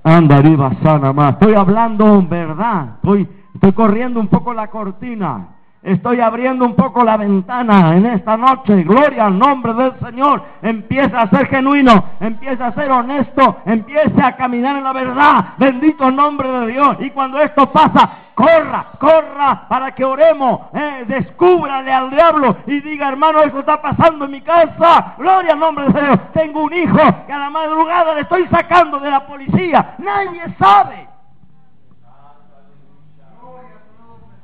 Anda 0.04 0.38
arriba 0.38 0.72
sana 0.82 1.12
más. 1.12 1.34
Estoy 1.34 1.54
hablando 1.56 2.16
en 2.16 2.30
verdad. 2.30 2.96
Estoy, 2.96 3.28
estoy 3.54 3.74
corriendo 3.74 4.20
un 4.20 4.28
poco 4.28 4.54
la 4.54 4.68
cortina. 4.68 5.59
Estoy 5.82 6.20
abriendo 6.20 6.66
un 6.66 6.76
poco 6.76 7.06
la 7.06 7.16
ventana 7.16 7.96
en 7.96 8.06
esta 8.06 8.36
noche. 8.36 8.84
Gloria 8.84 9.28
al 9.28 9.40
nombre 9.40 9.74
del 9.74 9.94
Señor. 10.00 10.44
Empieza 10.62 11.22
a 11.22 11.30
ser 11.30 11.48
genuino, 11.48 12.04
empieza 12.20 12.68
a 12.68 12.74
ser 12.74 12.92
honesto, 12.92 13.58
empieza 13.66 14.28
a 14.28 14.36
caminar 14.36 14.76
en 14.76 14.84
la 14.84 14.92
verdad. 14.92 15.54
Bendito 15.58 16.10
el 16.10 16.16
nombre 16.18 16.50
de 16.50 16.68
Dios. 16.68 16.98
Y 17.00 17.12
cuando 17.12 17.40
esto 17.40 17.72
pasa, 17.72 18.10
corra, 18.36 18.88
corra 19.00 19.68
para 19.70 19.96
que 19.96 20.04
oremos. 20.04 20.62
Eh, 20.74 21.06
descúbrale 21.08 21.94
al 21.94 22.10
diablo 22.10 22.58
y 22.68 22.82
diga, 22.82 23.08
hermano, 23.08 23.42
esto 23.42 23.60
está 23.60 23.82
pasando 23.82 24.26
en 24.26 24.32
mi 24.32 24.42
casa. 24.42 25.16
Gloria 25.18 25.54
al 25.54 25.60
nombre 25.60 25.88
de 25.94 26.02
Dios. 26.02 26.20
Tengo 26.34 26.64
un 26.64 26.74
hijo 26.74 27.26
que 27.26 27.32
a 27.32 27.40
la 27.40 27.50
madrugada 27.50 28.16
le 28.16 28.22
estoy 28.22 28.46
sacando 28.48 29.00
de 29.00 29.12
la 29.12 29.26
policía. 29.26 29.96
Nadie 30.00 30.44
sabe. 30.60 31.08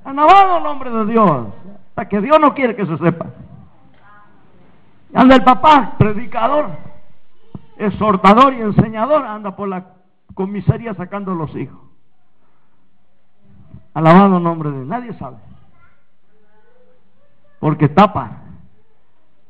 Alabado 0.06 0.58
el 0.58 0.64
nombre 0.64 0.92
de 0.92 1.06
Dios. 1.08 1.48
Hasta 1.90 2.08
que 2.08 2.22
Dios 2.22 2.40
no 2.40 2.54
quiere 2.54 2.76
que 2.76 2.86
se 2.86 2.98
sepa. 2.98 3.26
Anda 5.14 5.36
el 5.36 5.44
papá, 5.44 5.96
predicador, 5.98 6.68
exhortador 7.78 8.54
y 8.54 8.62
enseñador, 8.62 9.26
anda 9.26 9.56
por 9.56 9.70
la 9.70 9.86
comisaría 10.34 10.94
sacando 10.94 11.32
a 11.32 11.36
los 11.36 11.56
hijos. 11.56 11.80
Alabado 13.94 14.38
el 14.38 14.44
nombre 14.44 14.70
de 14.70 14.76
Dios. 14.78 14.88
Nadie 14.88 15.14
sabe. 15.14 15.38
Porque 17.60 17.88
tapa. 17.88 18.42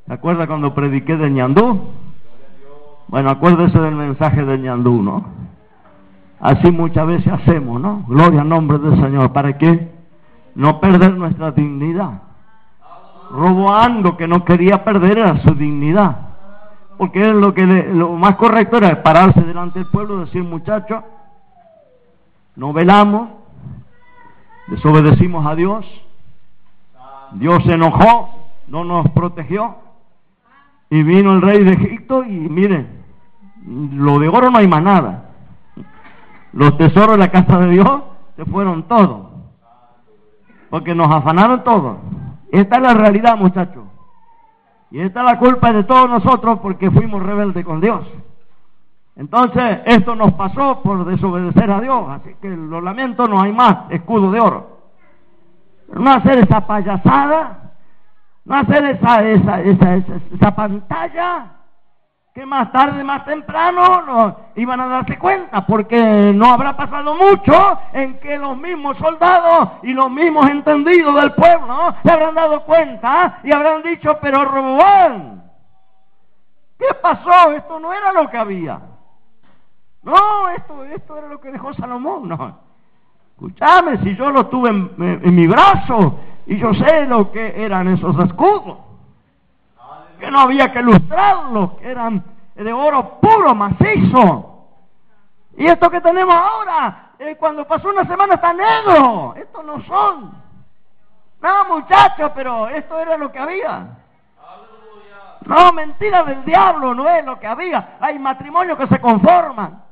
¿Se 0.06 0.14
acuerda 0.14 0.46
cuando 0.46 0.76
prediqué 0.76 1.18
de 1.18 1.32
ñandú? 1.32 1.90
Bueno, 3.08 3.32
acuérdese 3.32 3.80
del 3.80 3.96
mensaje 3.96 4.46
de 4.46 4.58
ñandú, 4.60 5.02
¿no? 5.02 5.26
Así 6.40 6.72
muchas 6.72 7.08
veces 7.08 7.34
hacemos, 7.34 7.82
¿no? 7.82 8.06
Gloria 8.08 8.42
al 8.42 8.50
nombre 8.50 8.78
del 8.78 9.02
Señor. 9.02 9.34
¿Para 9.34 9.58
qué? 9.58 9.95
No 10.56 10.80
perder 10.80 11.14
nuestra 11.14 11.52
dignidad. 11.52 12.22
Roboando 13.30 14.16
que 14.18 14.28
no 14.28 14.46
quería 14.46 14.84
perder 14.84 15.20
era 15.20 15.42
su 15.42 15.54
dignidad. 15.54 16.30
Porque 16.98 17.28
lo 17.28 17.54
que 17.54 17.66
lo 17.66 18.14
más 18.14 18.38
correcto 18.38 18.78
era 18.78 19.04
pararse 19.04 19.42
delante 19.42 19.80
del 19.80 19.90
pueblo 19.90 20.18
y 20.18 20.26
decir, 20.26 20.44
muchachos, 20.44 21.04
no 22.56 22.72
velamos, 22.72 23.30
desobedecimos 24.68 25.46
a 25.46 25.56
Dios, 25.56 25.86
Dios 27.34 27.62
se 27.66 27.74
enojó, 27.74 28.48
no 28.68 28.86
nos 28.86 29.10
protegió, 29.10 29.76
y 30.90 31.04
vino 31.04 31.34
el 31.34 31.42
rey 31.42 31.66
de 31.66 31.74
Egipto 31.74 32.24
y 32.24 32.32
miren, 32.32 33.04
lo 33.66 34.20
de 34.20 34.30
oro 34.30 34.50
no 34.50 34.60
hay 34.60 34.68
más 34.68 34.82
nada. 34.82 35.32
Los 36.54 36.78
tesoros 36.78 37.14
de 37.14 37.18
la 37.18 37.32
casa 37.32 37.60
de 37.60 37.72
Dios 37.72 38.04
se 38.38 38.46
fueron 38.46 38.84
todos 38.84 39.25
porque 40.76 40.94
nos 40.94 41.10
afanaron 41.10 41.64
todos. 41.64 41.96
Esta 42.52 42.76
es 42.76 42.82
la 42.82 42.94
realidad, 42.94 43.38
muchachos. 43.38 43.86
Y 44.92 45.00
esta 45.00 45.22
es 45.22 45.26
la 45.26 45.40
culpa 45.40 45.72
de 45.72 45.86
todos 45.86 46.10
nosotros 46.10 46.60
porque 46.60 46.92
fuimos 46.92 47.24
rebeldes 47.24 47.64
con 47.64 47.80
Dios. 47.80 48.06
Entonces, 49.16 49.80
esto 49.86 50.18
nos 50.18 50.34
pasó 50.34 50.82
por 50.82 51.06
desobedecer 51.06 51.72
a 51.72 51.80
Dios. 51.80 52.10
Así 52.10 52.36
que 52.42 52.50
lo 52.50 52.82
lamento, 52.82 53.26
no 53.26 53.42
hay 53.42 53.54
más 53.54 53.90
escudo 53.90 54.30
de 54.32 54.42
oro. 54.42 54.82
no 55.94 56.12
hacer 56.12 56.40
esa 56.40 56.68
payasada, 56.68 57.72
no 58.44 58.56
hacer 58.58 58.84
esa, 58.84 59.24
esa, 59.30 59.62
esa, 59.62 59.96
esa, 59.96 60.16
esa 60.34 60.56
pantalla 60.56 61.52
que 62.36 62.46
más 62.46 62.70
tarde, 62.74 63.02
más 63.02 63.24
temprano, 63.24 64.02
no, 64.02 64.36
iban 64.58 64.82
a 64.82 64.88
darse 64.88 65.18
cuenta, 65.18 65.66
porque 65.66 66.34
no 66.36 66.48
habrá 66.48 66.76
pasado 66.76 67.16
mucho 67.16 67.80
en 67.94 68.20
que 68.20 68.38
los 68.38 68.58
mismos 68.58 68.98
soldados 68.98 69.70
y 69.84 69.94
los 69.94 70.12
mismos 70.12 70.50
entendidos 70.50 71.16
del 71.16 71.32
pueblo 71.32 71.96
se 72.04 72.12
habrán 72.12 72.36
dado 72.36 72.66
cuenta 72.66 73.40
y 73.42 73.54
habrán 73.54 73.84
dicho, 73.84 74.18
pero 74.22 74.44
Roboán, 74.44 75.50
¿qué 76.78 76.88
pasó? 77.02 77.54
Esto 77.54 77.80
no 77.80 77.94
era 77.94 78.12
lo 78.12 78.30
que 78.30 78.38
había. 78.38 78.82
No, 80.04 80.50
esto, 80.50 80.84
esto 80.84 81.18
era 81.18 81.30
lo 81.30 81.40
que 81.40 81.54
dejó 81.54 81.74
Salomón. 81.74 82.28
No. 82.28 82.60
Escúchame, 83.32 84.00
si 84.00 84.14
yo 84.18 84.30
lo 84.30 84.48
tuve 84.48 84.72
en, 84.72 84.92
en 85.24 85.36
mi 85.36 85.48
brazo 85.48 86.20
y 86.48 86.58
yo 86.58 86.74
sé 86.74 87.06
lo 87.06 87.32
que 87.32 87.64
eran 87.64 87.88
esos 87.88 88.20
escudos 88.20 88.85
que 90.20 90.32
no 90.32 90.40
había 90.40 90.72
que 90.72 90.82
lustrarlos, 90.82 91.74
que 91.74 91.90
eran 91.90 92.24
de 92.56 92.74
oro 92.74 93.20
puro, 93.20 93.54
macizo. 93.54 94.52
Y 95.58 95.66
esto 95.66 95.90
que 95.90 96.02
tenemos 96.02 96.36
ahora, 96.36 97.12
cuando 97.40 97.66
pasó 97.66 97.90
una 97.90 98.06
semana 98.06 98.36
está 98.36 98.54
negro. 98.54 99.36
Estos 99.36 99.66
no 99.66 99.82
son. 99.84 100.32
No, 101.42 101.66
muchachos, 101.76 102.32
pero 102.36 102.68
esto 102.70 103.00
era 103.00 103.18
lo 103.18 103.32
que 103.32 103.40
había. 103.40 103.88
No, 105.46 105.72
mentira 105.74 106.24
del 106.24 106.44
diablo, 106.44 106.96
no 106.96 107.08
es 107.08 107.24
lo 107.24 107.40
que 107.40 107.48
había. 107.48 107.98
Hay 108.00 108.18
matrimonios 108.18 108.78
que 108.78 108.88
se 108.88 109.00
conforman. 109.00 109.84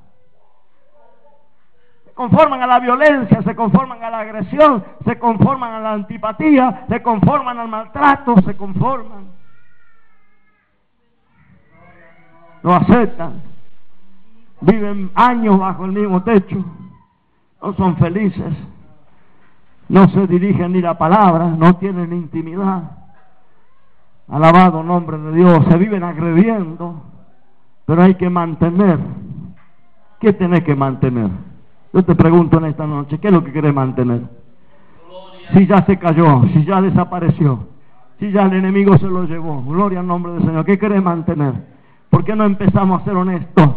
Se 2.06 2.14
conforman 2.14 2.62
a 2.62 2.68
la 2.68 2.80
violencia, 2.80 3.42
se 3.42 3.56
conforman 3.56 4.04
a 4.04 4.10
la 4.10 4.20
agresión, 4.20 4.84
se 5.06 5.18
conforman 5.20 5.74
a 5.74 5.80
la 5.80 5.92
antipatía, 5.92 6.86
se 6.90 7.02
conforman 7.02 7.60
al 7.60 7.68
maltrato, 7.68 8.36
se 8.42 8.58
conforman. 8.58 9.43
No 12.64 12.74
aceptan, 12.74 13.42
viven 14.62 15.12
años 15.14 15.60
bajo 15.60 15.86
el 15.86 15.92
mismo 15.92 16.24
techo, 16.24 16.64
no 17.62 17.74
son 17.74 17.98
felices, 17.98 18.54
no 19.90 20.08
se 20.10 20.26
dirigen 20.28 20.72
ni 20.72 20.82
la 20.82 20.98
palabra, 20.98 21.48
no 21.50 21.76
tienen 21.76 22.14
intimidad. 22.14 22.84
Alabado 24.30 24.82
nombre 24.82 25.18
de 25.18 25.34
Dios, 25.34 25.66
se 25.70 25.78
viven 25.78 26.04
agrediendo, 26.04 27.04
pero 27.86 28.02
hay 28.02 28.16
que 28.16 28.30
mantener. 28.30 28.98
¿Qué 30.20 30.32
tenés 30.32 30.64
que 30.64 30.76
mantener? 30.76 31.30
Yo 31.92 32.04
te 32.04 32.16
pregunto 32.16 32.58
en 32.58 32.66
esta 32.66 32.88
noche, 32.88 33.20
¿qué 33.20 33.28
es 33.28 33.34
lo 33.34 33.44
que 33.44 33.52
querés 33.52 33.74
mantener? 33.74 34.22
Si 35.54 35.68
ya 35.68 35.86
se 35.86 36.00
cayó, 36.00 36.44
si 36.54 36.64
ya 36.64 36.82
desapareció, 36.82 37.68
si 38.20 38.32
ya 38.32 38.44
el 38.44 38.54
enemigo 38.54 38.98
se 38.98 39.08
lo 39.08 39.26
llevó, 39.26 39.62
gloria 39.64 40.00
al 40.00 40.08
nombre 40.08 40.32
del 40.32 40.46
Señor, 40.46 40.66
¿qué 40.66 40.80
querés 40.80 41.04
mantener? 41.04 41.54
¿Por 42.14 42.24
qué 42.24 42.36
no 42.36 42.46
empezamos 42.46 43.02
a 43.02 43.06
ser 43.06 43.16
honestos? 43.16 43.70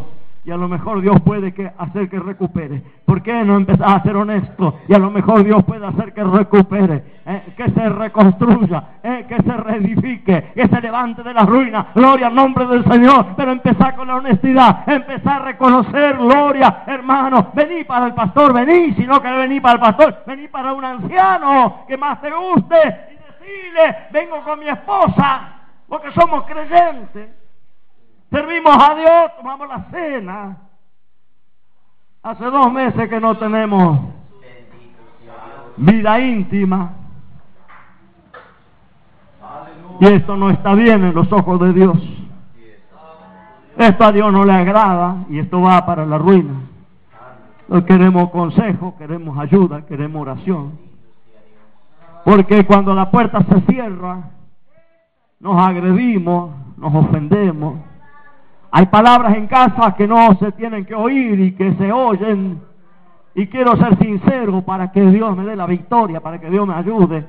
Y 0.45 0.51
a 0.51 0.59
lo 0.59 0.69
mejor 0.69 1.01
Dios 1.01 1.23
puede 1.23 1.55
que 1.55 1.73
hacer 1.79 2.11
que 2.11 2.21
recupere. 2.21 2.83
¿Por 3.07 3.23
qué 3.23 3.33
no 3.43 3.57
empezás 3.57 3.95
a 3.95 4.03
ser 4.03 4.15
honesto? 4.15 4.79
Y 4.87 4.95
a 4.95 4.99
lo 4.99 5.11
mejor 5.11 5.43
Dios 5.43 5.65
puede 5.65 5.87
hacer 5.87 6.13
que 6.13 6.23
recupere, 6.23 7.03
eh, 7.25 7.55
que 7.57 7.71
se 7.71 7.89
reconstruya, 7.89 8.99
eh, 9.03 9.25
que 9.27 9.43
se 9.43 9.57
reedifique, 9.57 10.53
que 10.55 10.69
se 10.69 10.81
levante 10.83 11.23
de 11.23 11.33
la 11.33 11.45
ruina. 11.47 11.87
Gloria 11.95 12.27
al 12.27 12.35
nombre 12.35 12.67
del 12.67 12.85
Señor. 12.85 13.29
Pero 13.39 13.53
empezar 13.53 13.97
con 13.97 14.07
la 14.07 14.17
honestidad, 14.17 14.87
empezar 14.87 15.41
a 15.41 15.45
reconocer, 15.47 16.19
gloria, 16.19 16.83
hermano. 16.87 17.53
Vení 17.55 17.85
para 17.85 18.09
el 18.09 18.13
pastor, 18.13 18.53
vení, 18.53 18.93
si 18.97 19.07
no 19.07 19.23
que 19.23 19.33
vení 19.33 19.61
para 19.61 19.77
el 19.77 19.81
pastor, 19.81 20.25
vení 20.27 20.47
para 20.49 20.75
un 20.75 20.85
anciano 20.85 21.87
que 21.89 21.97
más 21.97 22.21
te 22.21 22.31
guste 22.31 22.77
y 23.13 23.17
decirle, 23.17 23.97
vengo 24.13 24.43
con 24.45 24.59
mi 24.59 24.69
esposa, 24.69 25.55
porque 25.89 26.13
somos 26.13 26.45
creyentes. 26.45 27.46
Servimos 28.31 28.77
a 28.77 28.95
Dios, 28.95 29.37
tomamos 29.37 29.69
la 29.69 29.85
cena. 29.91 30.57
Hace 32.23 32.45
dos 32.45 32.73
meses 32.73 33.09
que 33.09 33.21
no 33.21 33.37
tenemos 33.37 34.01
vida 35.77 36.19
íntima. 36.21 36.93
Y 40.01 40.07
esto 40.07 40.37
no 40.37 40.51
está 40.51 40.75
bien 40.75 41.05
en 41.05 41.15
los 41.15 41.31
ojos 41.33 41.61
de 41.61 41.73
Dios. 41.73 41.97
Esto 43.77 44.05
a 44.05 44.13
Dios 44.13 44.33
no 44.33 44.45
le 44.45 44.53
agrada 44.53 45.25
y 45.29 45.39
esto 45.39 45.61
va 45.61 45.85
para 45.87 46.05
la 46.05 46.19
ruina. 46.19 46.63
Queremos 47.87 48.31
consejo, 48.31 48.97
queremos 48.99 49.39
ayuda, 49.39 49.87
queremos 49.87 50.23
oración. 50.23 50.79
Porque 52.25 52.67
cuando 52.67 52.95
la 52.95 53.11
puerta 53.11 53.41
se 53.45 53.61
cierra, 53.73 54.31
nos 55.39 55.65
agredimos, 55.65 56.51
nos 56.77 56.95
ofendemos 56.95 57.77
hay 58.77 58.85
palabras 58.85 59.35
en 59.35 59.47
casa 59.47 59.95
que 59.95 60.07
no 60.07 60.35
se 60.35 60.53
tienen 60.53 60.85
que 60.85 60.95
oír 60.95 61.41
y 61.41 61.53
que 61.53 61.73
se 61.77 61.91
oyen. 61.91 62.61
Y 63.35 63.47
quiero 63.47 63.75
ser 63.75 63.97
sincero 63.97 64.61
para 64.61 64.93
que 64.93 65.01
Dios 65.01 65.35
me 65.35 65.47
dé 65.47 65.57
la 65.57 65.65
victoria, 65.65 66.21
para 66.21 66.39
que 66.39 66.51
Dios 66.51 66.69
me 66.69 66.75
ayude. 66.75 67.25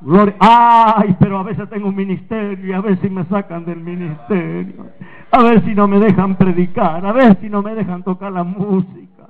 Gloria. 0.00 0.36
Ay, 0.40 1.14
pero 1.20 1.38
a 1.38 1.42
veces 1.42 1.68
tengo 1.68 1.88
un 1.88 1.94
ministerio 1.94 2.66
y 2.66 2.72
a 2.72 2.80
ver 2.80 2.98
si 2.98 3.10
me 3.10 3.26
sacan 3.26 3.66
del 3.66 3.80
ministerio. 3.80 4.86
A 5.30 5.42
ver 5.42 5.62
si 5.66 5.74
no 5.74 5.86
me 5.86 5.98
dejan 5.98 6.36
predicar, 6.36 7.04
a 7.04 7.12
ver 7.12 7.36
si 7.42 7.50
no 7.50 7.60
me 7.60 7.74
dejan 7.74 8.02
tocar 8.02 8.32
la 8.32 8.42
música. 8.42 9.24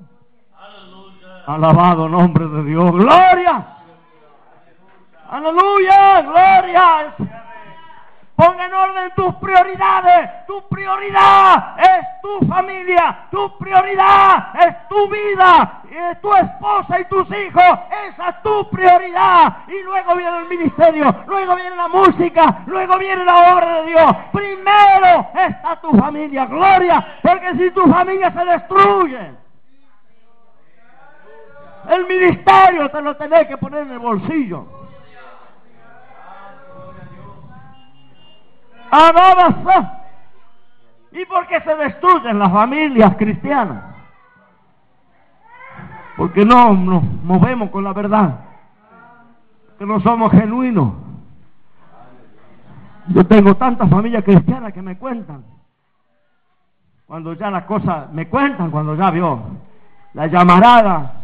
Alabado 1.48 2.08
nombre 2.08 2.46
de 2.46 2.62
Dios. 2.62 2.92
Gloria. 2.92 3.66
Aleluya, 5.28 6.22
gloria. 6.22 7.14
Ponga 8.38 8.66
en 8.66 8.72
orden 8.72 9.10
tus 9.16 9.34
prioridades. 9.34 10.46
Tu 10.46 10.62
prioridad 10.68 11.74
es 11.78 12.06
tu 12.22 12.46
familia. 12.46 13.26
Tu 13.32 13.58
prioridad 13.58 14.54
es 14.64 14.88
tu 14.88 15.08
vida. 15.08 15.82
eh, 15.90 16.16
tu 16.20 16.32
esposa 16.34 17.00
y 17.00 17.04
tus 17.06 17.26
hijos, 17.30 17.78
esa 18.08 18.28
es 18.28 18.42
tu 18.42 18.70
prioridad. 18.70 19.58
Y 19.66 19.82
luego 19.82 20.14
viene 20.14 20.38
el 20.38 20.48
ministerio, 20.48 21.14
luego 21.26 21.56
viene 21.56 21.76
la 21.76 21.88
música, 21.88 22.62
luego 22.66 22.98
viene 22.98 23.24
la 23.24 23.54
obra 23.54 23.80
de 23.80 23.86
Dios. 23.88 24.16
Primero 24.32 25.26
está 25.34 25.76
tu 25.80 25.92
familia, 25.98 26.46
gloria, 26.46 27.18
porque 27.22 27.54
si 27.54 27.70
tu 27.72 27.82
familia 27.90 28.30
se 28.30 28.44
destruye, 28.44 29.32
el 31.88 32.06
ministerio 32.06 32.90
te 32.90 33.02
lo 33.02 33.16
tenés 33.16 33.48
que 33.48 33.56
poner 33.56 33.82
en 33.82 33.92
el 33.92 33.98
bolsillo. 33.98 34.77
Alabas. 38.90 39.56
¿Y 41.12 41.24
por 41.24 41.46
qué 41.46 41.60
se 41.60 41.74
destruyen 41.74 42.38
las 42.38 42.52
familias 42.52 43.16
cristianas? 43.16 43.84
Porque 46.16 46.44
no 46.44 46.74
nos 46.74 47.02
movemos 47.02 47.70
con 47.70 47.84
la 47.84 47.92
verdad. 47.92 48.40
Que 49.78 49.86
no 49.86 50.00
somos 50.00 50.32
genuinos. 50.32 50.92
Yo 53.08 53.24
tengo 53.26 53.54
tantas 53.54 53.88
familias 53.88 54.24
cristianas 54.24 54.72
que 54.72 54.82
me 54.82 54.98
cuentan. 54.98 55.44
Cuando 57.06 57.32
ya 57.32 57.50
las 57.50 57.64
cosas 57.64 58.12
me 58.12 58.28
cuentan, 58.28 58.70
cuando 58.70 58.94
ya 58.94 59.10
vio 59.10 59.40
la 60.12 60.26
llamarada, 60.26 61.22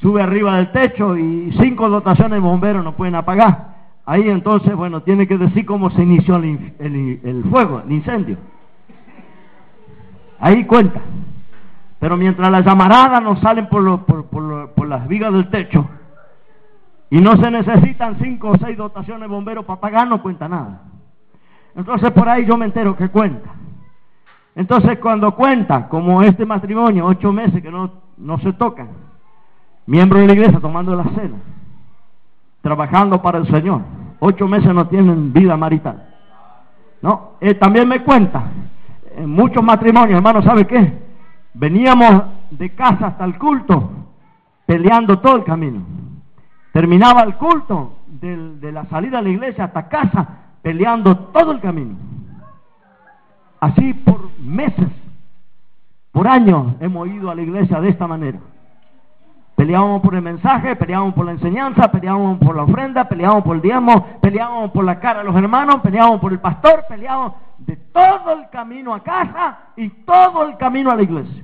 sube 0.00 0.20
arriba 0.22 0.56
del 0.56 0.72
techo 0.72 1.16
y 1.16 1.52
cinco 1.60 1.88
dotaciones 1.88 2.32
de 2.32 2.38
bomberos 2.40 2.82
no 2.82 2.92
pueden 2.92 3.14
apagar. 3.14 3.73
Ahí 4.06 4.28
entonces, 4.28 4.74
bueno, 4.76 5.02
tiene 5.02 5.26
que 5.26 5.38
decir 5.38 5.64
cómo 5.64 5.90
se 5.90 6.02
inició 6.02 6.36
el, 6.36 6.74
el- 6.78 7.44
fuego, 7.50 7.80
el 7.86 7.92
incendio. 7.92 8.36
Ahí 10.38 10.64
cuenta. 10.66 11.00
Pero 11.98 12.16
mientras 12.16 12.50
las 12.50 12.64
llamaradas 12.66 13.22
no 13.22 13.36
salen 13.36 13.68
por, 13.68 14.04
por, 14.04 14.26
por 14.26 14.42
lo- 14.42 14.74
por 14.74 14.88
las 14.88 15.08
vigas 15.08 15.32
del 15.32 15.48
techo 15.48 15.88
y 17.08 17.20
no 17.20 17.36
se 17.36 17.50
necesitan 17.50 18.16
cinco 18.20 18.50
o 18.50 18.58
seis 18.58 18.76
dotaciones 18.76 19.22
de 19.22 19.26
bomberos 19.34 19.64
para 19.64 19.78
apagar, 19.78 20.06
no 20.08 20.20
cuenta 20.20 20.48
nada. 20.48 20.82
Entonces 21.74 22.10
por 22.10 22.28
ahí 22.28 22.44
yo 22.44 22.56
me 22.58 22.66
entero 22.66 22.96
que 22.96 23.08
cuenta. 23.08 23.50
Entonces 24.54 24.98
cuando 24.98 25.34
cuenta, 25.34 25.88
como 25.88 26.22
este 26.22 26.44
matrimonio, 26.44 27.06
ocho 27.06 27.32
meses 27.32 27.62
que 27.62 27.70
no, 27.70 27.90
no 28.18 28.38
se 28.38 28.52
tocan, 28.52 28.88
miembros 29.86 30.20
de 30.20 30.26
la 30.26 30.32
iglesia 30.34 30.60
tomando 30.60 30.94
la 30.94 31.04
cena, 31.04 31.36
trabajando 32.64 33.20
para 33.20 33.36
el 33.36 33.46
Señor, 33.48 33.82
ocho 34.20 34.48
meses 34.48 34.74
no 34.74 34.88
tienen 34.88 35.34
vida 35.34 35.54
marital. 35.56 36.02
No, 37.02 37.32
Eh, 37.40 37.52
también 37.54 37.86
me 37.86 38.02
cuenta, 38.02 38.42
en 39.18 39.28
muchos 39.28 39.62
matrimonios, 39.62 40.16
hermano, 40.16 40.42
¿sabe 40.42 40.66
qué? 40.66 40.98
Veníamos 41.52 42.22
de 42.50 42.70
casa 42.74 43.08
hasta 43.08 43.24
el 43.26 43.36
culto, 43.38 43.90
peleando 44.64 45.18
todo 45.18 45.36
el 45.36 45.44
camino. 45.44 45.82
Terminaba 46.72 47.20
el 47.24 47.34
culto, 47.34 47.98
del- 48.06 48.58
de 48.60 48.72
la 48.72 48.86
salida 48.86 49.18
de 49.18 49.24
la 49.24 49.28
iglesia 49.28 49.64
hasta 49.64 49.86
casa, 49.88 50.26
peleando 50.62 51.14
todo 51.34 51.52
el 51.52 51.60
camino. 51.60 51.96
Así 53.60 53.92
por 53.92 54.30
meses, 54.40 54.88
por 56.12 56.26
años, 56.26 56.72
hemos 56.80 57.08
ido 57.08 57.30
a 57.30 57.34
la 57.34 57.42
iglesia 57.42 57.78
de 57.82 57.90
esta 57.90 58.06
manera. 58.06 58.38
Peleábamos 59.64 60.02
por 60.02 60.14
el 60.14 60.20
mensaje, 60.20 60.76
peleábamos 60.76 61.14
por 61.14 61.24
la 61.24 61.32
enseñanza, 61.32 61.90
peleábamos 61.90 62.36
por 62.36 62.54
la 62.54 62.64
ofrenda, 62.64 63.08
peleábamos 63.08 63.44
por 63.44 63.56
el 63.56 63.62
diezmo, 63.62 64.18
peleábamos 64.20 64.72
por 64.72 64.84
la 64.84 65.00
cara 65.00 65.20
de 65.20 65.24
los 65.24 65.34
hermanos, 65.34 65.80
peleábamos 65.80 66.20
por 66.20 66.34
el 66.34 66.38
pastor, 66.38 66.84
peleábamos 66.86 67.32
de 67.60 67.74
todo 67.76 68.32
el 68.32 68.50
camino 68.50 68.92
a 68.92 69.02
casa 69.02 69.58
y 69.76 69.88
todo 70.04 70.42
el 70.42 70.58
camino 70.58 70.90
a 70.90 70.96
la 70.96 71.02
iglesia. 71.02 71.42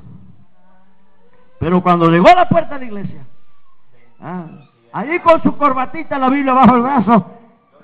Pero 1.60 1.82
cuando 1.82 2.10
llegó 2.10 2.28
a 2.28 2.34
la 2.34 2.46
puerta 2.46 2.74
de 2.74 2.80
la 2.80 2.86
iglesia, 2.88 3.22
ah, 4.20 4.44
allí 4.92 5.18
con 5.20 5.42
su 5.42 5.56
corbatita, 5.56 6.18
la 6.18 6.28
Biblia 6.28 6.52
bajo 6.52 6.76
el 6.76 6.82
brazo, 6.82 7.24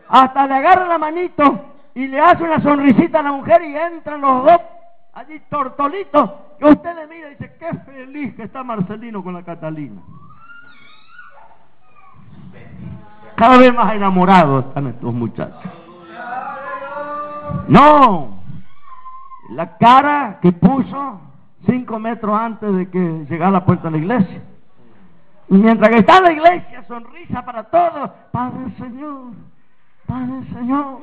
hasta 0.07 0.47
le 0.47 0.55
agarra 0.55 0.87
la 0.87 0.99
manito 0.99 1.61
y 1.95 2.09
le 2.09 2.21
hace 2.21 2.45
una 2.45 2.61
sonrisita 2.61 3.21
a 3.21 3.23
la 3.23 3.33
mujer 3.33 3.63
y 3.63 3.75
entran 3.75 4.21
los 4.21 4.45
dos 4.45 4.61
allí 5.15 5.41
tortolitos. 5.49 6.31
Y 6.61 6.65
usted 6.67 6.95
le 6.95 7.07
mira 7.07 7.29
y 7.29 7.31
dice, 7.31 7.57
qué 7.59 7.73
feliz 7.91 8.35
que 8.37 8.43
está 8.43 8.63
Marcelino 8.63 9.25
con 9.25 9.33
la 9.33 9.43
Catalina. 9.43 10.03
Cada 13.37 13.59
vez 13.59 13.75
más 13.75 13.95
enamorados 13.95 14.67
están 14.67 14.87
estos 14.87 15.13
muchachos. 15.13 15.71
No, 17.69 18.39
la 19.51 19.77
cara 19.77 20.39
que 20.41 20.53
puso 20.53 21.21
cinco 21.67 21.99
metros 21.99 22.39
antes 22.39 22.75
de 22.75 22.91
que 22.91 23.27
llegara 23.29 23.51
la 23.51 23.65
puerta 23.65 23.85
de 23.85 23.93
la 23.93 23.99
iglesia. 23.99 24.43
Y 25.49 25.55
mientras 25.55 25.91
que 25.91 25.99
está 25.99 26.19
en 26.19 26.25
la 26.25 26.33
iglesia, 26.33 26.83
sonrisa 26.89 27.45
para 27.45 27.65
todos. 27.65 28.11
Padre 28.33 28.71
Señor, 28.79 29.33
Padre 30.07 30.43
Señor, 30.53 30.99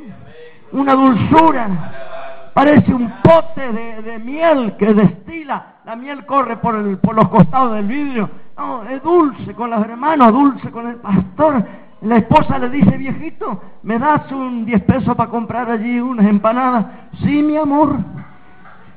una 0.72 0.94
dulzura. 0.94 2.52
Parece 2.54 2.94
un 2.94 3.12
pote 3.24 3.72
de, 3.72 4.02
de 4.02 4.20
miel 4.20 4.76
que 4.78 4.94
destila. 4.94 5.76
La 5.86 5.96
miel 5.96 6.26
corre 6.26 6.58
por, 6.58 6.76
el, 6.76 6.98
por 6.98 7.16
los 7.16 7.28
costados 7.30 7.74
del 7.74 7.88
vidrio. 7.88 8.30
No, 8.58 8.84
es 8.84 9.02
dulce 9.02 9.54
con 9.56 9.70
los 9.70 9.84
hermanos, 9.84 10.32
dulce 10.32 10.70
con 10.72 10.88
el 10.88 10.98
pastor. 10.98 11.64
La 12.02 12.18
esposa 12.18 12.60
le 12.60 12.70
dice, 12.70 12.98
viejito, 12.98 13.62
¿me 13.82 13.98
das 13.98 14.32
un 14.32 14.66
10 14.66 14.84
pesos 14.84 15.16
para 15.16 15.30
comprar 15.30 15.72
allí 15.72 16.00
unas 16.00 16.28
empanadas? 16.28 16.86
Sí, 17.24 17.42
mi 17.42 17.58
amor. 17.58 17.98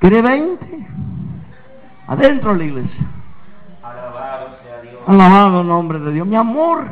¿Quiere 0.01 0.21
20? 0.21 0.87
Adentro 2.09 2.53
de 2.53 2.59
la 2.59 2.65
iglesia. 2.65 3.07
Alabado 3.83 4.49
sea 4.63 4.81
Dios. 4.83 5.03
Alabado 5.07 5.61
el 5.61 5.69
nombre 5.69 6.01
de 6.01 6.13
Dios. 6.13 6.27
Mi 6.27 6.37
amor, 6.37 6.87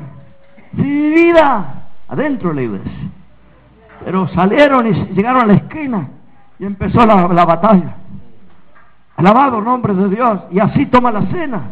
mi 0.73 1.11
vida, 1.11 1.89
adentro 2.09 2.51
de 2.51 2.55
la 2.55 2.63
iglesia. 2.63 3.11
Pero 4.05 4.29
salieron 4.29 4.87
y 4.87 4.93
llegaron 5.15 5.43
a 5.43 5.47
la 5.47 5.55
esquina 5.55 6.09
y 6.59 6.65
empezó 6.65 7.05
la, 7.05 7.29
la 7.29 7.45
batalla. 7.45 7.97
Alabado 9.17 9.59
el 9.59 9.65
nombre 9.65 9.95
de 9.95 10.09
Dios. 10.09 10.41
Y 10.51 10.61
así 10.61 10.87
toma 10.87 11.11
la 11.11 11.23
cena. 11.27 11.63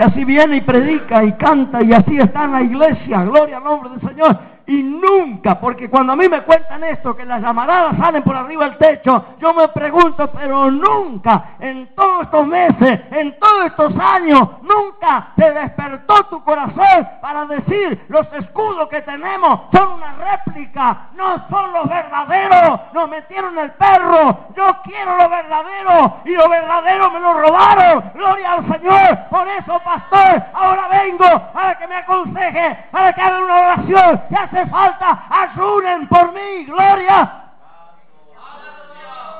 Y 0.00 0.02
así 0.02 0.24
viene 0.24 0.56
y 0.56 0.60
predica 0.62 1.22
y 1.22 1.32
canta 1.32 1.84
y 1.84 1.92
así 1.92 2.16
está 2.16 2.44
en 2.44 2.52
la 2.52 2.62
iglesia. 2.62 3.22
Gloria 3.22 3.58
al 3.58 3.64
nombre 3.64 3.90
del 3.90 4.00
Señor. 4.00 4.38
Y 4.70 4.84
nunca, 4.84 5.58
porque 5.58 5.90
cuando 5.90 6.12
a 6.12 6.16
mí 6.16 6.28
me 6.28 6.42
cuentan 6.42 6.84
esto, 6.84 7.16
que 7.16 7.24
las 7.24 7.42
llamaradas 7.42 7.96
salen 7.98 8.22
por 8.22 8.36
arriba 8.36 8.66
del 8.66 8.78
techo, 8.78 9.34
yo 9.40 9.52
me 9.52 9.66
pregunto, 9.66 10.30
pero 10.30 10.70
nunca, 10.70 11.56
en 11.58 11.92
todos 11.96 12.22
estos 12.22 12.46
meses, 12.46 13.00
en 13.10 13.36
todos 13.40 13.66
estos 13.66 13.92
años, 13.98 14.48
nunca 14.62 15.32
te 15.34 15.50
despertó 15.50 16.22
tu 16.26 16.44
corazón 16.44 17.08
para 17.20 17.46
decir, 17.46 18.04
los 18.06 18.32
escudos 18.32 18.88
que 18.90 19.02
tenemos 19.02 19.62
son 19.72 19.90
una 19.90 20.12
réplica, 20.12 21.08
no 21.16 21.48
son 21.48 21.72
los 21.72 21.88
verdaderos, 21.88 22.80
nos 22.92 23.10
metieron 23.10 23.58
el 23.58 23.72
perro, 23.72 24.38
yo 24.54 24.76
quiero 24.84 25.16
lo 25.16 25.28
verdadero 25.28 26.18
y 26.24 26.30
lo 26.30 26.48
verdadero 26.48 27.10
me 27.10 27.18
lo 27.18 27.32
robaron, 27.40 28.04
gloria 28.14 28.52
al 28.52 28.72
Señor, 28.72 29.18
por 29.30 29.48
eso 29.48 29.80
pastor, 29.82 30.44
ahora 30.54 30.86
vengo 30.86 31.50
para 31.52 31.76
que 31.76 31.88
me 31.88 31.96
aconseje, 31.96 32.78
para 32.92 33.12
que 33.12 33.20
hagan 33.20 33.42
una 33.42 33.56
oración, 33.56 34.22
si 34.28 34.34
hace 34.36 34.59
falta, 34.66 35.26
ayunen 35.30 36.08
por 36.08 36.32
mí, 36.32 36.64
gloria. 36.64 37.44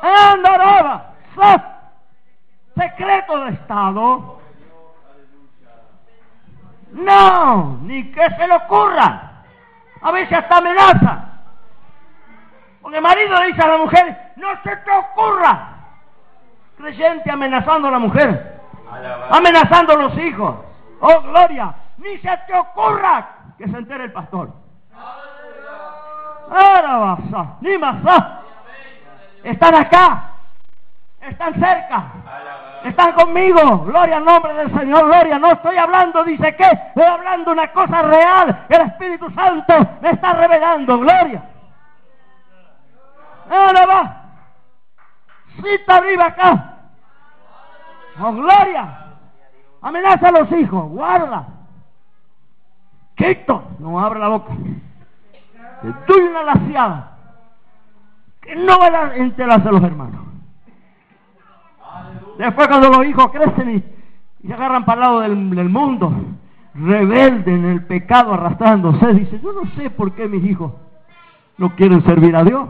Andaraba, 0.02 1.14
secreto 2.76 3.44
de 3.44 3.50
Estado. 3.52 4.40
No, 6.92 7.78
ni 7.82 8.10
que 8.10 8.30
se 8.30 8.46
le 8.46 8.54
ocurra. 8.54 9.42
A 10.02 10.10
veces 10.10 10.38
hasta 10.38 10.56
amenaza. 10.56 11.24
Porque 12.80 12.96
el 12.96 13.02
marido 13.02 13.38
le 13.40 13.46
dice 13.48 13.62
a 13.62 13.68
la 13.68 13.78
mujer, 13.78 14.32
no 14.36 14.48
se 14.62 14.76
te 14.76 14.90
ocurra. 14.90 15.76
Creyente 16.78 17.30
amenazando 17.30 17.88
a 17.88 17.90
la 17.90 17.98
mujer, 17.98 18.60
amenazando 19.30 19.92
a 19.92 19.96
los 19.96 20.18
hijos. 20.18 20.56
Oh, 21.00 21.20
gloria, 21.20 21.74
ni 21.98 22.16
se 22.18 22.36
te 22.46 22.54
ocurra 22.54 23.28
que 23.58 23.68
se 23.68 23.76
entere 23.76 24.04
el 24.04 24.12
pastor. 24.12 24.50
Más. 27.78 28.24
Están 29.42 29.74
acá, 29.74 30.32
están 31.20 31.54
cerca, 31.54 32.04
están 32.84 33.12
conmigo. 33.12 33.78
Gloria 33.84 34.16
al 34.18 34.24
nombre 34.24 34.54
del 34.54 34.78
Señor, 34.78 35.06
gloria. 35.06 35.38
No 35.38 35.52
estoy 35.52 35.76
hablando, 35.76 36.24
dice 36.24 36.54
que, 36.56 36.64
estoy 36.64 37.04
hablando 37.04 37.52
una 37.52 37.72
cosa 37.72 38.02
real. 38.02 38.66
El 38.68 38.80
Espíritu 38.82 39.30
Santo 39.30 39.74
me 40.02 40.10
está 40.10 40.34
revelando, 40.34 40.98
gloria. 40.98 41.42
Ahora 43.50 43.86
va. 43.86 44.16
Cita 45.62 45.96
arriba 45.96 46.26
acá. 46.26 46.74
Oh, 48.20 48.32
gloria. 48.32 49.06
Amenaza 49.82 50.28
a 50.28 50.32
los 50.32 50.52
hijos, 50.52 50.88
guarda. 50.90 51.46
Quito, 53.16 53.64
no 53.78 53.98
abra 53.98 54.18
la 54.18 54.28
boca. 54.28 54.52
Te 55.82 56.12
doy 56.12 56.22
una 56.28 56.42
laciada. 56.42 57.16
Que 58.40 58.56
no 58.56 58.78
van 58.78 58.94
a 58.94 59.16
enterarse 59.16 59.70
los 59.70 59.82
hermanos. 59.82 60.20
Después 62.38 62.68
cuando 62.68 62.88
los 62.88 63.06
hijos 63.06 63.30
crecen 63.30 63.76
y 63.76 64.00
y 64.42 64.48
se 64.48 64.54
agarran 64.54 64.84
para 64.84 65.00
el 65.00 65.06
lado 65.06 65.20
del, 65.20 65.50
del 65.50 65.68
mundo, 65.68 66.12
rebelde 66.74 67.54
en 67.54 67.64
el 67.66 67.84
pecado, 67.84 68.32
arrastrándose. 68.32 69.14
Dice, 69.14 69.40
yo 69.42 69.52
no 69.52 69.70
sé 69.76 69.90
por 69.90 70.12
qué 70.12 70.28
mis 70.28 70.44
hijos 70.44 70.72
no 71.58 71.74
quieren 71.76 72.02
servir 72.04 72.34
a 72.36 72.44
Dios. 72.44 72.68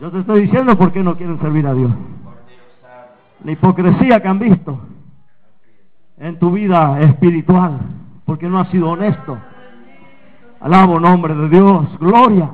Yo 0.00 0.10
te 0.10 0.20
estoy 0.20 0.42
diciendo 0.42 0.76
por 0.76 0.92
qué 0.92 1.02
no 1.02 1.16
quieren 1.16 1.40
servir 1.40 1.66
a 1.66 1.74
Dios. 1.74 1.90
La 3.42 3.52
hipocresía 3.52 4.20
que 4.20 4.28
han 4.28 4.38
visto 4.38 4.78
en 6.18 6.38
tu 6.38 6.52
vida 6.52 7.00
espiritual, 7.00 7.80
porque 8.24 8.48
no 8.48 8.60
has 8.60 8.68
sido 8.68 8.90
honesto. 8.90 9.38
Alabo 10.60 10.98
nombre 10.98 11.34
de 11.34 11.48
Dios, 11.48 11.98
gloria. 11.98 12.50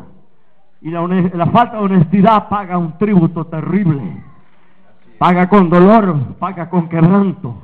Y 0.80 0.90
la, 0.90 1.06
la 1.06 1.46
falta 1.46 1.76
de 1.76 1.84
honestidad 1.84 2.48
paga 2.48 2.76
un 2.78 2.98
tributo 2.98 3.46
terrible. 3.46 4.24
Paga 5.18 5.48
con 5.48 5.70
dolor, 5.70 6.36
paga 6.38 6.68
con 6.68 6.88
quebranto. 6.88 7.54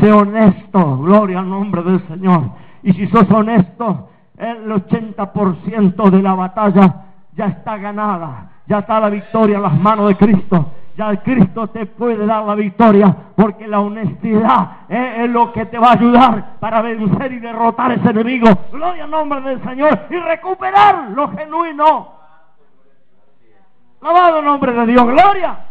Sé 0.00 0.12
honesto, 0.12 0.98
gloria 0.98 1.40
al 1.40 1.48
nombre 1.48 1.82
del 1.82 2.06
Señor. 2.06 2.50
Y 2.82 2.92
si 2.92 3.08
sos 3.08 3.28
honesto, 3.30 4.10
el 4.36 4.70
80% 4.70 6.10
de 6.10 6.22
la 6.22 6.34
batalla 6.34 7.04
ya 7.34 7.46
está 7.46 7.76
ganada. 7.78 8.50
Ya 8.66 8.80
está 8.80 9.00
la 9.00 9.08
victoria 9.08 9.56
en 9.56 9.62
las 9.62 9.80
manos 9.80 10.08
de 10.08 10.16
Cristo. 10.16 10.72
Ya 10.98 11.14
Cristo 11.22 11.68
te 11.68 11.86
puede 11.86 12.26
dar 12.26 12.44
la 12.44 12.56
victoria 12.56 13.14
porque 13.36 13.68
la 13.68 13.78
honestidad 13.78 14.78
es, 14.88 15.30
lo 15.30 15.52
que 15.52 15.64
te 15.66 15.78
va 15.78 15.90
a 15.90 15.92
ayudar 15.92 16.58
para 16.58 16.82
vencer 16.82 17.30
y 17.30 17.38
derrotar 17.38 17.92
a 17.92 17.94
ese 17.94 18.10
enemigo. 18.10 18.48
Gloria 18.72 19.04
al 19.04 19.10
nombre 19.10 19.40
del 19.42 19.62
Señor 19.62 20.06
y 20.10 20.16
recuperar 20.16 21.10
lo 21.10 21.30
genuino. 21.30 22.08
Alabado 24.00 24.40
el 24.40 24.44
nombre 24.44 24.72
de 24.72 24.86
Dios, 24.86 25.06
gloria. 25.06 25.66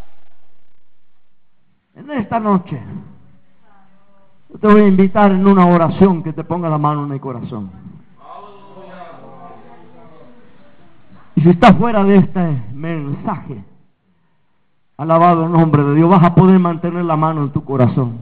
En 1.95 2.09
esta 2.11 2.39
noche, 2.39 2.81
yo 4.47 4.59
te 4.59 4.67
voy 4.67 4.81
a 4.83 4.87
invitar 4.87 5.29
en 5.31 5.45
una 5.45 5.65
oración 5.65 6.23
que 6.23 6.31
te 6.31 6.45
ponga 6.45 6.69
la 6.69 6.77
mano 6.77 7.03
en 7.03 7.11
el 7.11 7.19
corazón. 7.19 7.69
Y 11.35 11.41
si 11.41 11.49
estás 11.49 11.75
fuera 11.75 12.05
de 12.05 12.15
este 12.15 12.63
mensaje, 12.71 13.61
alabado 14.97 15.45
el 15.45 15.51
nombre 15.51 15.83
de 15.83 15.93
Dios, 15.93 16.09
vas 16.09 16.23
a 16.23 16.33
poder 16.33 16.59
mantener 16.59 17.05
la 17.05 17.15
mano 17.15 17.43
en 17.43 17.51
tu 17.51 17.63
corazón. 17.63 18.17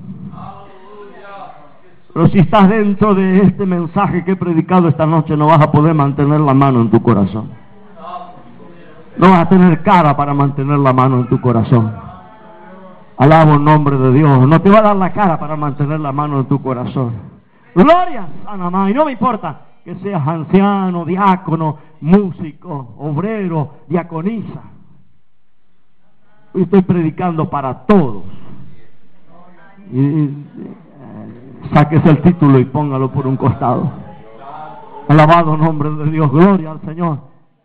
Pero 2.14 2.28
si 2.28 2.40
estás 2.40 2.70
dentro 2.70 3.16
de 3.16 3.42
este 3.44 3.66
mensaje 3.66 4.24
que 4.24 4.32
he 4.32 4.36
predicado 4.36 4.88
esta 4.88 5.06
noche, 5.06 5.36
no 5.36 5.48
vas 5.48 5.62
a 5.62 5.72
poder 5.72 5.94
mantener 5.94 6.40
la 6.40 6.54
mano 6.54 6.82
en 6.82 6.90
tu 6.90 7.02
corazón. 7.02 7.50
No 9.18 9.32
vas 9.32 9.42
a 9.42 9.50
tener 9.50 9.82
cara 9.84 10.16
para 10.16 10.34
mantener 10.34 10.78
la 10.78 10.92
mano 10.94 11.20
en 11.20 11.28
tu 11.28 11.40
corazón. 11.40 11.94
Alabo 13.18 13.54
el 13.54 13.64
nombre 13.64 13.98
de 13.98 14.12
Dios. 14.12 14.48
No 14.48 14.62
te 14.62 14.70
va 14.70 14.80
a 14.80 14.84
dar 14.84 14.96
la 14.98 15.14
cara 15.14 15.40
para 15.40 15.56
mantener 15.56 16.00
la 16.02 16.12
mano 16.12 16.40
en 16.40 16.46
tu 16.46 16.62
corazón. 16.62 17.14
Gloria, 17.74 18.28
Sana 18.44 18.70
Madre. 18.70 18.92
Y 18.92 18.94
no 18.94 19.06
me 19.06 19.14
importa 19.14 19.62
que 19.86 19.96
seas 19.96 20.26
anciano, 20.28 21.06
diácono, 21.06 21.78
músico, 22.02 22.96
obrero, 22.98 23.76
diaconisa. 23.88 24.75
Estoy 26.56 26.82
predicando 26.84 27.50
para 27.50 27.86
todos. 27.86 28.24
Y, 29.92 30.00
y, 30.00 30.46
eh, 31.74 32.02
el 32.06 32.22
título 32.22 32.60
y 32.60 32.66
póngalo 32.66 33.12
por 33.12 33.28
un 33.28 33.36
costado. 33.36 33.92
Alabado 35.08 35.58
nombre 35.58 35.90
de 35.90 36.12
Dios. 36.12 36.32
Gloria 36.32 36.72
al 36.72 36.82
Señor. 36.82 37.20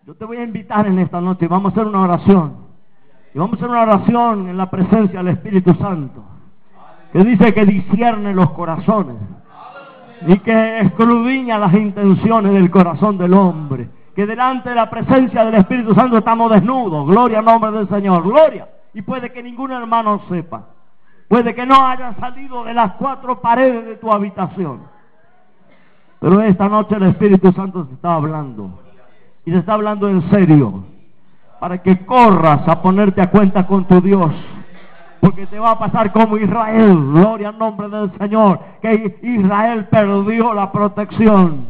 Yo 0.07 0.15
te 0.15 0.25
voy 0.25 0.39
a 0.39 0.45
invitar 0.45 0.87
en 0.87 0.99
esta 0.99 1.21
noche. 1.21 1.47
Vamos 1.47 1.71
a 1.71 1.73
hacer 1.73 1.87
una 1.87 2.01
oración. 2.01 2.55
Y 3.33 3.39
vamos 3.39 3.55
a 3.55 3.57
hacer 3.57 3.71
una 3.71 3.83
oración 3.83 4.49
en 4.49 4.57
la 4.57 4.69
presencia 4.69 5.23
del 5.23 5.35
Espíritu 5.35 5.73
Santo. 5.75 6.25
Que 7.13 7.25
dice 7.25 7.55
que 7.55 7.65
discierne 7.65 8.35
los 8.35 8.51
corazones. 8.51 9.17
Y 10.27 10.39
que 10.41 10.81
escudriña 10.81 11.59
las 11.59 11.73
intenciones 11.75 12.53
del 12.53 12.71
corazón 12.71 13.17
del 13.19 13.35
hombre. 13.35 13.89
Que 14.15 14.27
delante 14.27 14.71
de 14.71 14.75
la 14.75 14.91
presencia 14.91 15.45
del 15.45 15.55
Espíritu 15.55 15.95
Santo 15.95 16.19
estamos 16.19 16.51
desnudos. 16.51 17.07
Gloria 17.07 17.39
al 17.39 17.45
nombre 17.45 17.71
del 17.71 17.89
Señor. 17.89 18.23
Gloria. 18.25 18.67
Y 18.95 19.03
puede 19.03 19.31
que 19.33 19.43
ningún 19.43 19.73
hermano 19.73 20.21
sepa. 20.29 20.65
Puede 21.29 21.55
que 21.55 21.65
no 21.65 21.87
haya 21.87 22.15
salido 22.15 22.65
de 22.65 22.75
las 22.75 22.93
cuatro 22.95 23.41
paredes 23.41 23.87
de 23.87 23.97
tu 23.97 24.11
habitación. 24.11 24.81
Pero 26.19 26.43
esta 26.43 26.69
noche 26.69 26.97
el 26.97 27.05
Espíritu 27.05 27.53
Santo 27.53 27.87
te 27.87 27.95
está 27.95 28.15
hablando. 28.15 28.81
Y 29.45 29.53
te 29.53 29.59
está 29.59 29.75
hablando 29.75 30.09
en 30.09 30.29
serio. 30.31 30.85
Para 31.61 31.79
que 31.79 32.05
corras 32.05 32.67
a 32.67 32.83
ponerte 32.83 33.23
a 33.23 33.31
cuenta 33.31 33.67
con 33.67 33.85
tu 33.87 34.01
Dios. 34.01 34.33
Porque 35.21 35.47
te 35.47 35.59
va 35.59 35.73
a 35.73 35.79
pasar 35.79 36.13
como 36.13 36.37
Israel. 36.37 36.97
Gloria 37.13 37.51
al 37.51 37.59
nombre 37.59 37.89
del 37.89 38.11
Señor. 38.19 38.59
Que 38.83 39.19
Israel 39.23 39.87
perdió 39.87 40.53
la 40.53 40.73
protección. 40.73 41.67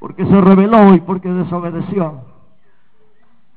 Porque 0.00 0.26
se 0.26 0.40
rebeló 0.40 0.94
y 0.94 1.00
porque 1.00 1.28
desobedeció. 1.28 2.35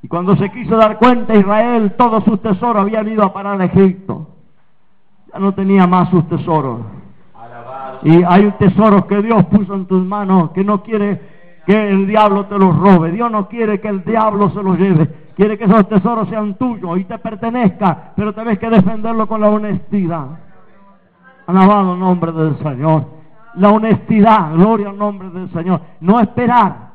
Y 0.02 0.08
cuando 0.08 0.36
se 0.38 0.50
quiso 0.52 0.78
dar 0.78 0.97
cuenta 0.97 1.36
Israel, 1.36 1.93
todos 1.97 2.24
sus 2.24 2.41
tesoros 2.41 2.84
habían 2.84 3.08
ido 3.08 3.24
a 3.24 3.34
parar 3.34 3.62
a 3.62 3.66
Egipto. 3.66 4.28
Ya 5.32 5.39
no 5.39 5.54
tenía 5.54 5.86
más 5.88 6.10
sus 6.10 6.28
tesoros. 6.30 6.80
Y 8.04 8.24
hay 8.24 8.50
tesoros 8.60 9.06
que 9.06 9.22
Dios 9.22 9.45
puso 9.45 9.76
en 9.76 9.86
tus 9.86 10.04
manos 10.06 10.52
que 10.52 10.64
no 10.64 10.84
quiere 10.84 11.22
que 11.66 11.89
el 11.89 12.08
diablo 12.08 12.45
te 12.45 12.58
los 12.58 12.76
robe. 12.78 13.12
Dios 13.12 13.30
no 13.30 13.47
quiere 13.47 13.82
que 13.82 13.89
el 13.89 14.04
diablo 14.04 14.50
se 14.52 14.64
los 14.64 14.78
lleve. 14.78 15.08
Quiere 15.36 15.58
que 15.58 15.66
esos 15.66 15.88
tesoros 15.88 16.30
sean 16.30 16.56
tuyos 16.56 17.00
y 17.00 17.04
te 17.06 17.18
pertenezcan, 17.18 18.12
pero 18.16 18.34
tenés 18.34 18.58
que 18.60 18.70
defenderlo 18.70 19.28
con 19.28 19.41
la 19.41 19.50
honestidad. 19.50 20.28
Alabado 21.45 21.93
el 21.93 22.00
nombre 22.00 22.32
del 22.32 22.58
Señor. 22.58 23.06
La 23.56 23.70
honestidad, 23.70 24.54
gloria 24.54 24.89
al 24.89 24.97
nombre 24.97 25.30
del 25.30 25.52
Señor. 25.52 25.82
No 26.00 26.20
esperar 26.20 26.88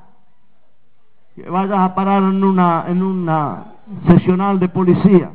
que 1.34 1.48
vayas 1.48 1.78
a 1.78 1.94
parar 1.94 2.22
en 2.22 2.44
una, 2.44 2.84
en 2.88 3.02
una 3.02 3.64
sesional 4.06 4.60
de 4.60 4.68
policía, 4.68 5.30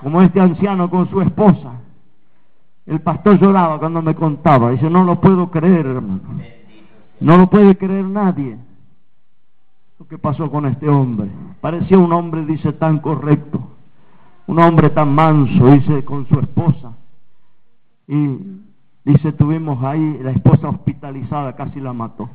como 0.00 0.22
este 0.22 0.40
anciano 0.40 0.88
con 0.88 1.08
su 1.10 1.20
esposa. 1.20 1.80
El 2.86 3.00
pastor 3.00 3.38
lloraba 3.38 3.78
cuando 3.78 4.02
me 4.02 4.14
contaba. 4.14 4.70
Dice, 4.70 4.90
no 4.90 5.04
lo 5.04 5.20
puedo 5.20 5.50
creer, 5.50 5.86
hermano. 5.86 6.20
No 7.20 7.38
lo 7.38 7.48
puede 7.48 7.76
creer 7.76 8.04
nadie. 8.04 8.58
Lo 9.98 10.06
que 10.06 10.18
pasó 10.18 10.50
con 10.50 10.66
este 10.66 10.88
hombre. 10.88 11.28
Parecía 11.60 11.98
un 11.98 12.12
hombre, 12.12 12.44
dice, 12.44 12.72
tan 12.74 12.98
correcto. 12.98 13.60
Un 14.46 14.60
hombre 14.60 14.90
tan 14.90 15.14
manso, 15.14 15.66
dice, 15.68 16.04
con 16.04 16.26
su 16.26 16.38
esposa. 16.38 16.92
Y 18.06 18.60
dice, 19.04 19.32
tuvimos 19.32 19.82
ahí, 19.82 20.18
la 20.22 20.32
esposa 20.32 20.68
hospitalizada, 20.68 21.56
casi 21.56 21.80
la 21.80 21.94
mató. 21.94 22.28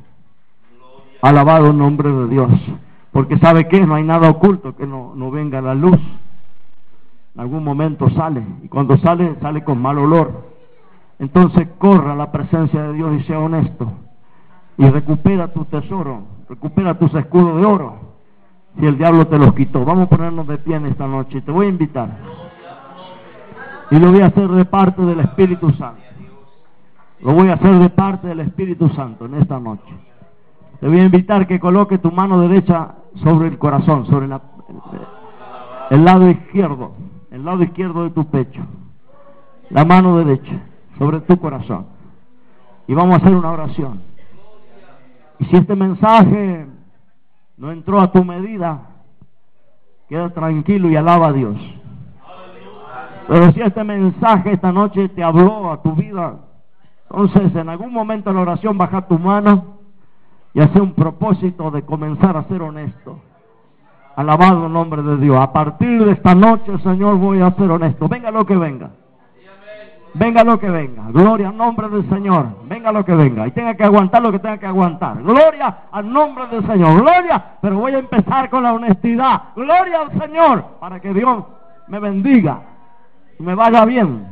Alabado 1.22 1.72
nombre 1.72 2.10
de 2.10 2.28
Dios. 2.28 2.50
Porque 3.12 3.38
sabe 3.38 3.68
que 3.68 3.84
no 3.84 3.94
hay 3.94 4.04
nada 4.04 4.30
oculto 4.30 4.76
que 4.76 4.86
no, 4.86 5.14
no 5.14 5.30
venga 5.30 5.58
a 5.58 5.62
la 5.62 5.74
luz. 5.74 5.98
En 7.34 7.40
algún 7.40 7.64
momento 7.64 8.08
sale. 8.10 8.42
Y 8.62 8.68
cuando 8.68 8.96
sale, 8.98 9.36
sale 9.40 9.64
con 9.64 9.80
mal 9.80 9.98
olor. 9.98 10.50
Entonces 11.18 11.68
corra 11.78 12.12
a 12.12 12.16
la 12.16 12.32
presencia 12.32 12.82
de 12.82 12.92
Dios 12.94 13.20
y 13.20 13.24
sea 13.24 13.38
honesto. 13.38 13.92
Y 14.78 14.88
recupera 14.88 15.52
tu 15.52 15.64
tesoro. 15.66 16.22
Recupera 16.48 16.98
tus 16.98 17.14
escudos 17.14 17.60
de 17.60 17.66
oro. 17.66 17.94
Si 18.78 18.86
el 18.86 18.96
diablo 18.96 19.26
te 19.26 19.38
los 19.38 19.52
quitó. 19.54 19.84
Vamos 19.84 20.06
a 20.06 20.10
ponernos 20.10 20.46
de 20.46 20.58
pie 20.58 20.76
en 20.76 20.86
esta 20.86 21.06
noche. 21.06 21.42
Te 21.42 21.50
voy 21.50 21.66
a 21.66 21.70
invitar. 21.70 22.08
Y 23.90 23.98
lo 23.98 24.10
voy 24.10 24.20
a 24.20 24.26
hacer 24.26 24.48
de 24.48 24.64
parte 24.64 25.02
del 25.02 25.20
Espíritu 25.20 25.70
Santo. 25.72 26.00
Lo 27.20 27.32
voy 27.34 27.48
a 27.48 27.54
hacer 27.54 27.78
de 27.78 27.90
parte 27.90 28.28
del 28.28 28.40
Espíritu 28.40 28.88
Santo 28.90 29.26
en 29.26 29.34
esta 29.34 29.58
noche. 29.58 29.92
Te 30.80 30.88
voy 30.88 30.98
a 30.98 31.04
invitar 31.04 31.46
que 31.46 31.60
coloque 31.60 31.98
tu 31.98 32.10
mano 32.10 32.40
derecha 32.40 32.94
sobre 33.22 33.48
el 33.48 33.58
corazón, 33.58 34.06
sobre 34.06 34.28
el 35.90 36.04
lado 36.04 36.30
izquierdo, 36.30 36.92
el 37.30 37.44
lado 37.44 37.62
izquierdo 37.62 38.04
de 38.04 38.10
tu 38.10 38.24
pecho. 38.30 38.62
La 39.68 39.84
mano 39.84 40.16
derecha 40.16 40.62
sobre 40.98 41.20
tu 41.20 41.38
corazón. 41.38 41.86
Y 42.86 42.94
vamos 42.94 43.14
a 43.14 43.16
hacer 43.18 43.36
una 43.36 43.52
oración. 43.52 44.00
Y 45.38 45.44
si 45.44 45.56
este 45.56 45.76
mensaje 45.76 46.66
no 47.58 47.72
entró 47.72 48.00
a 48.00 48.10
tu 48.10 48.24
medida, 48.24 48.80
queda 50.08 50.30
tranquilo 50.30 50.88
y 50.88 50.96
alaba 50.96 51.28
a 51.28 51.32
Dios. 51.32 51.56
Pero 53.28 53.52
si 53.52 53.60
este 53.60 53.84
mensaje 53.84 54.52
esta 54.52 54.72
noche 54.72 55.10
te 55.10 55.22
habló 55.22 55.70
a 55.70 55.82
tu 55.82 55.92
vida, 55.92 56.40
entonces 57.10 57.54
en 57.54 57.68
algún 57.68 57.92
momento 57.92 58.30
en 58.30 58.36
la 58.36 58.42
oración 58.42 58.78
baja 58.78 59.06
tu 59.06 59.18
mano 59.18 59.79
y 60.52 60.60
hace 60.60 60.80
un 60.80 60.94
propósito 60.94 61.70
de 61.70 61.82
comenzar 61.82 62.36
a 62.36 62.44
ser 62.44 62.62
honesto. 62.62 63.20
Alabado 64.16 64.66
el 64.66 64.72
nombre 64.72 65.02
de 65.02 65.16
Dios. 65.18 65.38
A 65.40 65.52
partir 65.52 66.04
de 66.04 66.12
esta 66.12 66.34
noche, 66.34 66.76
Señor, 66.82 67.16
voy 67.16 67.40
a 67.40 67.52
ser 67.52 67.70
honesto. 67.70 68.08
Venga 68.08 68.30
lo 68.30 68.44
que 68.44 68.56
venga. 68.56 68.90
Venga 70.12 70.42
lo 70.42 70.58
que 70.58 70.68
venga. 70.68 71.04
Gloria 71.10 71.50
al 71.50 71.56
nombre 71.56 71.88
del 71.88 72.08
Señor. 72.08 72.48
Venga 72.64 72.90
lo 72.90 73.04
que 73.04 73.14
venga. 73.14 73.46
Y 73.46 73.52
tenga 73.52 73.74
que 73.74 73.84
aguantar 73.84 74.20
lo 74.20 74.32
que 74.32 74.40
tenga 74.40 74.58
que 74.58 74.66
aguantar. 74.66 75.22
Gloria 75.22 75.84
al 75.92 76.12
nombre 76.12 76.48
del 76.48 76.66
Señor. 76.66 77.00
Gloria. 77.00 77.58
Pero 77.62 77.78
voy 77.78 77.94
a 77.94 78.00
empezar 78.00 78.50
con 78.50 78.64
la 78.64 78.72
honestidad. 78.72 79.42
Gloria 79.54 80.00
al 80.00 80.20
Señor. 80.20 80.64
Para 80.80 80.98
que 80.98 81.14
Dios 81.14 81.44
me 81.86 82.00
bendiga. 82.00 82.60
Y 83.38 83.42
me 83.42 83.54
vaya 83.54 83.84
bien. 83.84 84.26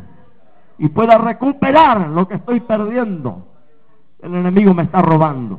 y 0.78 0.88
pueda 0.88 1.18
recuperar 1.18 2.08
lo 2.08 2.26
que 2.28 2.34
estoy 2.34 2.60
perdiendo. 2.60 3.44
El 4.20 4.34
enemigo 4.34 4.74
me 4.74 4.84
está 4.84 5.00
robando. 5.00 5.58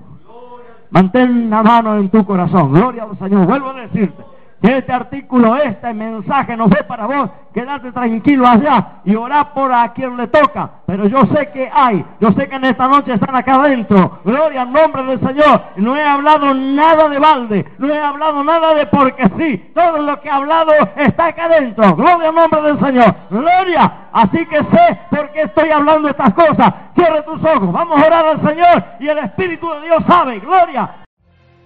Mantén 0.91 1.49
la 1.49 1.61
mano 1.61 1.97
en 1.97 2.09
tu 2.09 2.25
corazón. 2.25 2.73
Gloria 2.73 3.03
al 3.03 3.17
Señor. 3.17 3.45
Vuelvo 3.45 3.69
a 3.69 3.81
decirte 3.81 4.28
este 4.61 4.91
artículo, 4.91 5.55
este 5.55 5.93
mensaje 5.93 6.57
no 6.57 6.67
fue 6.67 6.83
para 6.83 7.05
vos. 7.05 7.29
Quédate 7.53 7.91
tranquilo 7.91 8.45
allá 8.47 9.01
y 9.05 9.15
orá 9.15 9.53
por 9.53 9.73
a 9.73 9.91
quien 9.93 10.17
le 10.17 10.27
toca. 10.27 10.69
Pero 10.85 11.07
yo 11.07 11.21
sé 11.33 11.49
que 11.51 11.69
hay. 11.73 12.05
Yo 12.19 12.31
sé 12.33 12.47
que 12.47 12.55
en 12.55 12.65
esta 12.65 12.87
noche 12.87 13.13
están 13.13 13.35
acá 13.35 13.55
adentro. 13.55 14.19
Gloria 14.23 14.63
al 14.63 14.71
nombre 14.71 15.03
del 15.03 15.19
Señor. 15.19 15.63
No 15.77 15.95
he 15.95 16.03
hablado 16.03 16.53
nada 16.53 17.09
de 17.09 17.19
balde. 17.19 17.65
No 17.77 17.89
he 17.89 17.97
hablado 17.97 18.43
nada 18.43 18.73
de 18.73 18.85
porque 18.87 19.29
sí. 19.37 19.71
Todo 19.73 19.97
lo 19.99 20.19
que 20.19 20.27
he 20.27 20.31
hablado 20.31 20.71
está 20.97 21.27
acá 21.27 21.45
adentro. 21.45 21.95
Gloria 21.95 22.29
al 22.29 22.35
nombre 22.35 22.61
del 22.61 22.79
Señor. 22.79 23.15
Gloria. 23.29 24.09
Así 24.11 24.45
que 24.45 24.57
sé 24.57 24.99
por 25.09 25.31
qué 25.31 25.41
estoy 25.43 25.69
hablando 25.69 26.09
estas 26.09 26.33
cosas. 26.33 26.73
Cierre 26.95 27.21
tus 27.23 27.43
ojos. 27.43 27.71
Vamos 27.71 28.01
a 28.01 28.05
orar 28.05 28.25
al 28.25 28.41
Señor. 28.47 28.83
Y 28.99 29.07
el 29.07 29.19
Espíritu 29.19 29.69
de 29.71 29.81
Dios 29.81 30.03
sabe. 30.07 30.39
Gloria. 30.39 30.89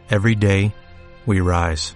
Every 0.09 0.35
day, 0.35 0.71
we 1.25 1.39
rise, 1.39 1.95